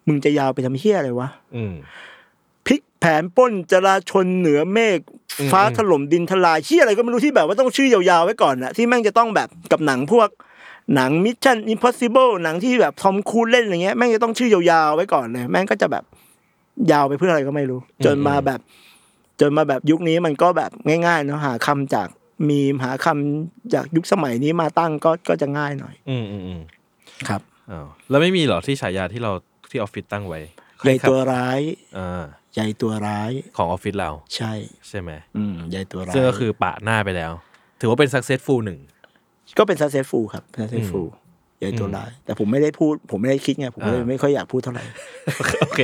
[0.09, 1.75] มึงจะยาวไปทำเฮี้ยอะไรวะอืม
[2.67, 4.99] พลิกแผนปล้นจราชนเหนือเมฆ
[5.41, 10.29] อืมฟ้าถล่มดินทลายเฮี้ยอะไรก็ไม่รู้ที่แบบว่าต้องชื่อยาวๆไว้ก่อนนะที่แม่งจะต้องแบบกับหนังพวก
[10.95, 16.05] หนัง Mission Impossible หนังที่แบบทอมครูซเล่นอะไรเงี้ยแม่งจะต้องชื่อยาวๆไว้ก่อนเลยแม่งก็จะแบบ
[16.93, 18.61] ยาวไปเพื่ออะไรก็ไม่รู้ จนมาแบบ
[19.41, 20.71] จนมาแบบยุคนี้มันก็แบบ
[21.07, 22.09] ง่ายๆเนาะหาคำจาก
[22.49, 26.61] มีมหาคำจากยุคสมัยนี้มาตั้งก็ก็จะง่ายหน่อย อืมอืมอืม
[27.29, 27.41] ครับ
[27.71, 29.33] อ้าวแล้วไม่มีเหรอที่ฉายาที่เรา
[29.71, 30.41] ที่ออฟฟิศตั้งไว้
[30.85, 31.61] ใหญ่ตัวร้าย
[31.99, 32.23] อ่า
[32.55, 34.53] ใหญ่ตัวร้ายของออฟฟิศเรา ใช่
[34.89, 37.33] ใช่ไหมอืมใหญ่ตัวร้ายซึ่งก็คือปะหน้าไปแล้ว
[37.81, 38.79] ถือว่าเป็น successful หนึ่ง
[39.59, 41.09] ก็เป็น successful ครับ successful
[41.59, 44.85] ใหญ่ตัวร้าย แต่ผมไม่ได้พูด ผมไม่ได้คิดไง ผมเลยอ่าไม่ค่อยอยากพูดเท่าไหร่
[45.61, 45.83] โอเค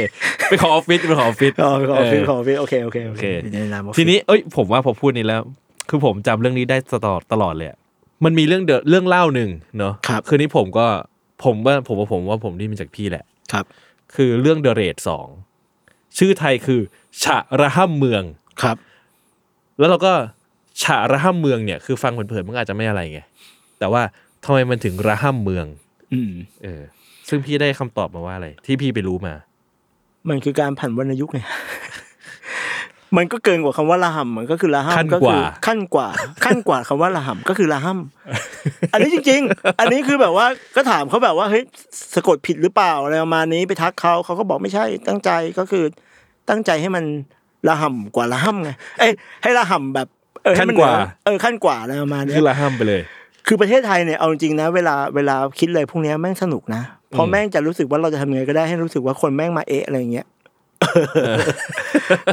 [0.48, 5.42] เป็นของออฟฟิศเป็นของออฟฟิศอ๋อขอฟิลเออขอฟิลโอเคโอเคโอเคในนามทีนี้เอ้ยผมว่าพอพูดนี้แล้ว
[5.88, 7.78] คือผมจำเรื่องนี้ได้ตลอดตลอดเลยอะ
[8.24, 10.86] มันมีเรื่องเดอะเรื่องเล่าหนึ่งเนาะครับคืนนี้ผมก็
[11.44, 13.64] ผมว่าผมว่าผมว่าผมได้มาจากพี่แหละ ครับ
[14.14, 15.26] คือเรื่องเดอะเรดสอง
[16.18, 16.80] ชื่อไทยคือ
[17.22, 18.22] ฉะระห้ำเมือง
[18.62, 18.76] ครับ
[19.78, 20.12] แล้วเราก็
[20.82, 23.20] ฉะระห้ำเมืองเนี่ยคือฟังเผินๆมันก็อาจจะไม่อะไรไง
[23.78, 24.02] แต่ว่า
[24.44, 25.66] ทำไมมันถึงระห้ำเมือง
[26.12, 26.32] อืม
[26.62, 26.82] เออ
[27.28, 29.34] ซึ่งพี่ได้คำตอบมาว่าอะไร ที่พี่ไปรู้มา
[30.28, 31.40] มันคือการผันวรรณยุกต์ไง
[33.16, 36.08] มันก็เกินกว่าคำว่าละหำมันก็คือละขั้นหำก็กคืว่าขั้นกว่า
[36.44, 40.46] ขั้นกว่าคำว่าละหำก็คือละหำอันนี้จริง ๆ อันนี้คือแบบว่า
[40.76, 41.62] ก็ถามเขาแบบว่าเฮ้ย
[42.14, 45.84] สะกดผิดหรือเปล่าอะไรประมาณนี้ไปทักเขาเขาก็บอกไม่ใช่ตั้งใจก็คือ
[46.48, 47.04] ตั้งใจให้มัน
[47.68, 50.08] ละหำกว่าละหำไงเอ้ยให้ละหำแบบ
[50.44, 53.02] เออให้มัขั้นกว่าเหอเออขั้นกว่าอะไรประมาณเนี้คืยอระห้ำไปเลย
[53.46, 60.26] คือประเทศไทยเนี่ยเอาจริงๆนะ เวลาเวลาคิดเลยพวกเนี้ยแม่งสนุกนะเพราะแม่งจะรู้สึกว่าเราจะทำยังไงก็ได้ให้รู้สึกว่าคนแม่งมาเอะอะไรอย่างเงี้ย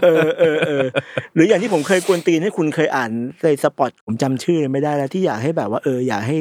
[0.04, 0.84] เออเออเออ
[1.34, 3.12] หรืออย่างที่ผมเคยกวนตีนให้คุณเคยอ่าน
[3.44, 6.38] ในสปอตผมจำชื่อไม่ได้แล้วที่อยากให้แบบว่าเอออยากให้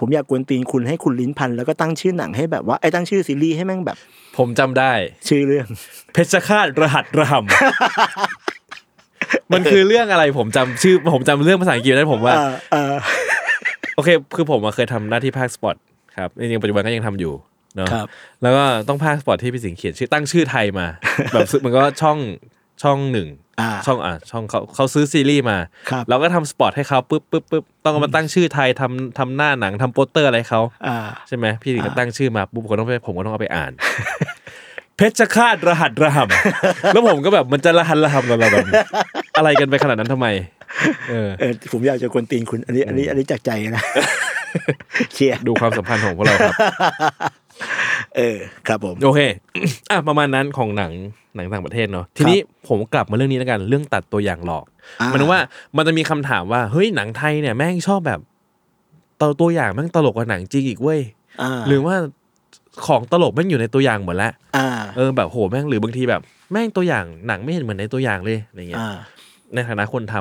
[0.00, 3.96] ผมอยากกวนตีนคุณให้คุณลิ้นพันแล้วก็ตั้งชื่อหนังให้แบบว่าไอ้ตั้งชื่อซีรีส์ให้แม่งแบบ
[4.38, 4.92] ผมจำได้
[5.28, 5.66] ชื่อเรื่อง
[6.12, 7.52] เพชฌฆาตรหัสระห่ำ
[9.52, 12.94] มันคือเรื่องอะไรผมจำชื่อ ผมจำเรื่องภาษาอังกฤษได้ผมว่าเออเออ
[13.96, 15.76] โอเค คือผมอะเคยทำหน้าที่พากย์ spot
[16.16, 17.32] ครับจริงๆปัจจุบันก็ยังทำอยู่
[17.76, 18.06] เนาะครับ
[18.42, 20.86] แล้วก็ต้องพากย์ spot ที่พี่สิงห์เขียนชื่อตั้งชื่อไทยมา
[21.32, 22.18] แบบซึ่งมันก็ช่อง
[22.82, 23.28] ช่องหนึ่ง
[23.60, 25.58] อ่าช่องอะช่องเขาเขาซื้อซีรีส์มา
[25.90, 30.96] ครับเราก็ทำ spot ให้เขาปุ๊บปุ๊บปุ๊บต้องเอามาตั้งชื่อไทยทำทำหน้าหนังทำโปสเตอร์อะไรให้เขาอ่า
[31.28, 33.72] ใช่ไหมพี่สิงห์ก็ตั้งชื่อมาปุ๊บผมก็ต้องไปผมก็ต้องเอาไปอ่าน
[34.96, 38.66] เพชรฆาตรหัสระห่ำแล้วผมก็แบบมันจะระหันระห่ำเราแบบ
[39.36, 40.28] อะไรกันไปขนาดนั้นทำไม
[41.10, 43.82] เออเออผมอยากจะกวนตีนคุณอันนี้ อันนี้อันนี้จากใจนะ
[45.14, 46.54] เชียร์ดูความสัมพันธ์ของพวกเราครับ
[48.16, 48.38] เออ
[48.68, 49.20] ครับผมโอเค
[49.90, 50.92] อะประมาณนั้นของหนัง
[51.36, 52.38] หนังต่างประเทศเนาะทีนี้
[52.68, 54.64] ผมกลับมาเรื่องนี้แล้วกันเรื่องตัดตัวอย่างหลอก
[55.00, 55.40] อ่าหมันว่า
[55.76, 58.20] มันจะมีคำถามว่าเฮ้ยหนังไทยเนี่ยแม่งชอบแบบ
[59.20, 61.00] ตัวตัวอย่างแม่งตลกกว่าหนังจริงอีกเว้ย
[61.42, 61.96] อ่าหรือว่า
[62.86, 66.20] ของตลกแม่งอยู่ในตัวอย่างหมดแล้วอ่าเออแบบโหแม่งหรือบางทีแบบ
[66.52, 68.96] แม่งตัวอย่างหนังไม่เห็นเหมือนในตัวอย่างเลยอะไรเงี้ยอ่า
[69.54, 70.14] ในฐานะคนท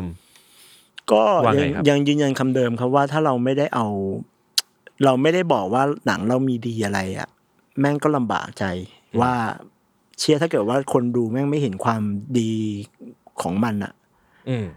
[0.51, 3.85] ำก็ว่ายัไงงครับยังยืนยันคำเดิมครับว่าถ้าเราไม่ได้เอา
[5.05, 7.27] เราไม่ได้บอกว่าหนังเรามีดีอะไรอะ
[7.79, 8.63] แม่งก็ลำบากใจ
[9.21, 9.33] ว่า
[10.19, 12.01] เชื่อถ้าเกิดว่าคนดูแม่งไม่เห็นความ
[12.39, 12.53] ดี
[13.41, 13.93] ของมันอะ
[14.49, 14.67] อืม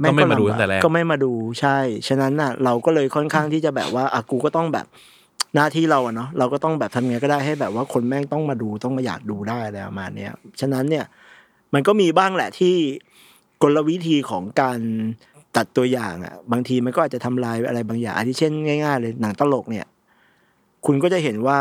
[0.00, 1.78] แม่งก็ไม่มาดูลำบตั้งแต่แรกก็ไม่มาดูใช่
[2.08, 4.86] ฉะนั้นน่ะ เราก็เลยค่อนข้างที่จะแบบว่าอะกูก็ต้องแบบ
[5.54, 11.04] หน้าที่เราอะเนาะเราก็ต้องแบบทำไงก็ได้ให้แบบว่าคนแม่งต้องมาดูต้องมาอยากดูได้อะไรประมาณเนี้ยฉะนั้นเนี่ย
[11.74, 12.74] มันก็มีบ้างแหละที่
[13.62, 14.80] กลวิธีของการ
[15.56, 19.86] ตัดตัวอย่างอะ บางทีมันก็อาจจะทำลายอะไรบางอย่างอาทิเช่นง่ายๆเลยหนังตลกเนี่ย
[20.86, 21.58] คุณก็จะเห็นว่า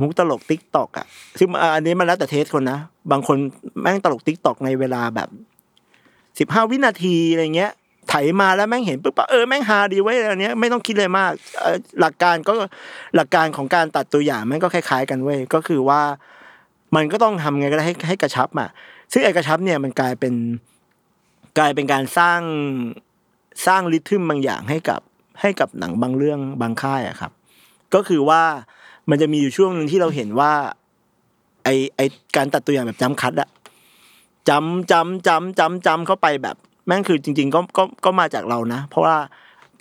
[0.00, 1.06] มุกตลก TikTok อะ
[1.38, 2.78] ซึ่งอะอันนี้มันแล้วแต่ taste คนนะ
[3.12, 3.36] บางคน
[3.82, 5.28] แม่งตลก TikTok ในเวลาแบบ
[6.38, 7.72] สิบห้าวินาทีอะไรเงี้ย
[8.08, 11.30] ไถมาแล้วแม่งเห็นปุ๊บปะเออแม่งฮาดีไว้ยอันเนี้ยไม่ต้องคิดเลยมาก
[12.00, 12.52] หลักการก็
[13.16, 16.00] หลักการของการตัดตัวอย่างแม่งก็คล้าย ๆ กันเว้ยก็คือว่า
[16.96, 18.68] มันก็ต้องทำไงก็ได้ให้ให้กระชับอะ
[19.12, 20.34] ซึ่งไอ้กระชับเนี่ยมันกลายเป็น
[21.58, 22.40] กลายเป็นการสร้าง
[23.66, 25.00] สร้าง rhythm บางอย่างให้กับ
[25.40, 27.32] ให้กับหนังบางเรื่องบางค่ายอะครับ
[27.94, 28.42] ก็คือว่า
[29.10, 30.52] มันจะมีอยู่ช่วงหนึ่งที่เราเห็นว่า
[31.64, 32.00] ไอไอ
[32.36, 33.48] การตัดตัวอย่างแบบจำคัดอะ
[34.48, 39.16] จำจำจำจำจำเข้าไปแบบแม่งคือจริง ๆ ก็ก็ก็มาจากเรานะ เพราะว่า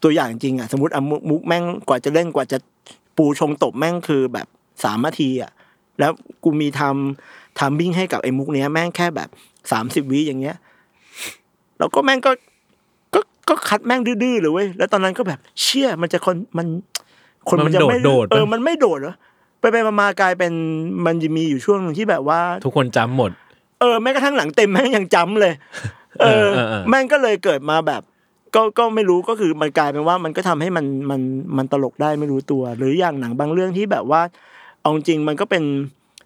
[0.03, 2.57] ตัวอย่างจริงอะสมมติอะมุกแม่งกว่าจะเล่นกว่าจะ
[3.17, 4.47] ปูชงตบแม่งคือแบบ
[4.83, 5.51] สามนาทีอะ
[5.99, 6.11] แล้ว
[6.43, 9.29] กูมีทำทำบิ้งให้กับไอ้มุกเนี้ยแม่งแค่แบบ
[9.71, 10.57] สามสิบวิอย่างเงี้ย
[11.77, 12.31] แล้วก็แม่งก็
[13.47, 16.67] ก็ก็คัดแม่งดื้อๆเลยเว้ยแล้วตอนนั้นก็แบบเชี่ยมันจะคนมัน
[17.49, 19.15] คนมันจะไม่มันโดดๆเออปะมันไม่โดดเหรอ
[19.59, 20.53] ไปไปๆมามากลายเป็น
[21.05, 23.31] มันจะมีอยู่ช่วงหนึ่งที่แบบว่า ทุกคนจำหมด
[23.79, 25.53] เออแม้กระทั่งหนังเต็มแม่งยังจำเลย
[26.21, 28.01] เออเออเออแม่งก็เลยเกิดมาแบบ
[28.55, 31.21] ก็ก็ไม่รู้ก็คือมันกลายเป็นว่ามันก็ทำให้มันมัน
[31.57, 34.21] มันตลกได้ไม่รู้ตัว หรืออย่างหนังบางเรื่องที่แบบว่า
[34.81, 35.63] เอาจริงมันก็เป็น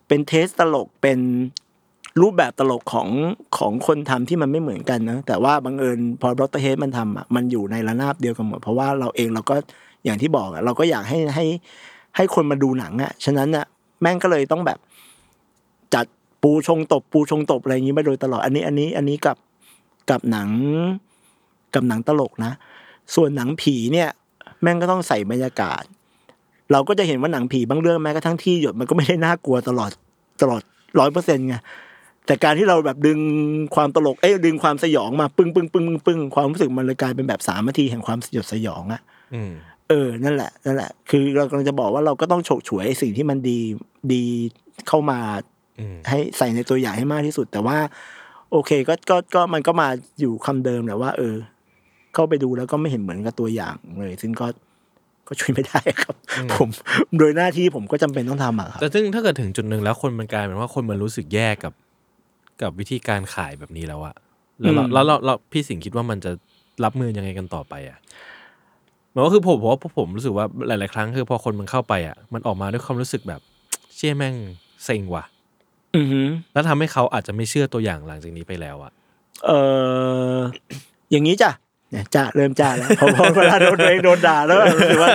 [0.08, 1.20] เป็นเทสตลกเป็น
[2.22, 3.10] รูปแบบตลกของ
[3.58, 9.56] ของคนทำที่มันไม่เหมือนกันนะ แต่ว่าบังเอิญพอดรเฮดมันทำอะมันอยู่ในระนาบเดียวกันหมด เพราะว่าเราเองเราก็
[10.06, 11.46] อย่างที่บอกอะเราก็อยากให้ให้
[12.16, 13.66] ให้คนมาดูหนังอะฉะนั้นอะ
[14.02, 14.80] แม่งก็เลยต้องแบบ
[15.94, 16.06] จัด
[16.44, 19.38] ปูชงตบปูชงตบอะไรอย่างนี้มาโดยตลอด อันนี้อันนี้อันนี้กับ
[20.10, 20.50] กับหนัง
[21.74, 22.52] กับหนังตลกนะ
[23.16, 24.10] ส่วนหนังผีเนี่ย
[24.62, 25.84] แม่งก็ต้องใส่บรรยากาศ
[26.72, 29.92] เราก็จะเห็นว่าหนังผีบางเรื่องแม้กระทั่งที่หยดมันก็ไม่ได้น่ากลัวตลอด
[30.42, 30.62] ตลอด
[31.00, 31.56] ร้อยเปอร์เซ็นต์ไง
[32.26, 33.20] แต่การที่เราแบบดึง
[33.76, 39.02] ความตลกเอ้ยดึงความสยองมาปึ้งปึ้งปึ้งปึ้งปึ้งความรู้สึกมันเลยกลายเป็นแบบสามนาทีแห่งความสยดสยองอะ
[39.34, 39.52] อืม
[39.90, 43.60] เออนั่นแหละนั่นแหละ คือเรากำลังจะบอกว่าเราก็ต้องฉกฉวยไอ้สิ่งที่มันดี
[44.14, 44.24] ดี
[44.88, 45.20] เข้ามา
[45.80, 47.78] อืมให้ใส่ในตัวอย่างให้มากที่สุด แต่ว่า
[48.52, 49.88] โอเคก็ก็ก็มันก็มา
[50.20, 51.36] อยู่คำเดิมแหละว่า เออ
[52.14, 54.48] เข้าไปดูแล้วก็ไม่เห็นเหมือนกับตัวอย่างเลย ซึ่งก็
[55.28, 56.16] ก็ช่วยไม่ได้ครับ
[56.54, 56.70] ผม
[57.18, 61.74] โดยหน้าที่ผมก็จำเป็นต้องทำอะครับแต่ซึ่งถ้าเกิดถึงจุดหนึ่งแล้วคนมันกลายเป็นว่าคนมันรู้สึกแย่กับ
[62.62, 64.16] กับวิธีการขายแบบนี้แล้วอะ
[64.62, 66.32] แล้วเราอืมแล้วเราเราพี่สิงห์คิดว่ามันจะ
[66.84, 67.98] รับมือยังไงกันต่อไปอะ
[69.12, 73.42] หมายว่าคือผมผมว่าผมรู้สึกว่าหลาย ๆ ครั้งคือพอคนมันเข้าไปอะมันออกมาด้วยความรู้สึกแบบ
[73.96, 74.36] เชี่ยแม่ง
[74.86, 75.24] เซ็งว่ะ
[75.96, 78.92] อือหือแล้วทำให้เขาอาจจะไม่เชื่อตัวอย่างหลังจากนี้ไปแล้วอะ
[79.46, 79.52] เอ
[80.36, 80.38] อ
[81.12, 81.52] อย่างนี้จ้ะ
[81.92, 85.10] เนี่ยจ้าเริ่มจ้าแล้วเพราะเพราะเวลาโดนตัวเองโดนด่าแล้วรู้สึกว่า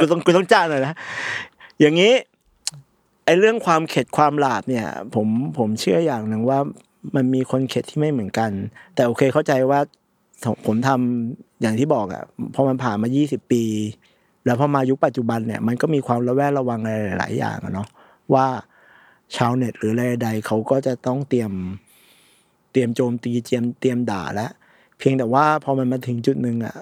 [0.00, 0.94] กูต้องกูต้องจ้าหน่อยนะ
[1.80, 2.12] อย่างนี้
[3.24, 5.26] ไอ้เรื่องความเข็ดความหลาบเนี่ย ผม
[5.58, 6.58] ผมเชื่ออย่างหนึ่งว่า
[7.16, 8.50] มันมีคนเข็ดที่ไม่เหมือนกัน
[8.94, 9.80] แต่โอเคเข้าใจว่า
[10.66, 12.24] ผมทำอย่างที่บอกอะ
[12.54, 13.64] พอมันผ่านมา 20 ปี
[14.46, 17.88] แล้วพอมายุคปัจจุบันเนี่ย มันก็มีความระแวดระวังอะไรหลายๆอย่างเนาะ
[18.34, 18.46] ว่า
[19.36, 21.52] ชาวเน็ตหรืออะไรใดเขาก็จะต้องเตรียม
[22.72, 24.50] เตรียมโจมตีเตรียมเตรียมด่าแล้ว
[24.98, 26.76] เพียงแต่ว่าพอมันมาถึงจุดหนึ่งอะ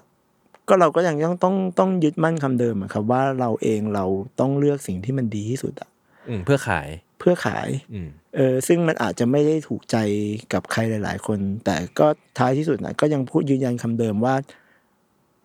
[0.68, 4.04] ก็เราก็ยังต้องต้องต้องยึดมั่นคำเดิมครับว่าเราเองเรา
[4.40, 5.90] ต้องเลือกสิ่งที่มันดีที่สุดอะ
[6.44, 6.88] เพื่อขาย
[7.18, 9.96] เพื่อขายอืมเออซึ่งมันอาจจะไม่ได้ถูกใจ
[10.52, 12.06] กับใครหลาย ๆ คน แต่ก็
[12.38, 14.34] ท้ายที่สุดนะก็ยังพูดยืนยันคำเดิมว่า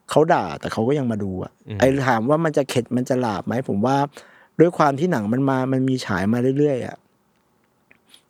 [0.09, 3.97] เขาด่าแต่เขาก็ยังมาดูอะอืมไอ้ถามว่ามันจะเข็ดมันจะหลาบไหมผมว่า
[4.59, 6.97] ด้วยความที่หนังมันมามันมีฉายมาเรื่อยๆอะ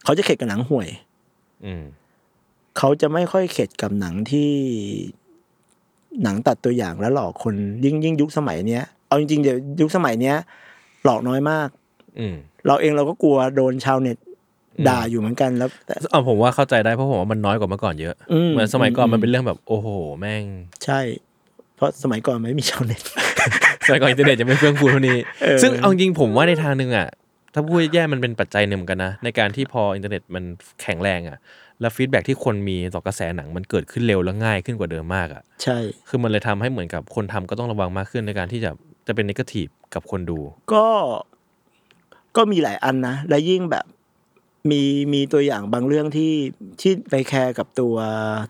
[0.04, 0.90] เขาจะเข็ดกับหนังห่วย
[1.66, 1.84] อืม
[2.78, 4.52] เขาจะไม่ค่อยเข็ดกับหนังที่
[6.24, 7.56] หนังตัดตัวอย่างแล้วหลอกคน
[7.86, 10.36] ยิ่งยิ่งยุคสมัยเนี้ยเอาจริงๆเดี๋ยวยุคสมัยเนี้ย
[11.04, 11.70] หลอกน้อยมาก
[12.20, 12.36] อืม
[12.68, 14.18] เราเองเราก็กลัวโดนชาวเน็ต
[14.88, 19.88] ด่าอยู่เหมือนกันแล้วแต่เอาผมว่าเข้าใจได้เพราะผมว่ามันน้อยกว่าเมื่อก่อนเยอะอืมเหมือนสมัยก่อนอืมมันเป็นเรื่องแบบโอ้โห
[20.20, 20.44] แม่ง
[20.86, 21.00] ใช่
[21.76, 23.02] เพราะสมัยก่อนไม่มีชาวเน็ต
[23.88, 27.08] สมัยก่อนอินเทอร์เน็ตจะไม่เฟื่องฟูเท่านี้เออซึ่งเอาจริงๆผมว่าในทางหนึ่งอะ
[27.54, 30.44] ถ้าพูดแย่ๆมันเป็นปัจจัยหนึ่งเหมือนกันนะ ในการที่พออินเทอร์เน็ตมัน
[30.82, 31.38] แข็งแรงอะ
[31.82, 35.78] แล้ว feedback ที่คนมีต่อกระแสหนังมันเกิดขึ้นเร็วและง่ายขึ้นกว่าเดิมมากอะใช่
[36.10, 38.72] คือมันเลยทำให้เหมือนกับคนทำก็ต้องระวังมากขึ้นในการที่จะ
[39.08, 40.40] จะเป็น negative กับคนดู
[40.74, 40.86] ก็
[42.36, 43.86] ก็มีหลายอันนะ และยิ่งแบบ
[44.70, 44.82] มี
[45.14, 46.34] มีตัวอย่างบางเรื่องที่
[46.82, 47.96] ที่ไปแคร์กับตัว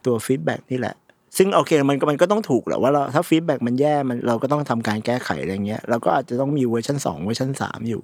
[0.06, 0.96] ตัว feedback นี่แหละ
[1.38, 8.04] ซึ่งโอเคมันก็มันก็ต้องถูกแหละว่าเราถ้า feedback มันแย่มันเราก็ต้องทำการแก้ไขอะไรเงี้ยเราก็อาจจะต้องมีเวอร์ชันสองเวอร์ชันสามอยู่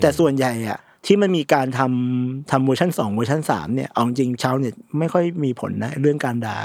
[0.00, 6.58] แต่ส่วนใหญ่อะที่มันมีการทำทำเวอร์ชันสองเวอร์ชันสามเนี่ยเอาจริงชาวเน็ตไม่ค่อยมีผลนะเรื่องการด่า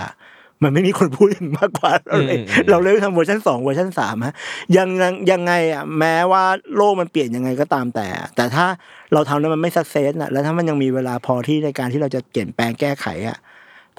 [0.64, 4.35] มันไม่มีคนพูดถึงมากกว่าเราเลยอืมอืมเราเลยทำเวอร์ชันสองเวอร์ชันสามฮะ
[4.77, 6.44] ยังยังยังไงอะแม้ว่า
[6.76, 8.65] โลกมันเปลี่ยนยังไงก็ตามแต่ แต่ถ้า
[9.14, 13.38] เราทำแล้วมันไม่ success อะแล้วถ้ามันยังมีเวลาพอที่ในการที่เราจะเปลี่ยนแปลงแก้ไขอะ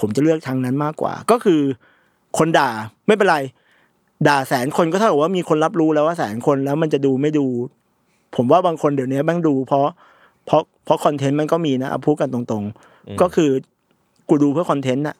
[0.00, 1.60] ผมจะเลือกทางนั้นมากกว่า ก็คือ
[2.38, 2.70] คนด่า
[3.06, 3.38] ไม่เป็นไร
[4.28, 7.46] ด่าแสนคนก็เท่ากับว่ามีคนรับรู้แล้วว่าแสนคนแล้วมันจะดูไม่ดู
[8.36, 9.86] ผมว่าบางคนเดี๋ยวนี้แม่งดู เพราะ
[10.46, 13.50] เพราะเพราะคอนเทนต์มันก็มีนะเอาพูดกันตรง ๆ ก็คือ
[14.28, 15.16] กูดูเพื่อคอนเทนต์น่ะ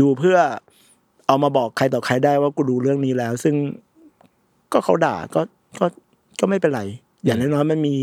[0.00, 0.36] ดูเพื่อ
[1.26, 3.54] เอามาบอกใครต่อใครได้ว่ากูดูเรื่องนี้แล้ว ซึ่ง
[4.72, 5.40] ก็เขาด่าก็
[5.78, 5.86] ก็
[6.40, 6.82] ก็ไม่เป็นไร
[7.24, 7.96] อย่างน้อยๆมันมี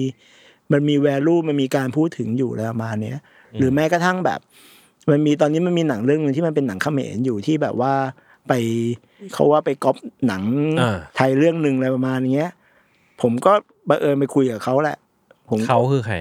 [0.72, 3.20] มันมีแวลูมันมีการพูดถึงอยู่แล้วมาเนี้ย
[3.60, 4.40] หรือแม้กระทั่งแบบ
[5.12, 7.94] มันมีตอนนี้มันมีหนังเรื่องหนึ่งที่มันเป็นหนังเขมรอยู่ที่แบบว่า
[8.48, 8.54] ไป
[9.34, 9.96] เขาว่าไปก๊อป
[10.28, 10.44] หนัง
[10.82, 12.52] อ่าไทยเรื่องหนึ่งอะไรประมาณเนี้ย
[13.22, 13.54] ผมก็
[13.90, 14.98] บังเอิญไปคุยกับเขาแหละ
[15.50, 16.16] ผมเขาคือใคร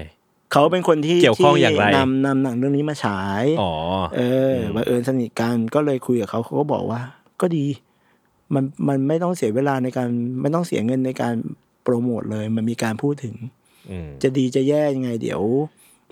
[0.51, 3.73] เขาเป็นคนที่เกี่ยวข้องอย่างไรที่นำนำหนังเรื่องนี้มาฉายอ๋อ
[4.15, 4.21] เอ
[4.53, 7.01] อบังเอิญสนิทกันก็เลยคุยกับเขาเขาก็บอกว่า
[7.41, 7.65] ก็ดี
[8.53, 10.07] มันมันไม่ต้องเสียเวลาในการ
[10.41, 11.33] ไม่ต้องเสียเงินในการ
[11.83, 13.35] โปรโมทเลย มันมีการพูดถึง
[13.91, 15.41] อืมจะดีจะแย่ยังไง เดี๋ยว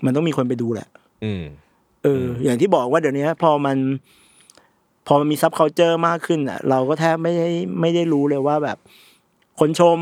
[0.04, 0.88] มันต้องมีคนไปดูแหละ
[1.24, 1.44] อืม
[2.02, 3.78] เออ อย่างที่บอกว่าเดี๋ยวนี้พอมัน
[5.06, 7.48] พอมันมี subculture มากขึ้นอะ เราก็แทบไม่ได้
[7.80, 8.78] ไม่ได้รู้เลยว่าแบบ
[9.60, 9.98] คนชม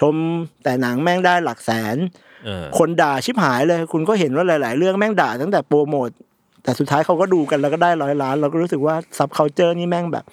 [0.00, 0.14] ชม
[0.62, 2.31] แต่หนังแม่งได้หลักแสนเออ
[2.78, 6.08] คนด่าชิบหายเลย คุณก็เห็นว่าหลาย ๆ เรื่องแม่งด่าตั้งแต่โปรโมท
[6.62, 10.24] แต่สุดท้ายเขาก็ดูกันแล้วก็ได้ร้อยล้าน เราก็รู้สึกว่า subculture นี่แม่งแบบ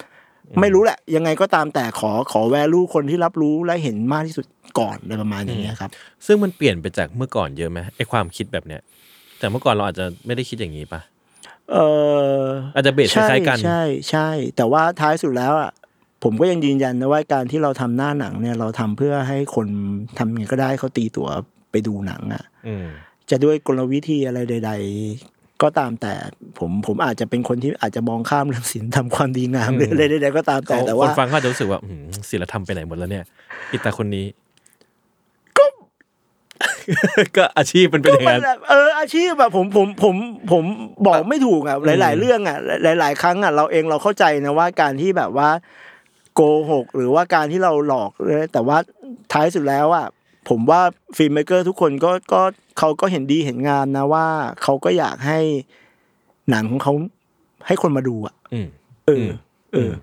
[0.61, 4.45] ไม่รู้แหละ ยังไงก็ตามแต่ขอขอ value คนที่รับรู้และเห็นมากที่สุด
[4.79, 5.89] ก่อนอะไรประมาณอย่างเงี้ยครับ
[6.25, 8.81] ซึ่งมันเปลี่ยนไปจากเมื่อก่อนเยอะไหมไอ้ความคิดแบบเนี้ย
[9.39, 11.01] แต่เมื่อก่อนเราอาจจะไม่ได้คิดอย่างนี้ปะ
[11.71, 11.77] เอ
[12.37, 12.41] อ
[12.75, 15.71] อาจจะเบสคใช่ล้ายๆกัน ใช่ใช่ แต่ว่าท้ายสุดแล้วอะ
[16.23, 19.67] ผมก็ยังยืนยันนะว่าการที่เราทำหน้าหนังเนี่ยเราทำเพื่อให้คน
[20.17, 21.29] ทำยังไงก็ได้เขาตีตั๋ว
[21.71, 22.87] ไปดูหนังอะอืม
[23.29, 24.71] จะด้วยกลวิธีอะไรใด
[25.15, 26.13] ๆ ก็ตามแต่
[26.59, 33.25] ผมผมอาจจะเป็นคนที่อาจจะมองข้ามเรื่องศีลทำความดีงามหรืออะไรใดๆก็ตามแต่เขาแต่คว่านฟังเขาอาจจะรู้สึกว่าอืมศิลธรรมไปไหนหมดแล้วเนี่ย
[33.71, 34.25] อีตาคนนี้
[35.57, 35.65] ก็
[37.37, 40.15] ก็อาชีพมันเป็นอย่างมันั้นแบบเอออาชีพแบบผมผมผม
[40.51, 40.63] ผม
[41.05, 42.57] บอกไม่ถูกอะหลาย ๆ เรื่องอะ
[42.99, 45.49] หลาย ๆ ครั้งอะเราเองเราเข้าใจนะว่าการที่แบบว่า
[46.35, 46.41] โก
[46.71, 48.77] หกหรือว่าการที่เราหลอกเลยแต่ว่า
[49.33, 50.07] ท้ายสุดแล้วอะ
[50.49, 50.81] ผมว่า
[51.17, 52.41] filmmaker ทุกคนก็ก็
[52.79, 54.27] เขาก็เห็นดีเห็นงามนะว่า
[54.63, 55.39] เขาก็อยากให้
[56.49, 56.93] หนังของเขา
[57.67, 58.67] ให้คนมาดูอะอืม
[59.07, 59.27] เออ
[59.73, 59.93] เออ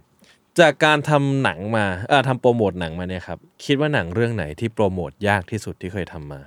[0.60, 6.40] จากการทำหนังมาเออทำโปรโมทหนังมาเนี่ยครับ คิดว่าหนังเรื่องไหนที่โปรโมทยากที่สุดที่เคยทำมา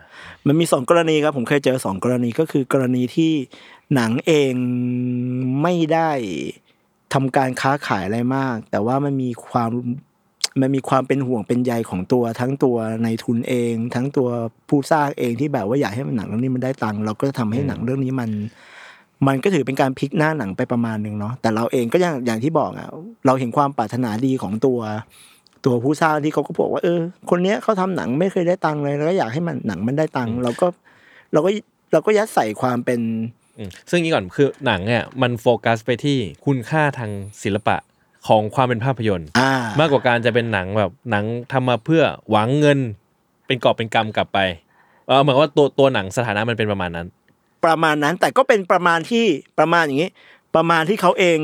[0.47, 3.31] มันมีสองกรณีครับ ผมเคยเจอสองกรณีก็คือกรณีที่
[3.95, 4.53] หนังเอง
[5.61, 6.09] ไม่ได้
[7.13, 9.69] ทำการค้าขายอะไรมาก แต่ว่ามันมีความ
[10.61, 14.29] มันมีความเป็นห่วงเป็นใยของตัวทั้งตัวในทุนเอง ทั้งตัว
[14.69, 18.29] ผู้สร้างเองที่แบบว่าอยากให้มันหนังเรื่องนี้มันได้ตังค์เราก็จะทำให้หนังเรื่องนี้มัน
[19.27, 22.87] มันก็ถือเป็นการพลิกหน้าหนังไปประมาณหนึ่งเนาะแต่เราเองก็อย่างอย่างที่บอกอะ
[23.25, 24.79] เราเห็นความปรารถนาดีของตัว
[25.65, 26.99] ตัวผู้สร้างที่เขาก็บอกว่าเออ
[27.29, 30.67] คนเนี้ยเขาทำหนังไม่เคยได้ตังค์เลยแล้วก็อยากให้มันหนังมันได้ตังค์เราก็
[31.33, 31.49] เราก็
[31.91, 32.99] เราก็ยัดใส่ความเป็น
[33.57, 37.11] อืมซึ่งนี้ก่อนคือหนังเนี่ยมันโฟกัสไปที่คุณค่าทาง
[37.43, 37.77] ศิลปะ
[38.27, 42.79] ของความเป็นภาพยนตร์ อ่ามากกว่าการจะเป็นหนังแบบหนังทำมาเพื่อหวังเงิน
[43.47, 44.39] เป็นกอบเป็นกำกลับไป
[45.07, 47.07] เออเหมือนว่าตัวตัวหนังสถานะมันเป็นประมาณนั้น
[47.65, 49.25] ประมาณนั้นแต่ก็เป็นประมาณที่
[49.59, 50.09] ประมาณอย่างนี้
[50.55, 51.39] ประมาณที่เขาเอง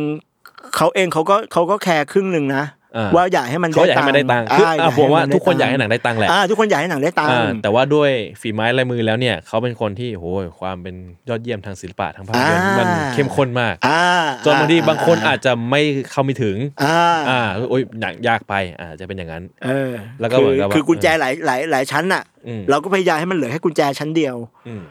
[0.76, 2.85] เขาเองเขาก็เขาก็แคร์ครึ่งหนึ่งนะอ่า
[3.16, 8.12] ว่าอยากให้มันเขาอยากให้มันได้ตังค์คืออ่อะผมว่าให้นทุกคนได้อยากให้หนังได้ตังค์แหละอ่าทุกคนอยากให้หนังได้ตังอ่าค์แต่ว่าด้วย
[8.42, 10.96] ฝีไม้ลายมือแล้วเนี่ยเขาเป็นคนที่โหยความเป็น
[11.30, 14.04] ยอดเยี่ยมทางศิลปะทางภาพยนตร์อ่ามัมันเข้มข้นมากอ่า
[14.46, 15.82] จนบางทีบางคนอาจจะไม่
[16.12, 16.98] เข้าไม่ถึงอ่า
[17.30, 24.36] อ่าโอ้ยหนังยากไปอ่าจะเป็นอย่างนั้นเออแล้วก็เหมือนกับว่าคือกุญแจหลายหลายหลายชั้นน่ะอืมเราก็พยายามให้มันเหลือแค่กุญแจชั้นเดียว
[24.68, 24.84] อืม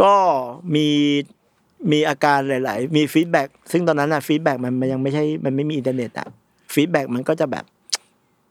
[0.00, 0.14] ก็
[0.74, 0.88] มี
[1.92, 6.28] มีอาการหลาย ๆ มี feedback ซึ่งตอนนั้นอะ feedback มันมันยังไม่ใช่มันไม่มีอินเทอร์เน็ตอะ
[6.72, 7.64] feedback มันก็จะแบบ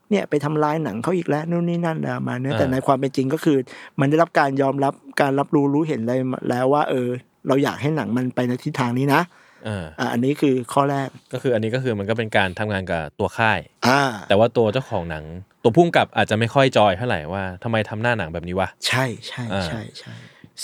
[0.10, 3.57] เนี่ยไปทำลายหนังเขาอีกแล้วนู่นนี่นั่นอะไรประมาณเนี้ยอ่าแต่ในความเป็นจริงก็คือ
[3.99, 6.19] มันได้รับการยอมรับการรับรู้รู้เห็นเลย
[6.49, 7.07] แล้วว่า เออ
[7.48, 9.22] เราอยากให้หนังมันไปในทิศทางนี้นะ
[9.68, 15.23] อ่าอ่าอันนี้คือข้อแรกก็คืออันนี้ก็คือมันก็เป็นการทำงานกับตัวค่ายอ่าแต่ว่าตัวเจ้าของหนัง
[15.64, 20.14] ตัวพุ่มกับอาจจะไม่ค่อยจอยเท่าไหร่ว่าทำไมทำหน้าหนังแบบนี้วะใช่ใช่อ่าใช่ใช่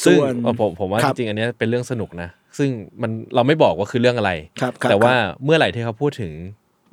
[0.03, 2.69] ซึ่งส่วนเออผมผมว่าคจรับริงๆอันเนี้ยเป็นเรื่องสนุกนะซึ่ง
[3.01, 4.31] มันเราไม่บอกว่าคือเรื่องอะไร
[4.61, 6.31] ครับครับแต่ว่าครับเมื่อไหร่ที่เขาพูดถึง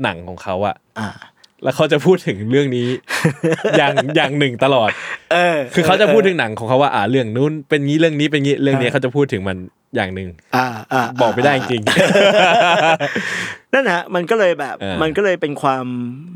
[0.02, 1.08] หนังของเขาอะอ่า
[1.64, 2.88] แล้วเขาจะพูดถึงเรื่องนี้
[3.78, 4.90] อย่างอย่างหนึ่งตลอด
[5.32, 9.58] เออ คือเขาจะพูดถึงหนังของเขาว่าอ่าเรื่องนู้นเป็นงี้เรื่องนี้เป็นงี้เรื่องนี้เขาจะพูดถึงมัน
[9.96, 11.82] อย่างหนึ่งอ่าอ่าบอกไม่ได้จริง
[13.72, 15.84] นั่นนะมันก็เลยแบบเออมันก็เลยเป็นความ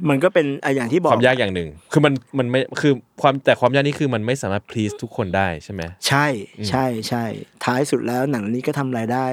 [0.08, 2.92] มันก็เป็นอะอย่างที่บอกความยากอย่างหนึ่ง คือมันมันไม่คือ
[3.22, 6.26] ความแต่ความยากนี่คือมันไม่สามารถ please ทุกคนได้ใช่ไหมใช่
[6.68, 7.24] ใช่ใช่
[7.64, 9.26] ท้ายสุดแล้วหนังนี้ก็ทำรายได้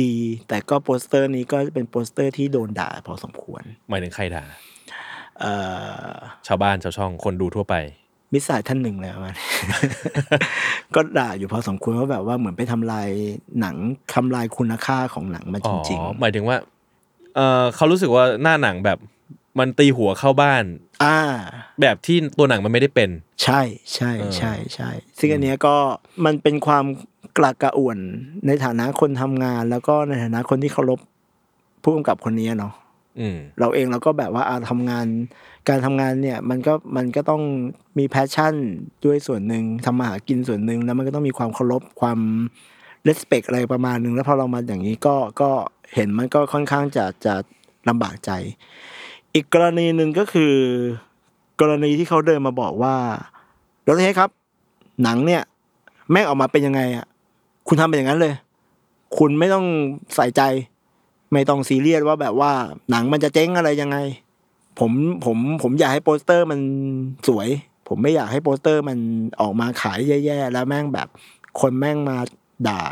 [0.00, 0.14] ดี
[0.48, 4.44] แต่ก็โปสเตอร์นี้ก็เป็นโปสเตอร์ที่โดนด่าพอสมควร หมายถึงใครด่า
[5.40, 5.52] เอ่
[6.06, 6.12] อ
[6.46, 7.74] ชาวบ้านชาวช่องคนดูทั่วไป
[8.32, 9.34] มิตรสายท่านหนึ่งแล้วมัน
[10.94, 13.08] ก็ด่าอยู่พอสมควรว่าแบบว่าเหมือนไปทำลาย
[13.60, 13.76] หนัง
[14.14, 16.56] ทำลายคุณค่าของหนังมาอ๋จอริงหมายถึงว่า
[17.36, 18.98] เออเขารู้สึกว่าหน้าหนังแบบ
[19.58, 21.18] มันตีหัวเข้าบ้านๆอ่า
[21.80, 23.10] แบบที่ตัวหนังมันไม่ได้เป็น
[23.42, 23.60] ใช่
[23.94, 25.76] ใช่เออใช่ใช่ซึ่งอันเนี้ยก็
[26.24, 26.84] มันเป็นความ
[27.38, 27.98] กระกระอ่วน
[28.46, 31.00] ในฐานะคนทำงาน แล้วก็ในฐานะคนที่เคารพ
[31.82, 32.74] ผู้กำกับคนนี้เนาะ
[33.20, 35.06] อืมเราเองเราก็แบบว่าอาทำงาน
[35.68, 37.42] การทำงานเนี่ย มันก็มันก็ต้อง
[37.98, 38.54] มี passion
[39.04, 42.18] ด้วยส่วนหนึ่งทำมาหากินส่วนหนึ่งแล้วมันก็ต้องมีความเคารพความ
[43.04, 45.50] respect อะไรประมาณหนึ่งแล้วพอเรามาอย่างนี้ก็ก็
[45.94, 47.34] เห็นมันก็ค่อนข้างจะจะ
[47.88, 48.30] ลำบากใจ
[49.34, 50.54] อีกกรณีหนึ่งก็คือ
[51.60, 52.94] กรณีที่เขาเดินมาบอกว่า
[53.86, 54.30] Dr.Head ครับ
[55.02, 55.42] หนังเนี่ย
[56.10, 57.06] แม่งออกมาเป็นยังไงอะ
[57.72, 58.34] คุณทำเป็นอย่างนั้นเลย
[59.18, 59.66] คุณไม่ต้อง
[60.16, 60.42] ใส่ใจ
[61.32, 62.52] ไม่ต้องซีเรียสว่าแบบว่า
[62.90, 63.98] หนังมันจะเจ๊งอะไรยังไง
[64.78, 64.90] ผม
[65.24, 66.60] ผมผมอยากให้โปสเตอร์มัน
[67.28, 67.48] สวย
[67.88, 68.98] ผมไม่อยากให้โปสเตอร์มัน
[69.40, 71.08] ออกมาขายแย่ๆแล้วแม่งแบบ
[71.60, 72.16] คนแม่งมา
[72.68, 72.82] ด่า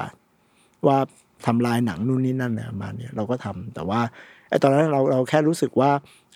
[0.87, 0.99] ว่า
[1.47, 4.01] ทำลายหนังนู่นนี่นั่นเนี่ยประมาณเนี้ยเราก็ทำแต่ว่า
[4.49, 5.91] ไอ้ตอนนั้นเราเราแค่รู้สึกว่า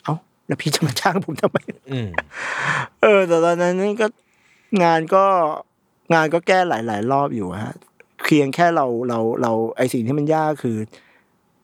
[0.05, 0.15] เอ้า
[0.47, 1.59] แล้วพี่จะมาจ้างผมทำไม
[1.91, 2.09] อืม
[3.03, 4.07] เออแต่ตอนนั้นก็
[4.83, 5.25] งานก็
[6.15, 7.75] งานก็แก้หลาย ๆ รอบอยู่ฮะ
[8.25, 10.79] เพียงแค่เราเราเราไอสิ่งที่มันยากคือ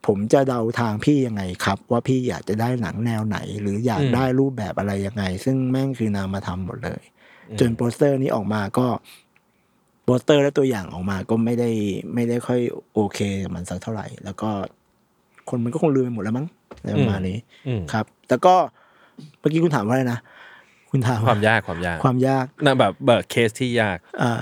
[0.07, 7.03] ผมจะเดาทางพี่ยังไงครับ ว่าพี่อยากจะได้หนังแนวไหน หรืออยากอืมได้รูปแบบอะไรยังไง ซึ่งแม่งคือนามมาทำหมดเลย
[7.51, 8.87] อืมจนโปสเตอร์นี้ออกมาก็
[10.05, 11.71] โปสเตอร์และตัวอย่างออกมาก็ไม่ได้
[12.15, 12.61] ไม่ได้ค่อย
[12.95, 14.51] โอเคกับมันสักเท่าไหร่ แล้วก็
[15.49, 16.47] คนมันก็คงลืมไปหมดแล้วมั้ง
[16.79, 17.39] อะไรประมาณนี้
[17.69, 18.55] อืมครับ แต่ก็
[19.39, 20.19] เมื่อกี้คุณถามว่าอะไรนะ
[20.91, 24.41] คุณถามความยากความยากความยากน่ะแบบแบบเคสที่ยากอ่า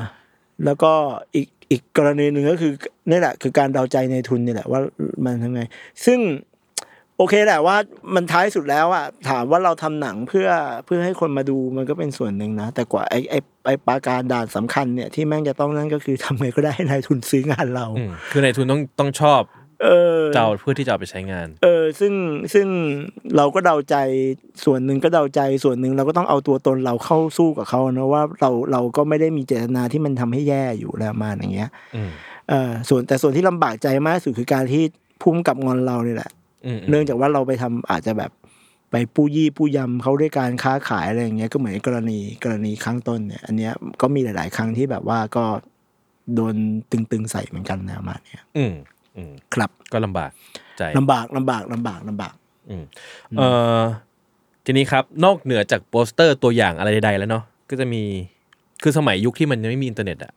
[0.65, 0.93] แล้วก็
[1.35, 2.73] อีก อีกกรณีหนึ่งก็คือ
[3.11, 4.81] นี่แหละ คือการเดาใจในทุนนี่แหละว่า
[5.25, 5.63] มันทำไง
[6.07, 6.21] ซึ่ง
[7.17, 7.77] โอเคแหละว่า
[8.15, 10.49] มันท้ายสุดแล้วอะถามว่าเราทำหนังเพื่อ
[10.87, 17.87] เพื่อให้คนมาดูมันก็เป็นส่วนหนึ่งนะ แต่กว่าไอ้ไอ้ไอ้ปาการด่านสำคัญเนี่ยที่แม่งจะต้องนั่นก็คือทำไงก็ได้ในายทุนซื้องานเรา
[18.33, 19.43] คือในทุนต้องต้องชอบ
[19.83, 19.89] เอ
[20.19, 22.13] อเจ้าเพื่อที่จะเอาไปใช้งาน เออ ซึ่ง
[22.55, 22.67] ซึ่ง
[23.37, 23.97] เราก็เดาใจ
[24.65, 32.11] ส่วนหนึ่งก็เดาใจส่วนหนึ่งเราก็ต้องเอาตัวตนเราเข้าสู้กับเขานะว่าเราเราก็ไม่ได้มีเจตนาที่มันทำให้แย่อยู่แล้วมาอย่างเงี้ยอืม
[32.49, 34.83] เออส่วนแต่ส่วนที่ลำบากใจมากที่สุดคือการที่
[35.23, 36.31] พุ่มกับงอนเราเนี่ยแหละ
[36.67, 38.31] อืมเนื่องจากว่าเราไปทำอาจจะแบบ
[38.91, 45.45] ไปปู้ยี่ปู้ยำเขาด้วยการค้าขายอะไรอย่างเงี้ยก็เหมือนกรณีกรณีครั้งต้นเนี่ย อันเนี้ยก็มีหลาย ๆ ครั้งที่แบบว่าก็
[46.35, 46.55] โดน
[46.91, 48.75] ตึงๆใส่เหมือนกันนะประมาณเนี้ยอืมอืม
[49.55, 50.31] ครับก็ลำบาก
[50.79, 52.35] ใจลำบากลำบากลำบากลำบาก
[52.69, 52.85] อืม
[53.39, 53.83] เอ่อ
[54.65, 58.03] ทีนี้ครับ นอกเหนือจากโปสเตอร์ตัวอย่างอะไรใดๆแล้วเนาะก็จะมี
[58.83, 60.33] คือสมัยยุคที่มันยังไม่มีอินเทอร์เน็ตอะ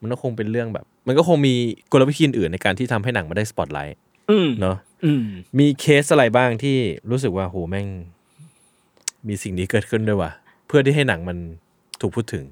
[0.00, 1.54] มันก็คงเป็นเรื่องแบบ มันก็คงมี
[1.92, 3.98] กลวิธีอื่นในการที่ทำให้หนังมาได้สปอตไลท์
[4.30, 5.24] อืมเนาะอืม
[5.58, 6.76] มีเคสอะไรบ้างที่
[7.10, 7.88] รู้สึกว่าโหแม่ง
[9.28, 10.30] มีสิ่งนี้เกิดขึ้นด้วยว่ะ
[10.66, 11.38] เพื่อที่ให้หนังมัน
[12.00, 12.44] ถูกพูดถึง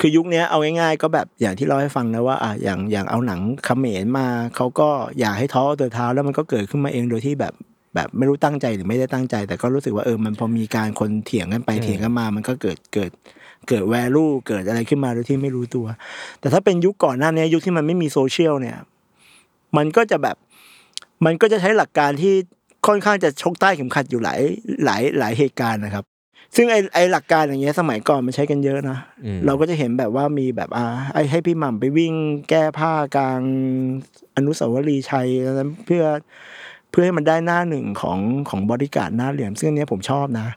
[0.00, 4.88] คือยุคเนี้ยเอาง่ายๆ ก็แบบอย่างที่เราให้ฟังนะว่าอะอย่างอย่างเอาหนังเขมรมาเขาก็
[5.20, 7.52] อยากให้ท้อเอาตัวเท้าแล้วมันก็เกิดขึ้นมาเองโดยที่แบบ
[7.94, 13.10] แบบไม่รู้ตั้งใจหรือไม่ได้ตั้งใจ แต่ก็รู้สึกว่าเออมันพอมีการคนเถียงกันไปอืมเถียงกันมา มันก็เกิดเกิด
[13.68, 15.86] เกิดแวลูเกิดอะไรขึ้นมาโดยที่ไม่รู้ตัว
[16.40, 18.78] แต่ถ้าเป็นยุคก่อนหน้านี้ยุคที่มันไม่มีโซเชียลเนี่ย
[19.76, 20.36] มันก็จะแบบ
[21.24, 22.34] มันก็จะใช้หลักการที่
[22.86, 24.40] ค่อนข้างจะชกใต้เข็มขัดอยู่หลาย
[24.84, 26.04] หลายหลายเหตุการณ์นะครับ
[26.56, 32.14] ซึ่งไอไอหลักการอย่างเงี้ยสมัยก่อนมันใช้กันเยอะนะอืมเราก็จะเห็นแบบว่ามีแบบอ่าไอให้พี่หม่ำไปวิ่ง
[32.50, 33.40] แก้ผ้ากลาง
[34.36, 36.04] อนุสาวรีย์ชัยนั้นเพื่อ
[36.90, 38.18] เพื่อให้มันได้หน้าหนึ่งของ
[38.48, 40.48] ของบริการดหน้าเหลี่ยมซึ่งอันเนี้ยผมชอบนะ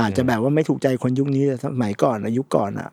[0.00, 2.88] อาจจะแบบว่าไม่ถูกใจคนยุคนี้แต่สมัยก่อนนะยุคก่อนอะ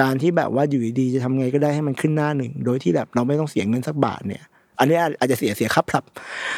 [0.00, 4.42] การที่แบบว่าอยู่ดีๆจะทำไงก็ได้ให้มันขึ้นหน้าหนึ่ง โดยที่แบบเราไม่ต้องเสียเงินสักบาทเนี่ย
[4.78, 6.04] อันนี้อาจจะเสียเสียค่าปรับ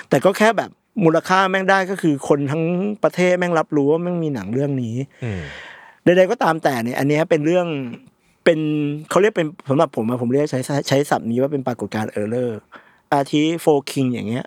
[0.09, 0.71] แต่ก็แค่แบบ
[1.05, 2.65] มูลค่าแม่งได้ก็คือคนทั้ง
[3.05, 5.43] ประเทศแม่งรับรู้ว่าแม่งมีหนังเรื่องนี้อืม
[6.05, 7.67] ใดๆก็ตามแต่เนี่ยอันเนี้ยเป็นเรื่อง
[8.45, 8.59] เป็น
[9.11, 12.59] เขาเรียกเป็นสำหรับผมอะผมเรียกใช้ใช้ศัพท์นี้ว่าเป็นปรากฏการณ์ error
[13.13, 14.45] อาทิ 4 Kings อย่างเงี้ย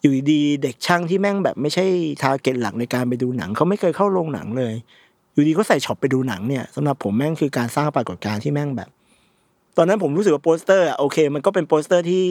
[0.00, 1.84] อยู่ดีๆเด็กช่างที่แม่งแบบไม่ใช่
[2.22, 4.74] target หลักในการไปดูหนังเขาไม่เคยเข้าโรงหนังเลย
[5.32, 8.90] อยู่ดีเขาใส่ช็อปไปดูหนังเนี่ยสำหรับผมแม่งคือการสร้างปรากฏการณ์ที่แม่งแบบ
[9.76, 12.24] ตอนนั้นผมรู้สึกว่าโปสเตอร์อะโอเค มันก็เป็นโปสเตอร์ที่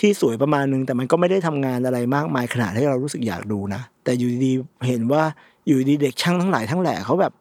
[0.00, 4.52] ที่สวยประมาณนึงแต่มันก็ไม่ได้ทำงานอะไรมากมายขนาดให้เรารู้สึกอยากดูนะ แต่อยู่ดี
[4.88, 5.22] เห็นว่า
[5.66, 7.32] อยู่ดีเด็กช่างทั้งหลายทั้งแหล่เขาแบบ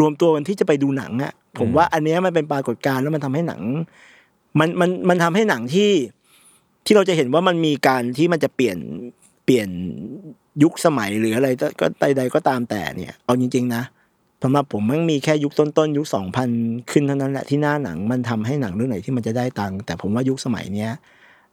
[0.00, 3.60] รวมตัวกันที่จะไปดูหนังอะผมว่าอันนี้มันเป็นปรากฏการณ์แล้วมันทำให้หนัง
[4.58, 5.90] มันมันมันทำให้หนังที่
[6.84, 8.78] ที่เราจะเห็นว่ามันมีการที่มันจะเปลี่ยน
[9.44, 9.68] เปลี่ยน
[10.62, 11.48] ยุคสมัยหรืออะไร
[11.80, 13.82] ก็ใดๆก็ตามแต่เนี่ย เอาจริง ๆ นะ
[14.42, 16.48] สำหรับผมมันมีแค่ยุคต้นๆยุคสองพัน
[16.90, 20.90] ขึ้นเท่านั้นแหละที่หน้าหนังมันทำให้หนังเรื่องไหนที่มันจะได้ตังค์แต่ผมว่ายุคสมัยเนี้ย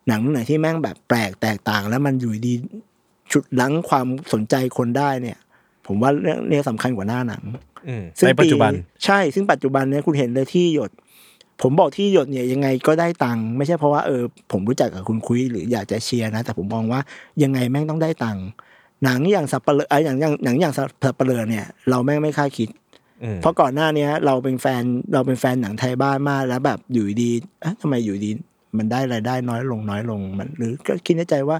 [0.09, 2.53] หนังเรื่องไหนที่แม่งแบบแปลกแตกต่าง แล้วมันอยู่ดี
[3.31, 5.37] ฉุดลั้งความสนใจคนได้เนี่ย
[5.87, 7.43] ผมว่าเรื่องเนี้ยสำคัญกว่าหน้าหนัง
[7.87, 8.71] อืมซึ่งในปัจจุบัน
[9.05, 10.91] ใช่ ซึ่งปัจจุบันเนี่ยคุณเห็นเลยที่หยด
[11.61, 17.01] ผมบอกที่หยดเนี่ยยังไงก็ได้ตังค์ไม่ใช่เพราะว่าเออผมรู้จักกับคุณคุยหรืออยากจะเชียร์นะ แต่ผมมองว่า
[17.43, 18.45] ยังไงแม่งต้องได้ตังค์
[19.03, 22.69] หนังอย่างสับเปลือไอ้ยอย่างอย่างหนังอย่างสับเปลือเนี่ย เราแม่งไม่คาดคิด
[23.23, 24.83] อืมเพราะก่อนหน้าเนี้ย เราเป็นแฟน
[25.13, 27.31] เราเป็นแฟนหนังไทยบ้านมากแล้วแบบอยู่ดี
[27.61, 28.31] เอ๊ะทำไมอยู่ดี
[28.77, 31.57] มันได้รายได้น้อยลงน้อยลงมัน หรือก็คิดในใจว่า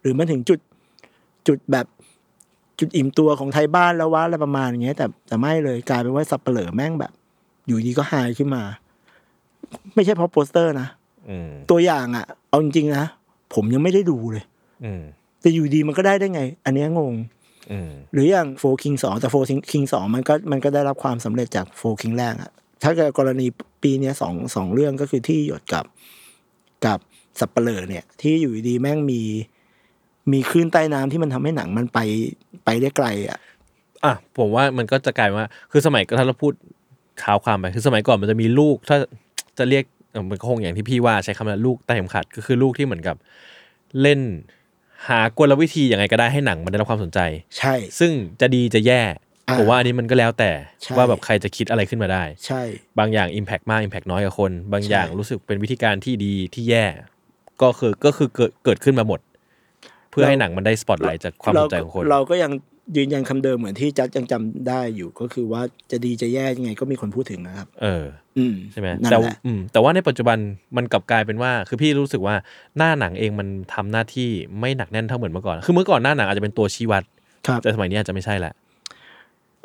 [0.00, 0.60] หรือมันถึงจุด
[1.48, 1.86] จุดแบบ
[2.78, 7.12] จุดอิ่มตัวของไทยบ้านแล้ววะอะไรประมาณอย่างเงี้ย แต่แต่ไม่เลยกลายเป็นว่าสัปเหร่อแม่งแบบ
[7.66, 8.62] อยู่ดีก็หายขึ้นมา
[9.94, 10.88] ไม่ใช่เพราะโปสเตอร์นะ
[11.30, 13.04] อืมตัวอย่างอะเอาจริงๆนะ
[13.54, 14.44] ผมยังไม่ได้ดูเลย
[14.84, 15.02] อืม
[15.40, 17.14] แต่อยู่ดีมันก็ได้ได้ไง อันเนี้ยงง
[17.72, 22.50] อืมหรืออย่าง4 Kings สองแต่ 4 Kings สองมันก็มันก็ได้รับความสำเร็จจาก4 Kings แรกอะ
[22.82, 23.46] ถ้าเกิดกรณี
[23.82, 25.84] ปีเนี้ยสองสองเรื่องก็คือธี่หยดกับ
[26.86, 26.98] กับ
[27.40, 29.22] สัปเหร่อเนี่ย ที่อยู่ดีๆแม่งมี
[30.32, 31.98] มีคลื่นใต้น้ำที่มันทำให้หนังมันไป
[32.64, 33.38] ไปได้ไกลอะ
[34.04, 36.52] อะผมว่ามันก็จะกลายเป็นว่า คือสมัยก็ถ้าเราพูด
[37.22, 38.96] ข่าวความไปคือสมัยก่อนมันจะมีลูก ถ้า
[39.58, 43.16] จะเรียกเอ่อมันก็คงอย่างที่พี่ว่าใช้คำว่าลูกใต้เข็มขัดก็คือลูกที่เหมือนกับ
[44.02, 44.20] เล่น
[45.08, 47.20] หากลวิธียังไงก็ได้ให้หนังมันได้รับความสนใจ
[47.58, 49.14] ใช่ ซึ่งจะดีจะแย่อ่า
[49.58, 50.50] ผมว่าอันนี้มันก็แล้วแต่
[50.82, 52.62] ใช่ว่าแบบใครจะคิดอะไรขึ้นมาได้ ใช่
[52.98, 56.84] บางอย่าง Impact มาก Impact น้อยกับคน บางอย่างใช่รู้สึกเป็นวิธีการที่ดีที่แย่
[57.62, 59.20] ก็คือก็คือเกิดเกิดขึ้นมาหมด
[60.10, 62.52] เพื่อให้หนังมันได้สปอตไลท์จากความสนใจของคน เราก็ยัง
[62.96, 68.04] ยืนยันคำเดิมเหมือนที่จัดยังจำได้อยู่ก็คือว่าจะดีจะแย่ยังไงก็มีคนพูดถึงนะครับ เออ
[68.38, 70.38] อืมใช่ไหมนั่นแต่แหละอืมแต่ว่าในปัจจุบัน
[70.76, 72.34] มันกลับกลายเป็นว่า คือพี่รู้สึกว่า
[72.76, 77.02] หน้าหนังเองมันทำหน้าที่ไม่หนักแน่นเท่าเหมือนเมื่อก่อน คือเมื่อก่อนหน้าหนังอาจจะเป็นตัวชี้วัด
[77.46, 78.52] ครับแต่สมัยนี้อาจจะไม่ใช่ละ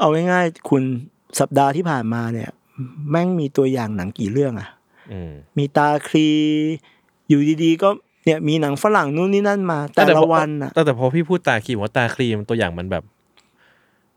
[0.01, 0.83] เอาง่ายๆคุณ
[1.39, 2.49] สัปดาห์ที่ผ่านมาเนี่ย
[3.11, 4.69] แม่งมีตัวอย่างหนังกี่เรื่องอะ
[5.11, 6.29] อืมมีตาคลี
[7.27, 7.89] อยู่ดีๆก็
[8.25, 13.03] เนี่ยมีหนังฝรั่งนู่นนี่นั่นมา แต่ละพอวันอะแต่แต่พอพี่พูดตาคลีว่าตาครีมตัวอย่างมันแบบ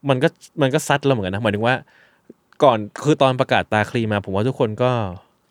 [0.09, 0.29] มันก็
[0.63, 1.75] มันก็ซัดเราเหมือนกันนะหมายถึงว่า
[2.63, 4.91] ก่อนคือตอนประกาศตาครีมมา ผมว่าทุกคนก็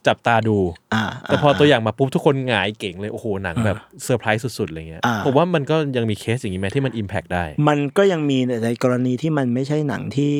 [0.07, 0.57] จับตาดู
[0.93, 10.35] อ่าแต่พอตัวอย่างมาปุ๊บทุกคนหงายเก๋งเลย โอ้โห หนังแบบเซอร์ไพรส์สุดๆอะไรเงี้ยอ่าผมว่ามันก็ยังมีเคสอย่างนี้ไหมที่มัน impact ได้ มันก็ยังมีแต่ในกรณีที่มันไม่ใช่หนังที่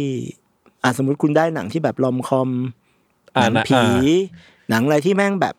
[0.83, 2.49] อะสมมติคุณได้หนังที่แบบลอมคอม
[3.33, 5.55] หอ่านังนะผีอ่าหนังอะไรที่แม่งแบบ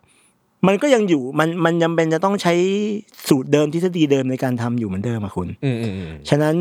[0.66, 2.54] มันก็ยังอยู่มันมันยังเป็นจะต้องใช้
[3.28, 6.56] สูตรเดิมทฤษฎีเดิมในการทำอยู่เหมือนเดิมอะคุณอืมอืมอืมฉะนั้น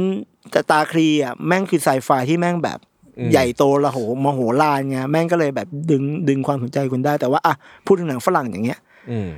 [0.52, 2.93] แต่ตาคลีอะแม่งคือไซไฟที่แม่งแบบอืม
[3.32, 7.54] ใหญ่โตระโหมโหฬารไงแม่งก็เลยแบบดึงดึงความสนใจคุณได้แต่ว่าอะ
[7.86, 8.80] พูดถึงหนังฝรั่งอย่างเงี้ย
[9.12, 9.30] อืม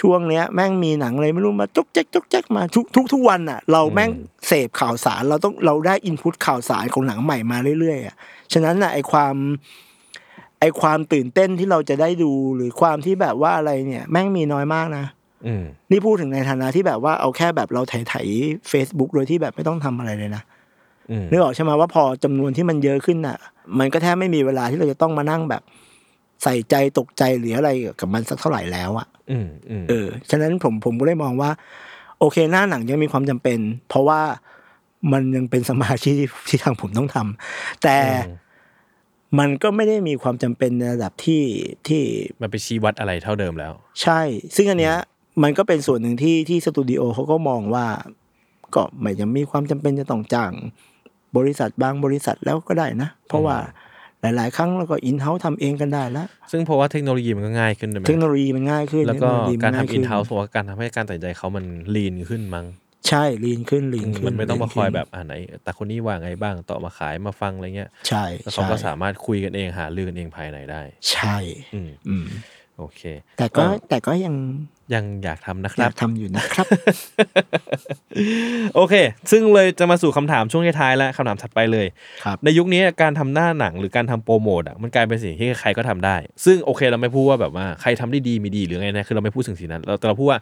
[0.00, 4.10] ช่วงเนี้ยแม่งมีหนังอะไรไม่รู้มาจุกแจ๊กจุกแจ๊กมาทุกทุกทุกวันอะ เราแม่ง
[4.46, 8.16] เสพข่าวสารเราต้องเราได้อินพุตข่าวสารของหนังใหม่มาเรื่อยๆอะ
[8.52, 9.34] ฉะนั้นอะไอความ
[10.60, 15.04] ไอความตื่นเต้นที่เราจะได้ดูหรือความที่แบบว่าอะไรเนี่ย แม่งมีน้อยมากนะ
[15.46, 18.14] อืมนี่พูดถึงในฐานะที่แบบว่าเอาแค่แบบเราไถไถ
[18.68, 20.57] เฟซบุ๊กโดยที่แบบไม่ต้องทำอะไรเลยนะอืม
[21.30, 23.38] นึกออกใช่ไหมว่าพอจำนวนที่มันเยอะขึ้นน่ะ
[23.78, 25.62] มันก็แทบไม่มีเวลาที่เราจะต้องมานั่งแบบ
[26.42, 27.70] ใส่ใจตกใจหรืออะไร
[28.00, 31.50] กับมันสักเท่าไหร่แล้วอะอืมอืมเออฉะนั้นผมผมก็เลยมองว่า
[32.18, 33.58] โอเคหน้าหนังยังมีความจำเป็น
[33.88, 34.20] เพราะว่า
[35.12, 37.98] มันยังเป็นสมาชิกที่ที่ทางผมต้องทำแต่
[39.38, 41.42] มันก็ไม่ได้มีความจำเป็นในระดับที่
[41.88, 42.02] ที่
[42.40, 43.72] มันไปชี้วัดอะไรเท่าเดิมแล้ว
[44.02, 44.20] ใช่
[44.56, 44.96] ซึ่งอันเนี้ย
[45.42, 47.86] มันก็เป็นส่วนหนึ่งที่ที่สตูดิโอเขาก็มองว่า
[48.74, 50.52] ก็ไม่ยังมีความจำเป็นจะต้องจ้าง
[51.36, 53.56] บริษัทบางบริษัทแล้วก็ได้นะ เพราะว่า
[54.22, 61.64] หลาย ๆ ครั้งเราก็อินเฮ้าส์ทำเองกันได้แล้ว ซึ่งเพราะว่าเทคโนโลยีมันก็ง่ายขึ้นด้วยไหมเทคโนโลยีมันง่ายขึ้น แล้วก็เทคโนโลยีมัการง่ยทำอิขึ้นเ u าส์เพราะว่าการทำให้การตัดสินใจเขามัน
[61.96, 62.66] ลีนขึ้นมั้ง
[63.08, 70.82] ใช่ลีนขึ้นลีนขึ้นมันไม่ต้องมาลีคอยขึ้นแบบอ่าไหน แต่คนนี้ว่าไงบ้างต่อมาขายมาฟังอะไรเงี้ย ใช่แล้วเขาใช่ก็สามารถคุยกันเองหารือกันเองภายในได้
[71.12, 71.36] ใช่
[71.74, 72.24] อืมอืม
[72.78, 73.02] โอเค
[73.38, 74.34] แต่ก็เออแต่ก็ยัง
[74.94, 76.66] ยังอยากทำนะคอรัยาบกทำอยู่นะครับ
[78.74, 78.94] โอเค
[79.30, 81.86] ซึ่งเลยจะมาสู่คำถามช่วงท้ายๆแล้วคำถามถัดไปเลย
[82.24, 90.40] ครับในยุคนี้การทำหน้าหนังหรือการทำโปรโมทอะมันกลายเป็นสิ่งที่ใครก็ทำได้ ซึ่งโอเคเราไม่พูดว่าแบบว่าใครทำได้ดีมีดีหรือไงนะ คือเราไม่พูดถึงสิ่งนั้น เราแต่เราพูดว่า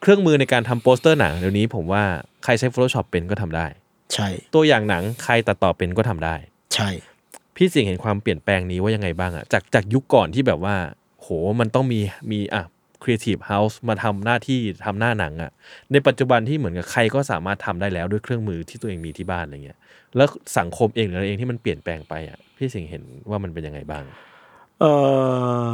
[0.00, 2.02] เครื่องมือในการทำโปสเตอร์หนังเดี๋ยวนี้ผมว่า
[2.44, 3.66] ใครใช้ Photoshop เป็นก็ทำได้
[4.14, 6.34] ใช่ ตัวอย่างหนังใครตัดต่อเป็นก็ทำได้
[6.74, 6.88] ใช่
[7.56, 10.76] พี่เสียงเห็นความเปลี่ยนแปลงนี้ว่ายังไงบ้างอะจากจากยุคก่อนที่แบบว่า
[11.28, 12.00] โหมันต้องมี
[12.32, 12.62] มีอะ
[13.02, 15.50] Creative House มาทำหน้าที่ทำหน้าหนังอะ
[15.92, 19.78] ในปัจจุบันที่เหมือนกับใครก็สามารถทำได้แล้วด้วยเครื่องมือที่ตัวเองมีที่บ้านอะไรเงี้ย
[20.16, 20.28] แล้ว
[20.58, 24.04] สังคมเองหรืออะไรเองที่มันเปลี่ยนแปลงไปอะพี่สิงห์เห็นว่ามันเป็นยังไงบ้าง
[24.80, 24.84] เอ
[25.68, 25.70] อ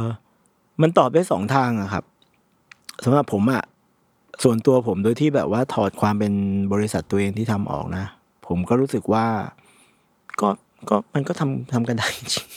[0.81, 2.03] มันตอบได้สองทางอะครับ
[3.05, 3.63] สำหรับผมอะ
[4.43, 6.33] ส่วนตัวผมโดยที่แบบว่าถอดความเป็น
[6.73, 8.05] บริษัทตัวเองที่ทำออกนะ
[8.47, 9.25] ผมก็รู้สึกว่า
[10.41, 10.49] ก็
[10.89, 12.47] ก็มันก็ทำทำกันได้จริง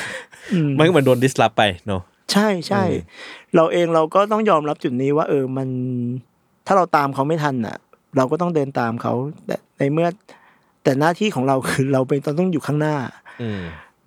[0.00, 2.82] ๆอืมมันก็เหมือนโดนดิสลอฟไปเนาะ ใช่ใช่
[3.56, 5.68] เราเองเราก็ต้องยอมรับจุดนี้ว่า เออมัน
[6.66, 7.76] ถ้าเราตามเขาไม่ทันอะ
[8.16, 9.12] เราก็ต้องเดินตามเขา
[9.46, 10.08] แต่ในเมื่อ
[10.84, 12.96] แต่หน้าที่ของเราคือเราเป็นต้องอยู่ข้างหน้า
[13.42, 13.62] อืม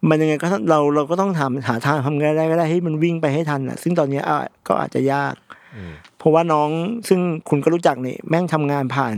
[0.10, 5.36] มันยังไงก็ต้องเราเราก็ต้องทำหาทางทำไงได้ก็ได้ให้มันวิ่งไปให้ทันอะ ซึ่งตอนเนี้ยอะก็อาจจะยาก
[5.76, 6.70] อืมเพราะว่าน้อง
[7.08, 7.20] ซึ่ง
[7.50, 9.16] คุณก็รู้จักนี่แม่งทำงานผ่าน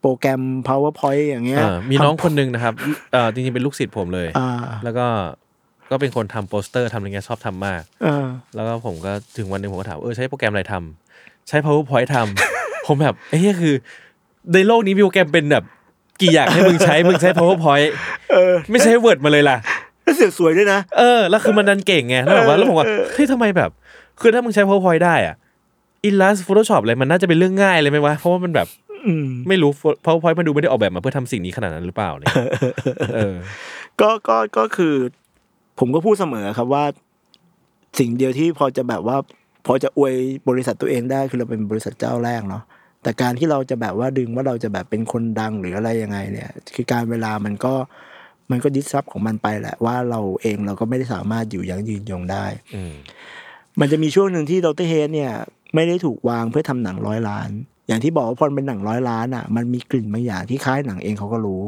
[0.00, 2.74] โปรแกรม powerpoint อย่างเงี้ยอ่ามีน้องคนหนึ่งนะครับ
[3.12, 4.50] เอ่อจริงๆเป็นลูกศิษย์ผมเลยอ่า
[4.84, 5.06] แล้วก็
[5.92, 13.74] ก็เป็นคนทำโปสเตอร์ทำอะไรเงี้ยชอบทำมากอ่าแล้วก็ผมก็ถึงวันหนึ่งผมก็ถามเออใช้โปรแกรมอะไรทำใช้ powerpoint ทำ ผมแบบเอ้ยคือ
[14.52, 15.64] ในโลกนี้มีโปรแกรมเป็นแบบ
[16.20, 17.90] กี่อย่างให้มึงใช้ มึงใช้ powerpoint
[18.32, 19.56] เออไม่ใช้ word มาเลยล่ะ
[20.02, 23.70] แล้วเสียสวยด้วยนะ เออแล้วคือมันดันเก่งไงแล้วแบบว่าแล้วผมว่าเฮ้ยทำไมแบบ
[24.20, 25.36] คือถ้ามึงใช้ powerpoint ได้อะ
[26.08, 28.66] Illustrator Photoshop อะไรมันน่าจะเป็นเรื่องง่ายเลยไหมวะเพราะว่ามันแบบ
[29.06, 29.70] อืม ไม่รู้
[30.04, 32.34] powerpoint มันดูไม่ได้ออกแบบมาเพื่อทำสิ่งนี้ขนาดนั้นหรือเปล่าเนี่ย
[33.14, 33.36] เออ
[34.00, 34.94] ก็ก็ก็คือ
[35.84, 36.84] ผมก็พูดเสมอครับว่า
[37.98, 39.16] สิ่งเดียวที่พอจะแบบว่า
[39.66, 40.14] พอจะอวย
[40.48, 42.62] บริษัทตัวเองได้คือเราเป็นบริษัทเจ้าแรกเนาะ
[43.02, 47.74] แต่การที่เราจะแบบว่าดึงว่าเราจะแบบเป็นคนดังหรืออะไรยังไง เนี่ย คือการเวลามันก็
[48.50, 52.44] มันก็ดิสรับของมันไปแหละ ว่าเราเองเราก็ไม่ได้สามารถอยู่ยั้งยืนยงได้
[52.74, 52.94] อืม
[53.80, 55.32] มันจะมีช่วงหนึ่งที่ดรเฮดเนี่ย
[55.74, 57.50] ไม่ได้ถูกวางเพื่อทำหนังร้อยล้าน
[57.88, 61.62] อย่างที่บอกว่าพอมันเป็นหนังร้อยล้านอะ มันมีกลิ่นบางอย่างที่คล้ายหนังเองเขาก็รู้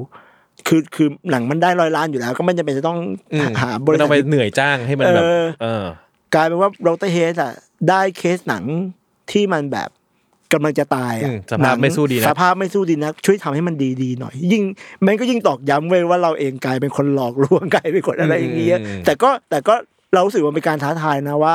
[0.69, 2.99] คือคือหนังมันได้ร้อยล้านอยู่แล้ว ก็ไม่จำเป็นจะต้อง
[3.33, 5.85] อืมหาบไม่ริต้ษัอทงไปเหนื่อยจ้างให้มันแบบเออเออ
[6.35, 7.53] กลายเป็นว่าดรเฮดอะ
[7.89, 8.65] ได้เคสหนัง
[9.31, 9.89] ที่มันแบบ
[10.53, 14.63] กำลังจะตายอือะมสภาพหนังไม่สู้ดีนะสภาพไม่สู้ดีนะช่วยทำให้มันดีๆหน่อย ยิ่ง
[15.07, 19.75] มันก็ยิ่งตอกย้ำเว้ยว่าเราเองกลายเป็นคนหลอกลวงกลายเป็นคนอะไรอย่างเงี้ยอืมแต่ก็แต่ก็
[20.15, 21.55] เรารู้สึกว่าเป็นการท้าทายนะว่า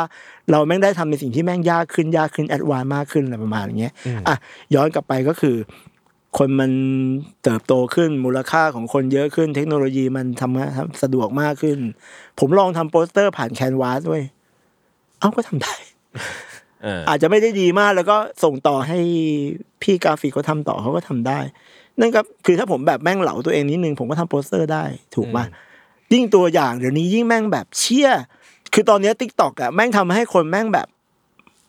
[0.51, 3.93] เราแม่งได้ทำในสิ่งที่แม่งยากขึ้นยากขึ้นแอดวานมากขึ้นอะไรประมาณอย่างเงี้ย
[4.27, 4.35] อะ
[4.75, 5.55] ย้อนกลับไปก็คือ
[6.37, 6.71] คนมัน
[7.43, 10.69] เติบโตขึ้นมูลค่าของคนเยอะขึ้นเทคโนโลยีมันทำงาน
[11.03, 11.79] สะดวกมากขึ้น
[12.39, 14.23] ผมลองทำโปสเตอร์ผ่าน Canva ด้วย
[15.19, 15.73] เอ้าก็ทำได้
[16.83, 18.99] เอออาจจะไม่ได้ดีมากแล้วก็ส่งต่อให้
[19.81, 21.39] พี่กราฟิกเขาทำต่อเขาก็ทำได้
[21.99, 24.83] นั่นก็คือถ้าผมแบบแม่งเหลาตัวเองนิดนึงผมก็ทำโปสเตอร์ได้
[25.15, 25.45] ถูกป่ะ
[26.13, 28.09] ยิ่งตัวอย่างเดี๋ยวนี้ยิ่งแม่งแบบเชี่ย
[28.73, 30.87] คือตอนเนี้ย TikTok อะแม่งทำให้คนแม่งแบบ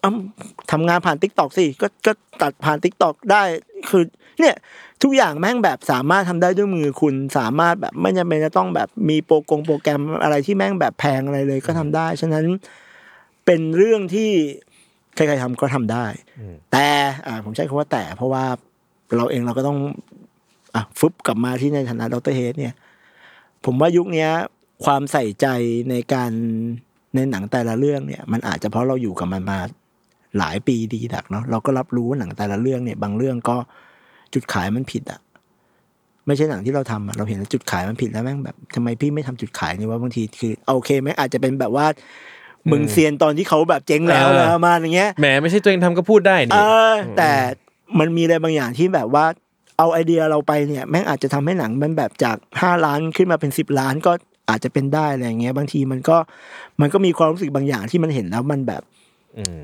[0.03, 0.12] อ้า
[0.73, 2.12] ทำงานผ่าน TikTok สิก็ก็
[2.43, 3.43] ตัดผ่าน TikTok ได้
[3.91, 4.05] คือ
[4.41, 4.57] เนี่ย
[5.03, 12.45] ทุกอย่างแม่งแบบสามารถทำได้ด้วยมือคุณสามารถแบบไม่จำเป็นจะต้องแบบมีโปรกงโปรแกรมอะไรที่แม่งแบบแพงอะไรเลยก็ทำได้ ฉะนั้น
[13.45, 14.31] เป็นเรื่องที่
[15.15, 16.07] ใครๆทำก็ทำได้
[16.73, 16.87] แต่
[17.27, 18.45] อ่าผมใช้คำว่าแต่ เพราะว่า
[19.17, 19.79] เราเองเราก็ต้อง
[20.75, 22.75] อะฟึบกลับมาที่ในฐานะดรเฮดเนี่ย
[23.65, 24.31] ผมว่ายุคเนี้ย
[24.85, 25.47] ความใส่ใจ
[25.91, 26.31] ในการ
[27.15, 29.59] ในหนังแต่ละเรื่องเนี่ย มันอาจจะเพราะเราอยู่กับมันมา
[30.39, 33.57] หลายปีดีดักเนาะเราก็รับรู้ว่าหนังแต่ละเรื่องเนี่ย บางเรื่องก็
[34.35, 35.20] จุดขายมันผิดอะ
[36.27, 41.86] ไม่ใช่หนังที่เราทำอะเราเห็นว่าจุดขายมันผิดแล้วแม่งแบบทำไมพี่ไม่ทำจุดขายนี่ว่าบางทีคือโอเคไหมอาจจะเป็นแบบว่า
[42.70, 47.32] มึงเซียนตอนที่เขาแบบเจ๊งแล้วเออแล้วประมาณอย่างเงี้ยแหมไม่ใช่ตัวเองทำก็พูดได้เอนี่อแต่
[47.98, 49.27] มันมีอะไรบางอย่างที่แบบว่า
[49.78, 54.12] เอาไอเดียเราไปเนี่ยแม่งอาจจะทำให้หนังมันแบบจากห้าล้านขึ้นมาเป็นสิบล้านก็
[54.51, 56.16] อาจจะเป็นได้อะไรอย่างเงี้ย บางทีมันก็
[56.81, 58.99] มันก็มีความรู้สึกบางอย่างที่มันเห็นแล้วมันแบบอืม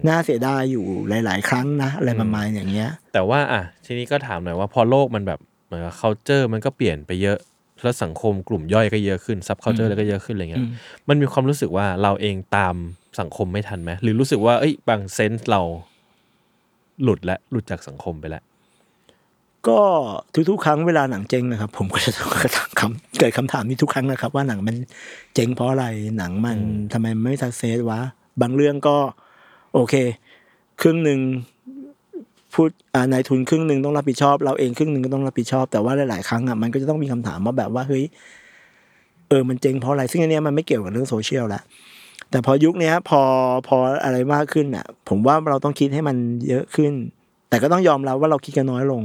[0.08, 7.38] น่าเสียดายอยู่หลาย ๆ ครั้งนะอะไรประมาณอย่างเงี้ย แต่ว่าอะทีนี้ก็ถามหน่อยว่าพอโลกมันแบบเหมือนกับ culture มันก็เปลี่ยนไปเยอะ
[7.82, 10.66] แล้วสังคมกลุ่มย่อยก็เยอะขึ้น sub culture แล้วก็เยอะขึ้นอะไรเงี้ย
[11.08, 12.74] มันมีความรู้สึกว่าเราเองตาม
[13.20, 15.60] สังคมไม่ทันไหมหรือรู้สึกว่าเอ้ยบางเซนส์เรา
[17.02, 18.42] หลุดและหลุดจากสังคมไปแล้ว
[19.68, 19.80] ก็
[20.50, 22.30] ทุกๆครั้งเวลาหนังเจ๊งนะครับ ผมก็จะต้อง
[22.80, 24.76] คำเกิดคำถามนี้ทุกครั้งนะครับ ว่าหนังมัน
[25.34, 25.86] เจ๊งเพราะอะไร
[26.18, 26.58] หนังมัน
[26.92, 28.00] ทำไมมันไม่สักเซสวะ
[28.40, 28.96] บางเรื่องก็
[29.78, 29.94] โอเค
[30.80, 31.20] ครึ่งหนึ่ง
[32.54, 38.04] พูดอ่านายทุนครึ่งหนึ่งต้องรับผิดชอบ เราเองครึ่งหนึ่งก็ต้องรับผิดชอบ แต่ว่าหลาย ๆ ครั้งอะมันก็จะต้องมีคำถามว่าแบบว่าเฮ้ย
[39.28, 41.62] เออมันเจ๊งเพราะอะไรซึ่งอันเนี้ยมันไม่เกี่ยวกับเรื่องโซเชียลละ
[42.30, 43.20] แต่พอยุคนี้พอ
[43.68, 46.16] พออะไรมากขึ้นอะ ผมว่าเราต้องคิดให้มัน
[46.48, 46.92] เยอะขึ้น
[47.48, 49.02] แต่ก็ต้องยอมรับว่าเราคิดกันน้อยลง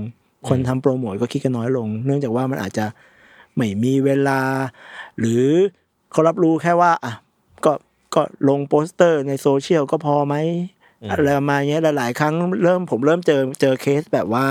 [0.48, 2.86] คนทำโปรโมทก็คิดกันน้อยลง เนื่องจากว่ามันอาจจะ
[3.56, 4.40] ไม่มีเวลา
[5.20, 5.46] หรือ
[6.12, 7.14] เขารับรู้แค่ว่าอะ
[8.16, 10.36] ก็ก็ลงโปสเตอร์ในโซเชียลก็พอไหม
[11.12, 12.34] อะไรประมาณเนี้ยหลาย ๆ ครั้ง
[12.64, 14.46] เริ่มผมเริ่มเจอเจอเคสแบบว่า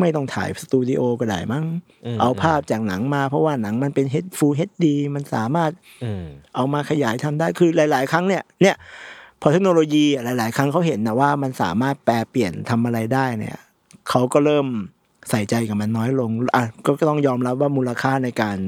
[0.00, 1.64] ไม่ต้องถ่ายสตูดิโอก็ได้มั้ง
[2.04, 5.70] อืมเอาภาพจากหนังมาเพราะว่าหนังมันเป็นเฮดฟูเฮดดีมันสามารถ
[6.04, 6.24] อืม
[6.54, 8.76] เอามาขยายทำได้คือหลาย ๆ ครั้งเนี่ย เนี่ย
[9.40, 13.58] พอเทคโนโลยีหลาย ๆ ครั้งเขาเห็นนะว่ามันสามารถแปลเปลี่ยนทำอะไรได้เนี่ย
[14.08, 14.66] เขาก็เริ่ม
[15.30, 18.58] ใส่ใจกับมันน้อยลงอะก็ก็ต้องยอมรับว่ามูลค่าในการ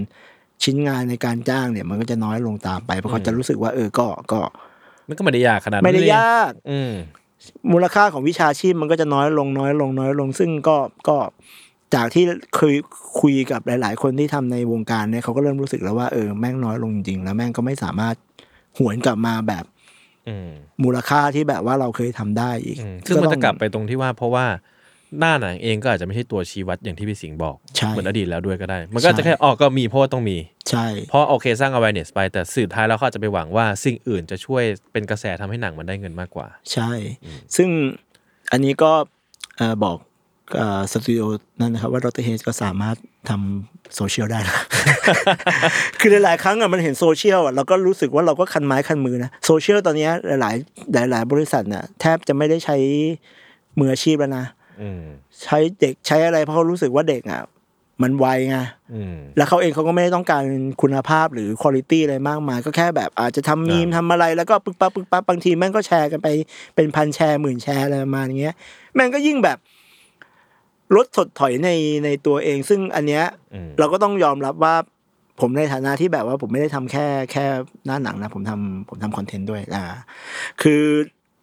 [0.65, 4.41] ชิ้นงานในการจ้างเนี่ยมันก็จะน้อยลงตามไป เพราะเขาจะรู้สึกว่าเออก็ก็
[5.09, 6.93] มันก็ไม่ได้ยากขนาดนั้นไม่ได้เลยยาก อืม
[7.73, 10.77] มูลค่าของวิชาชีพมันก็จะน้อยลงน้อยลงน้อยลง ซึ่งก็
[11.09, 11.17] ก็
[11.95, 12.25] จากที่
[12.57, 12.75] เคย
[13.21, 18.15] คุยกับหลาย ๆ คนที่ทำในวงการเนี่ยเขาก็เริ่มรู้สึกแล้วว่าเออแม่งน้อยลงจริง ๆ แล้วแม่งก็ไม่สามารถ
[18.79, 19.65] หวนกลับมาแบบ
[20.29, 20.49] อืม
[20.83, 24.47] มูลค่าที่แบบว่าเราเคยทำได้อีกอืมซึ่งมันต้จะกลับไปตรงที่ว่าเพราะว่า
[25.19, 30.37] หน้าหนังเองก็อาจจะไม่ใช่ตัวชี้วัดอย่างที่พี่สิงห์บอก ใช่เหมือนอดีตแล้วด้วยก็ได้ มันก็อาจจะใช่แค่ออกก็มีเพราะว่าต้องมี
[30.71, 36.91] ใช่ เพราะโอเคสร้าง awareness ไปแต่สื่อท้ายแล้วเขาอาจจะไปหวังว่าสิ่งอื่นจะช่วยเป็นกระแสทำให้หนังมันได้เงินมากกว่า ใช่
[37.57, 37.69] ซึ่ง
[38.53, 38.93] อันนี้ก็
[39.57, 39.97] เอ่อบอก
[40.57, 41.25] เอ่อสตูดิโอ
[41.61, 42.97] นั่นนะครับ ว่าดรเฮสก็สามารถ
[43.31, 44.57] ทำโซเชียลได้นะ
[46.01, 52.77] คือหลายๆครั้งอะมันเห็นโซเชียลอะเราก็รู้สึกว่าเราก็คันไม้คันมือนะ โซเชียลตอนเนี้ยหลายๆ หลาย ๆ บริษัทเนี่ยแทบจะไม่ได้ใช้
[53.79, 54.64] มืออาชีพแล้วนะอืม
[55.43, 57.43] ใช้เด็กใช้อะไรเพราะเขารู้สึกว่าเด็กอะ
[58.03, 58.59] มันไวไง
[58.95, 60.43] อืมแล้วเขาเองเขาก็ไม่ได้ต้องการ
[60.83, 66.29] คุณภาพหรือคุณ i t y อะไรมากมาย ก็แค่แบบอาจจะทำมีมอ่าทำอะไรแล้วก็ปึ๊กปั๊บปึ๊กปั๊บบางทีแม่งก็แชร์กันไป
[66.75, 68.55] เป็นพันแชร์หมื่นแชร์อะไรประมาณเงี้ย
[68.95, 69.59] แม่งก็ยิ่งแบบ
[70.97, 71.71] ลดถดถอยใน
[72.05, 73.25] ในตัวเอง ซึ่งอันเนี้ย
[73.55, 74.75] อืมเราก็ต้องยอมรับว่า
[75.41, 77.45] ผมในฐานะที่แบบว่าผมไม่ได้ทำแค่แค่
[77.87, 79.85] หน้าหนังนะ ผมทำผมทำ content ด้วยอ่า
[80.63, 80.83] คือ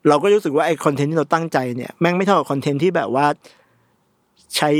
[0.07, 3.25] เราก็รู้สึกว่าไอ content ที่เราตั้งใจเนี่ยแม่งไม่เท่ากับ content ที่แบบว่า
[4.55, 4.71] ใช้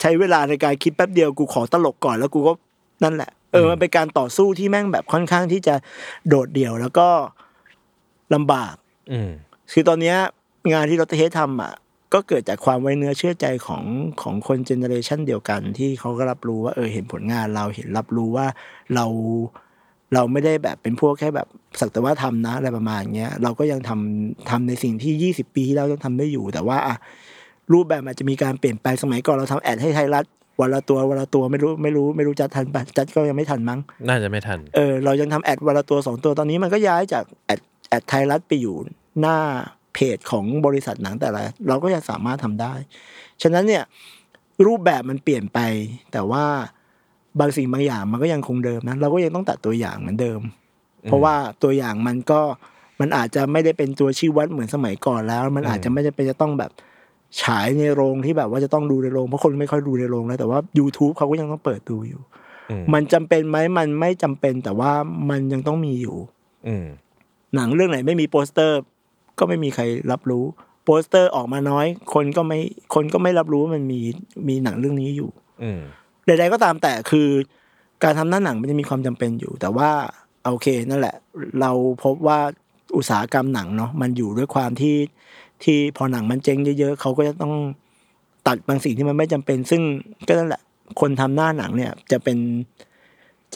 [0.00, 2.52] ใช้เวลาในการคิดแป๊บเดียวกูขอตลกก่อนแล้วกูก็
[3.04, 5.74] นั่นแหละ เออมันเป็นการต่อสู้ที่แม่งแบบค่อนข้างที่จะ
[6.28, 7.08] โดดเดี่ยวแล้วก็
[8.34, 8.74] ลำบาก
[9.12, 9.30] อืม
[9.72, 10.16] คือตอนเนี้ย
[10.72, 11.72] งานที่เราเทสทำอะ
[12.14, 13.84] ก็เกิดจากความไว้เนื้อเชื่อใจของ
[14.22, 18.46] ของคน generation เดียวกัน ที่เขาก็รับรู้ว่า เออเห็นผลงานเราเห็นรับรู้ว่า
[18.94, 19.06] เรา
[20.14, 21.46] เราไม่ได้แบบเป็นพวกแค่แบบ
[21.80, 26.96] สักแต่ว่าทำนะอะไรประมาณเงี้ยเราก็ยังทำทำในสิ่งที่ยี่สิบปีที่เราต้องทำได้อยู่ แต่ว่าอะ
[27.72, 30.24] รูปแบบอาจจะมีการเปลี่ยนแปลงสมัยก่อนเราทำแอดให้ไทยรัฐ
[30.60, 38.76] วันละตัววันละตัวไม่รู้ไม่รู้ไม่รู้จัดทันปะจัดก็ยังไม่ทันมั้ง น่าจะไม่ทันเออเรายังทำแอดวันละตัวสองตัวตอนนี้มันก็ย้ายจากแอดแอดไทยรัฐไปอยู่
[39.20, 39.36] หน้า
[39.94, 42.74] เพจของบริษัทหนังแต่ละเราก็ยังสามารถทำได้
[43.42, 43.82] ฉะนั้นเนี่ย
[44.66, 45.58] รูปแบบมันเปลี่ยนไป
[46.12, 46.44] แต่ว่า
[47.38, 50.40] บางสิ่งบางอย่างมันก็ยังคงเดิมนะเราก็ยังต้องตัดตัวอย่างเหมือนเดิม
[51.02, 52.40] เพราะว่าตัวอย่างมันก็
[53.00, 56.70] มันอาจจะไม่ได้เป็นตัวชี้วัดเหมือนสมัยก่อนแล้ว มันอาจจะไม่ได้เป็นจะต้องแบบ
[57.42, 62.20] ฉายในโรงที่แบบว่าจะต้องดูในโรงเพราะคนไม่ค่อยดูในโรงแล้วแต่ว่า YouTube เขาก็ยังต้องเปิดดูอยู่
[62.70, 64.92] อืมมันจำเป็นไหมมันไม่จำเป็นแต่ว่า
[65.30, 66.16] มันยังต้องมีอยู่
[66.68, 66.86] อืม
[67.54, 68.78] หนังเรื่องไหนไม่มีโปสเตอร์
[69.38, 70.44] ก็ไม่มีใครรับรู้
[70.84, 72.58] โปสเตอร์ออกมาน้อย คนก็ไม่
[72.94, 74.00] คนก็ไม่รับรู้ว่ามันมี
[74.48, 75.30] มีหนังเรื่องนี้อยู่
[75.62, 75.80] อืม
[76.38, 77.28] ใดๆก็ตามแต่คือ
[78.04, 79.90] การทำหน้าหนังมันจะมีความจำเป็นอยู่ แต่ว่า
[80.44, 81.16] โอเคนั่นแหละ
[81.60, 81.70] เรา
[82.04, 82.38] พบว่า
[82.96, 84.96] อุตสาหกรรมหนังเนาะมันอยู่ด้วยความที่
[85.64, 87.54] ที่พอหนังมันเจ๊งเยอะๆเขาก็จะต้อง
[88.46, 89.82] ตัดบางสิ่งที่มันไม่จำเป็น ซึ่ง
[90.26, 90.62] ก็นั่นแหละ
[91.00, 92.38] คนทำหน้าหนังเนี่ยจะเป็น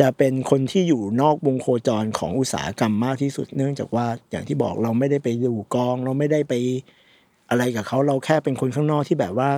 [0.00, 6.54] จะเป็นคนที่อยู่นอกวงโคจรของอุตสาหกรรมมากที่สุด เนื่องจากว่าอย่างที่บอกเราไม่ได้ไปดูกอง เราไม่ได้ไป
[7.50, 9.50] อะไรกับเขาเราแค่เป็นคนข้างนอกที่แบบว่า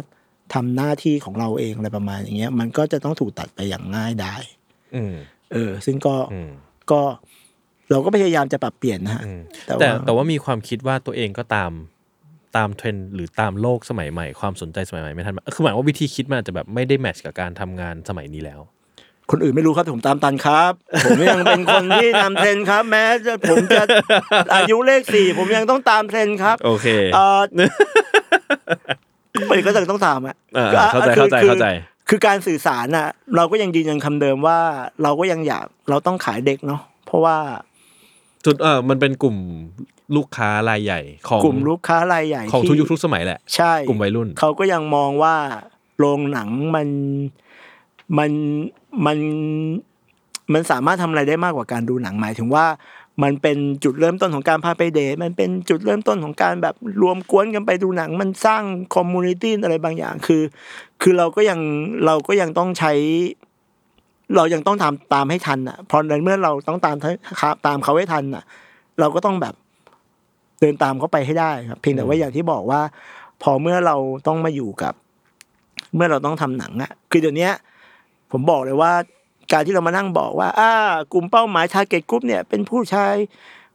[0.54, 4.42] ทำหน้าที่ของเราเองอะไรประมาณอย่างเงี้ย มันก็จะต้องถูกตัดไปอย่างง่ายดาย
[4.94, 5.14] อืม
[5.52, 6.50] เออ ซึ่งก็อืม
[6.90, 7.00] ก็
[7.90, 11.72] เราก็พยายามจะปรับเปลี่ยนนะฮะอืมแต่แต่ว่าแต่ว่ามีความคิดว่าตัวเองก็ตาม
[12.56, 18.60] ตามเทรนด์หรือตามโลกสมัยใหม่ความสนใจสมัยใหม่ไม่ทันคือหมายว่าวิธีคิดมันอาจจะแบบไม่ได้ match กับการทำงานสมัยนี้แล้ว
[19.30, 20.72] คนอื่นไม่รู้ครับแต่ผมตามทันครับ
[21.06, 23.82] ผมยังเป็นคนที่นำเทรนด์ครับ แม้จะผมจะ
[24.54, 27.40] อายุเลขสี่ผมยังต้องตามเทรนด์ครับ โอเคเออ
[29.50, 31.68] มันก็ต้องตามอะอ่าก็เข้าใจคือเข้าใจคือเข้าใจ
[32.08, 34.58] คือการสื่อสารน่ะ เราก็ยังยืนยันคำเดิมว่า
[35.02, 37.36] เราก็ยังอยากเราต้องขายเด็กเนาะเพราะว่า
[38.44, 39.36] จุดเออมันเป็นกลุ่ม
[40.16, 45.36] ลูกค้ารายใหญ่ ของกลุ่มลูกค้ารายใหญ่ของทุกที่ยุคทุกสมัยแหละใช่กลุ่มวัยรุ่นเขาก็ยังมองว่า
[45.98, 46.88] โรงหนังมัน
[48.18, 48.30] มัน
[49.06, 49.18] มัน
[50.52, 52.66] มันสามารถทำอะไรได้มากกว่าการดูหนังหมายถึงว่า
[53.22, 58.62] มันเป็นจุดเริ่มต้นของการพาไปเดทมันเป็นจุดเริ่มต้นของการแบบรวมกวนกันไปดูหนัง มันสร้าง
[58.94, 60.42] คอมมูนิตี้อะไรบางอย่างคือ
[61.02, 61.60] คือเราก็ยัง
[62.06, 62.92] เราก็ยังต้องใช้
[64.36, 66.96] เรายังต้องทำตามให้ทันอะเพราะในเมื่อเราต้องตาม
[67.66, 68.44] ตามเขาให้ทันอะ
[69.00, 69.54] เราก็ต้องแบบ
[70.60, 72.80] เดินตามเขาไปให้ได้ครับ เพียงแต่ว่าอย่างที่บอกว่า
[73.42, 74.94] พอเมื่อเราต้องมาอยู่กับ
[75.94, 77.52] เมื่อเราต้องทำหนังอะคือเดี๋ยวเนี้ย
[78.32, 78.92] ผมบอกเลยว่า
[79.52, 80.70] การที่เรามานั่งบอกว่าอ่า
[81.12, 83.14] กลุ่มเป้าหมาย t a r g e t group เนี่ยเป็นผู้ชาย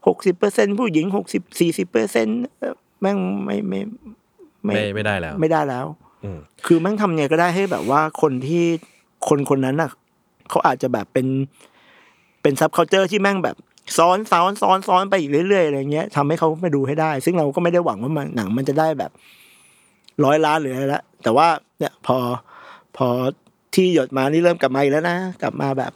[0.07, 2.27] หกสิบเปอร์เซ็นต์ผู้หญิงหกสิบสี่สิบเปอร์เซ็นต์
[3.01, 3.79] แม่งไม่ไม่
[4.63, 5.85] ไม่ไม่ได้แล้ว ไม่ได้แล้ว
[6.23, 8.65] อืมคือแม่งทำไงก็ได้ให้แบบว่าคนที่
[9.27, 9.91] คนคนนั้นน่ะ
[10.49, 11.27] เขาอาจจะแบบเป็น
[12.41, 13.55] เป็น subculture ที่แม่งแบบ
[13.97, 19.11] ซ้อนซ้อนซ้อนซ้อนไปอีกเรื่อยๆอะไรเงี้ยทำให้เขาไปดูให้ได้ ซึ่งเราก็ไม่ได้หวังว่ามันหนังมันจะได้แบบ
[20.25, 21.47] ร้อยล้านหรืออะไรละแต่ว่า
[21.79, 22.17] เนี่ยพอ
[22.97, 23.07] พอ
[23.75, 25.91] ที่หยดมานี่เริ่มกลับมาอีกแล้วนะกลับมาแบบ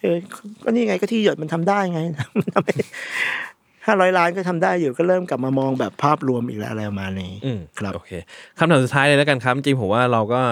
[0.00, 0.16] เออ
[0.64, 2.00] ก็นี่ไงก็ที่หยดมันทำได้ไง
[2.40, 2.76] มันทำให้
[3.86, 8.10] ห้าร้อยล้านก็ทำได้อยู่ก็เริ่มกลับมามองแบบภาพรวมอีกแล้วอะไรประมาณนี้อืมครับโอเค
[8.58, 10.42] คำถามสุดท้ายเลยแล้วกันครับ จริงๆผมว่าเราก็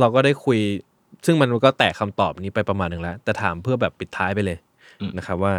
[0.00, 0.58] เราก็ได้คุย
[1.26, 4.58] ซึ่งมันก็แตกคำตอบนี้ไปประมาณหนึ่งแล้ว แต่ถามเพื่อแบบปิดท้ายไปเลย
[5.18, 5.54] นะครับว่า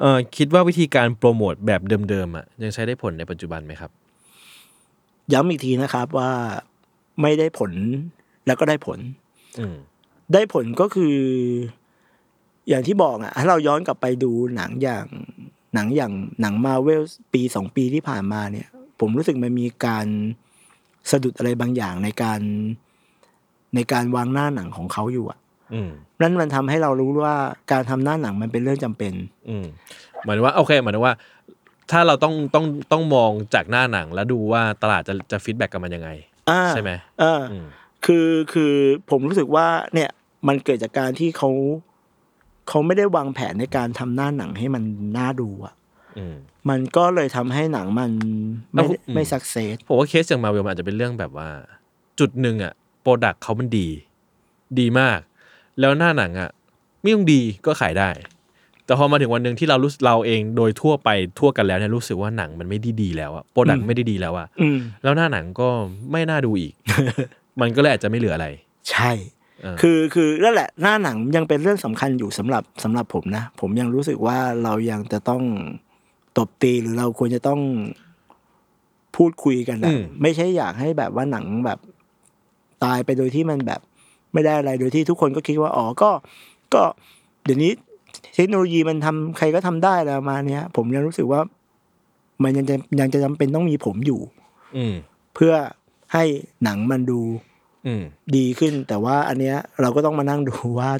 [0.00, 3.90] เออคิดว่าวิธีการโปรโมทแบบเดิมๆอะยังใช้ได้ผลในปัจจุบันไหมครับ
[5.32, 6.30] ย้ำอีกทีนะครับว่า
[7.22, 7.72] ไม่ได้ผล
[8.46, 9.27] แล้วก็ได้ผลอืม
[10.32, 11.16] ได้ผลก็คือ
[12.68, 15.06] อย่างที่บอกอะถ้าเราย้อนกลับไปดูหนังอย่าง
[15.74, 17.02] หนังอย่างหนังมาเวล
[17.34, 18.68] ปีสองปีที่ผ่านมาเนี่ย
[19.00, 20.06] ผมรู้สึกมันมีการ
[21.10, 22.40] สะดุดอะไรบางอย่างในการ
[23.74, 25.38] ในการวางหน้าหนังของเขาอยู่อะ
[25.74, 25.90] อืม
[26.20, 27.36] นั่นมันทำให้เรารู้ว่า
[27.72, 29.12] การทำหน้าหนังมันเป็นเรื่องจำเป็น
[29.48, 29.66] อืม
[30.24, 31.14] หมายถึงว่าโอเคหมายถึงว่า
[31.90, 36.10] ถ้าเราต้องต้องต้องมองจากหน้าหนังแล้วดูว่าตลาดจะจะ feedback กับมันยังไง
[36.50, 36.90] อ่าใช่ไหม
[37.20, 37.66] เออออืม
[38.06, 38.74] คือคือ
[39.10, 40.10] ผมรู้สึกว่าเนี่ย
[40.48, 41.50] มันเกิดจากการที่เขา
[42.68, 44.82] เขาไม่ได้วางแผนในการทำหน้าหนังให้มัน
[45.16, 45.74] น่าดูอะ
[46.18, 46.36] อืม
[46.70, 48.10] มันก็เลยทำให้หนังมัน
[48.72, 51.48] ไม่แล้วอืมไม่ success ผมว่าเคสอย่างมาเวลมันอาจจะเป็นเรื่องแบบว่า
[52.18, 53.88] จุดหนึ่งอะproduct เขามันดี
[54.78, 55.20] ดีมาก
[55.80, 56.50] แล้วหน้าหนังอะ
[57.00, 58.10] ไม่ต้องดีก็ขายได้
[58.84, 61.08] แต่พอมาถึงวันหนึ่งที่เรารู้เราเองโดยทั่วไป
[61.38, 65.68] ทั่วกันแล้วเนี่ยรู้สึกว่าหนังมันไม่ได้ดีแล้วอะ product ไม่ได้ดีแล้วอะอืมแล้วหน้าหนังก็
[66.12, 66.74] ไม่น่าดูอีก
[67.60, 68.48] มันก็เลยอาจจะไม่เหลืออะไร
[68.90, 69.10] ใช่
[69.62, 75.42] เออคือคือนั่นแหละหน้าหนังยังเป็นเรื่องสำคัญอยู่สำหรับสำหรับผมนะ ผมยังรู้สึกว่าเรายังจะต้อง
[76.38, 77.60] ตบตีหรือเราควรจะต้อง
[79.16, 81.78] พูดคุยกันนะไม่ใช่อยากให้แบบว่าหนังแบบ
[82.84, 83.80] ตายไปโดยที่มันแบบ
[84.32, 86.10] ไม่ได้อะไรโดยที่ทุกคนก็คิดว่าอ๋อก็
[86.74, 86.82] ก็
[87.44, 87.72] เดี๋ยวนี้
[88.34, 91.40] เทคโนโลยีมันทำใครก็ทำได้แล้วประมาณเนี้ยผมยังรู้สึกว่า
[92.42, 94.20] มันยังจะยังจะจำเป็นต้องมีผมอยู่
[94.76, 94.94] อืม
[95.34, 95.54] เพื่อ
[96.12, 96.24] ให้
[96.64, 97.46] หนังมันดูอืม
[98.36, 100.90] ดีขึ้น แต่ว่าอันเนี้ยเราก็ต้องมานั่งดูว่า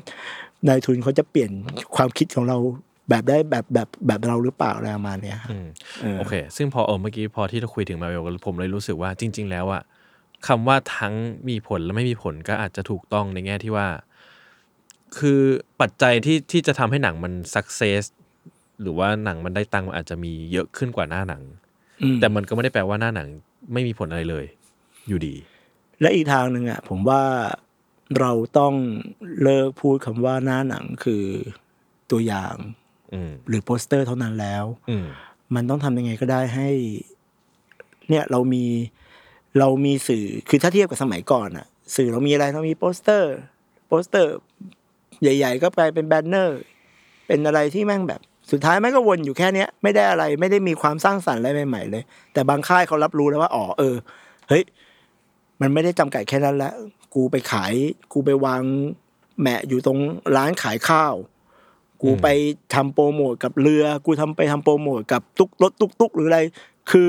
[0.69, 1.51] นายทุนเขาจะเปลี่ยน
[1.97, 2.57] ความคิดของเรา
[3.09, 5.67] แบบได้แบบแบบแบบเราหรือเปล่าอะไรประมาณเนี้ยครับอืม
[6.01, 9.83] เออโอเค ซึ่งพอเออเมื่อกี้พอที่เราคุยถึงมาเวลผมเลยรู้สึกว่าจริง ๆ แล้วอะ
[10.47, 11.15] คำว่าทั้ง
[11.49, 13.87] มีผลและไม่มีผลก็อาจจะถูกต้องในแง่ที่ว่า
[15.19, 15.41] คือ
[15.81, 18.03] ปัจจัยที่ที่จะทำให้หนังมันสักเซส
[18.81, 21.43] หรือว่าหนังมันได้ตังค์มันอาจจะมีเยอะขึ้นกว่าหน้าหนัง
[22.03, 23.29] อืมแต่มันก็ไม่ได้แปลว่าหน้าหนัง
[23.73, 24.45] ไม่มีผลอะไรเลย
[25.09, 25.35] อยู่ดี
[26.01, 27.23] และอีกทางหนึ่งอะผมว่า
[28.19, 28.75] เราต้อง
[29.43, 31.25] เลิกพูดคำว่าหน้าหนังคือ
[32.11, 32.55] ตัวอย่าง
[33.13, 35.07] อืมหรือโปสเตอร์เท่านั้นแล้วอืม
[35.55, 36.69] มันต้องทำยังไงก็ได้ให้
[38.09, 38.65] เนี่ยเรามี
[39.59, 41.67] เรามีสื่อคือถ้าเทียบกับสมัยก่อนอะ
[41.97, 43.33] สื่อเรามีอะไรเรามีโปสเตอร์
[43.89, 44.33] โปสเตอร์
[45.23, 46.59] ใหญ่ ๆ ก็กลายเป็น banner
[47.27, 48.21] เป็นอะไรที่แม่งแบบ
[48.51, 52.03] สุดท้ายแม่งก็วนอยู่แค่เนี้ย ไม่ได้อะไรไม่ได้มีความสร้างสรรค์อะไรใหม่ๆเลย
[52.33, 53.95] แต่บางค่ายเขารับรู้แล้วว่าอ๋อเออ
[54.49, 54.65] เฮ้ย
[55.61, 56.73] มันไม่ได้จำกัดแค่นั้นละ
[57.15, 57.73] กูไปขาย
[58.13, 58.63] กูไปวาง
[59.41, 59.99] แหมะอยู่ตรง
[60.37, 61.15] ร้านขายข้าว
[62.03, 62.27] กูไป
[62.75, 66.41] ทำโปรโมทกับเรือ กูทำไปทำโปรโมทกับตุกรถตุกตุกหรืออะไร
[66.91, 67.09] คือ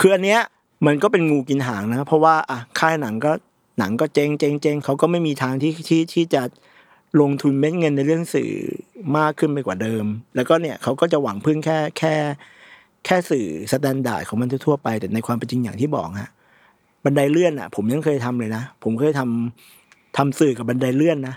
[0.00, 0.40] คืออันเนี้ย
[0.86, 3.32] มันก็เป็นงูกินหางนะ เพราะว่าอะค่ายหนังก็
[3.78, 6.42] หนังก็เจ๊งเจ๊งเจ๊งเขาก็ไม่มีทางที่ที่ที่จะ
[7.20, 8.52] ลงทุนเม็ดเงินในเรื่องสื่อ
[9.16, 10.04] มากขึ้นไปกว่าเดิม
[10.34, 12.14] แล้วก็เนี่ยเขาก็จะหวังพึ่งแค่แค่
[13.04, 16.30] แค่สื่อ standard ของมันทั่วไป แต่ในความเป็นจริงอย่างที่บอกฮะ
[17.04, 21.34] บันไดเลื่อนอะ ผมยังเคยทำเลยนะผมเคยทำทำสื่อกับบันไดเลื่อนนะ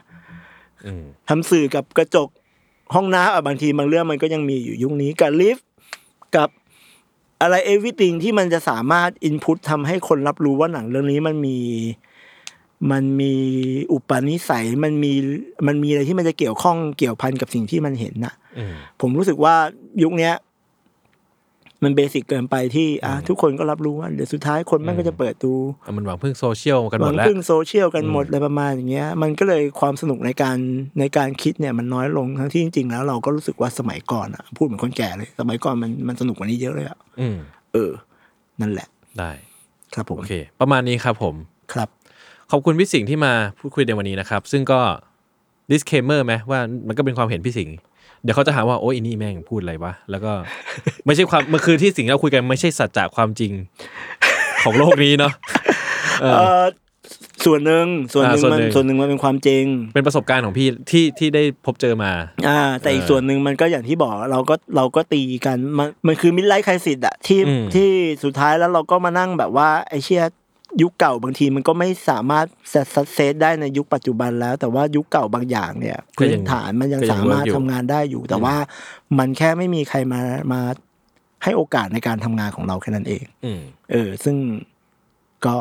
[0.86, 2.30] อืมทำสื่อกับกระจก
[2.96, 5.68] ห้องน้ำอะบางทีบางเรื่องมันก็ยังมีอยู่ยุคนี้กับลิฟต์
[6.36, 6.50] กับ
[7.42, 11.58] อะไรเอวิติงที่มันจะสามารถอินพุตทำให้คนรับรู้ว่าหนังเรื่องนี้มันมี
[12.92, 13.34] มันมี
[13.92, 15.14] อุปนิสัยมันมี
[15.68, 19.56] มันมีอะไรที่มันจะเกี่ยวข้องเกี่ยวพันกับสิ่งที่มันเห็นน่ะอืมผมรู้สึกว่า
[20.04, 20.34] ยุคเนี้ย
[21.86, 25.54] มันเบสิกเกินไปที่อะทุกคนก็รับรู้ว่าเดี๋ยวสุดท้ายคนแม่งก็จะเปิดดู
[25.86, 30.58] อะมันหวังพึ่งโซเชียลกันหหมวัดงแล้วพึ่งโซเชียลกันหมดอะไรประมาณอย่างเงี้ย มันก็เลยความสนุกในการ
[31.00, 37.38] ในการคิดเนี่ยมันน้อยลงทั้งที่จริงๆแล้วเราก็รู้สึกว่าสมัยก่อนอะพูดเหมือนคนแก่เลย สมัยก่อนมันมันสนุกกว่านี้เยอะเลยอะอืม
[37.74, 37.92] เออ
[38.62, 38.88] นั่นแหละ
[39.20, 39.32] ได้
[39.96, 41.36] ครับผมโอเค ประมาณนี้ครับผม
[41.74, 41.90] ครับ
[42.52, 44.80] ขอบคุณพี่สิงห์ที่มาพูดคุยในวันนี้นะครับ ซึ่งก็
[45.72, 47.76] disclaimer ไหมว่ามันก็เป็นความเห็นพี่สิงห์
[48.24, 50.32] เดี๋ยวเขาจะหาว่าโอ้ยอีนี่แม่งพูดอะไรวะแล้วก็
[51.06, 53.52] ไม่ใช่ความมันคือที่สิ่งที่เราคุยกันไม่ใช่สัจจะความจริง
[54.64, 55.34] ของโลกนี้เนาะ
[56.22, 56.64] เอเอออ
[57.46, 59.64] ส่วนหนึ่งส่วนหนึ่งอ่าส่วนมันหนึ่งส่วนหนึ่งมันเป็นความจริง
[59.94, 62.12] เป็นประสบการณ์ของพี่ที่ที่ได้พบเจอมา
[62.48, 67.90] อ่า แต่อีกเออส่วนหนึ่งมันก็อย่างที่บอกเราก็เราก็ตีกันมันมันคือมิดไลท์ไครสิตอะที่อืมที่
[68.24, 70.24] สุดท้ายแล้วเราก็มานั่งแบบว่าไอ้เชี่ย
[70.82, 72.46] ยุคเก่าบางทีมันก็ไม่สามารถ
[72.94, 78.56] ซัดเซตได้ในยุคปัจจุบันแล้ว แต่ว่ายุคเก่าบางอย่างเนี่ยก็พื้ยันงฐานมันยังก็ยังสามารถ work อยู่ทำงานได้อยู่ แต่ว่า
[79.20, 80.20] มันแค่ไม่มีใครมา
[80.54, 80.62] มา
[81.44, 84.36] ให้โอกาสในการทำงานของเราแค่นั้นเองอืมเออ ซึ่ง
[85.46, 85.56] ก็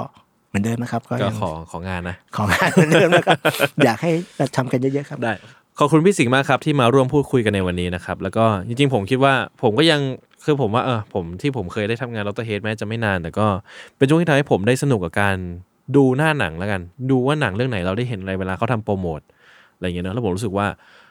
[0.49, 3.39] เหมือนเดิมนะครับ ก็ก็ยังขอของานนะของงานเหมือนเดิมนะครับ
[3.85, 4.11] อยากให้
[4.57, 5.35] ทำกันเยอะๆครับได้
[5.79, 10.01] ขอบคุณพี่สิงห์มากครับที่มาร่วมพูดคุยกันในวันนี้นะครับ แล้วก็จริงๆ ผมคิดว่าผมก็ยัง
[10.45, 13.47] คือผมว่าเออผมที่ผมเคยได้ทำงานลอตเตอร์เฮดแม้จะไม่นาน แต่ก็
[13.97, 15.37] เป็นช่วงที่ทำให้ผมได้สนุกกับการ
[15.97, 19.21] ดูหน้าหนังแล้วกัน ดูว่าหนังเรื่องไหนเราได้เห็นอะไรเวลาเขาทำโปรโมท
[19.77, 20.67] อะไรอย่างเงี้ยเนอะแล้วผมรู้สึกว่า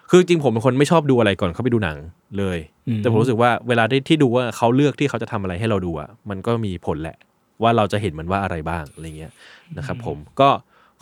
[0.10, 1.98] คือจริงผมเป็นคนไม่ชอบดูอะไรก่อนเขาไปดูหนัง
[2.38, 2.60] เลย
[2.98, 7.18] แต่ผมรู้สึกว่าเวลาได้ที่ดูว่าเขาเลือกที่เขาจะทำอะไรให้เราดูอะมันก็มีผลแหละ
[7.64, 9.32] ว่าเราจะเห็นมันว่าอะไรบ้างอะไรเงี้ย
[9.78, 10.50] นะครับ ผมก็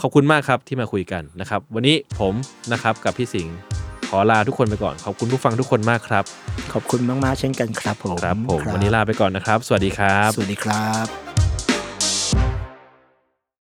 [0.01, 2.34] ขอบคุณมากครับที่มาคุยกันนะครับ วันนี้ผม
[2.73, 3.56] นะครับกับพี่สิงห์
[4.10, 6.23] ขอลาทุกคนไปก่อน ขอบคุณผู้ฟังทุกคนมากครับ
[6.73, 11.28] ขอบคุณมากๆเช่นกันครับผมครับผมวันนี้ลาไปก่อนนะครับ สวัสดีครับ สวัสดีครับ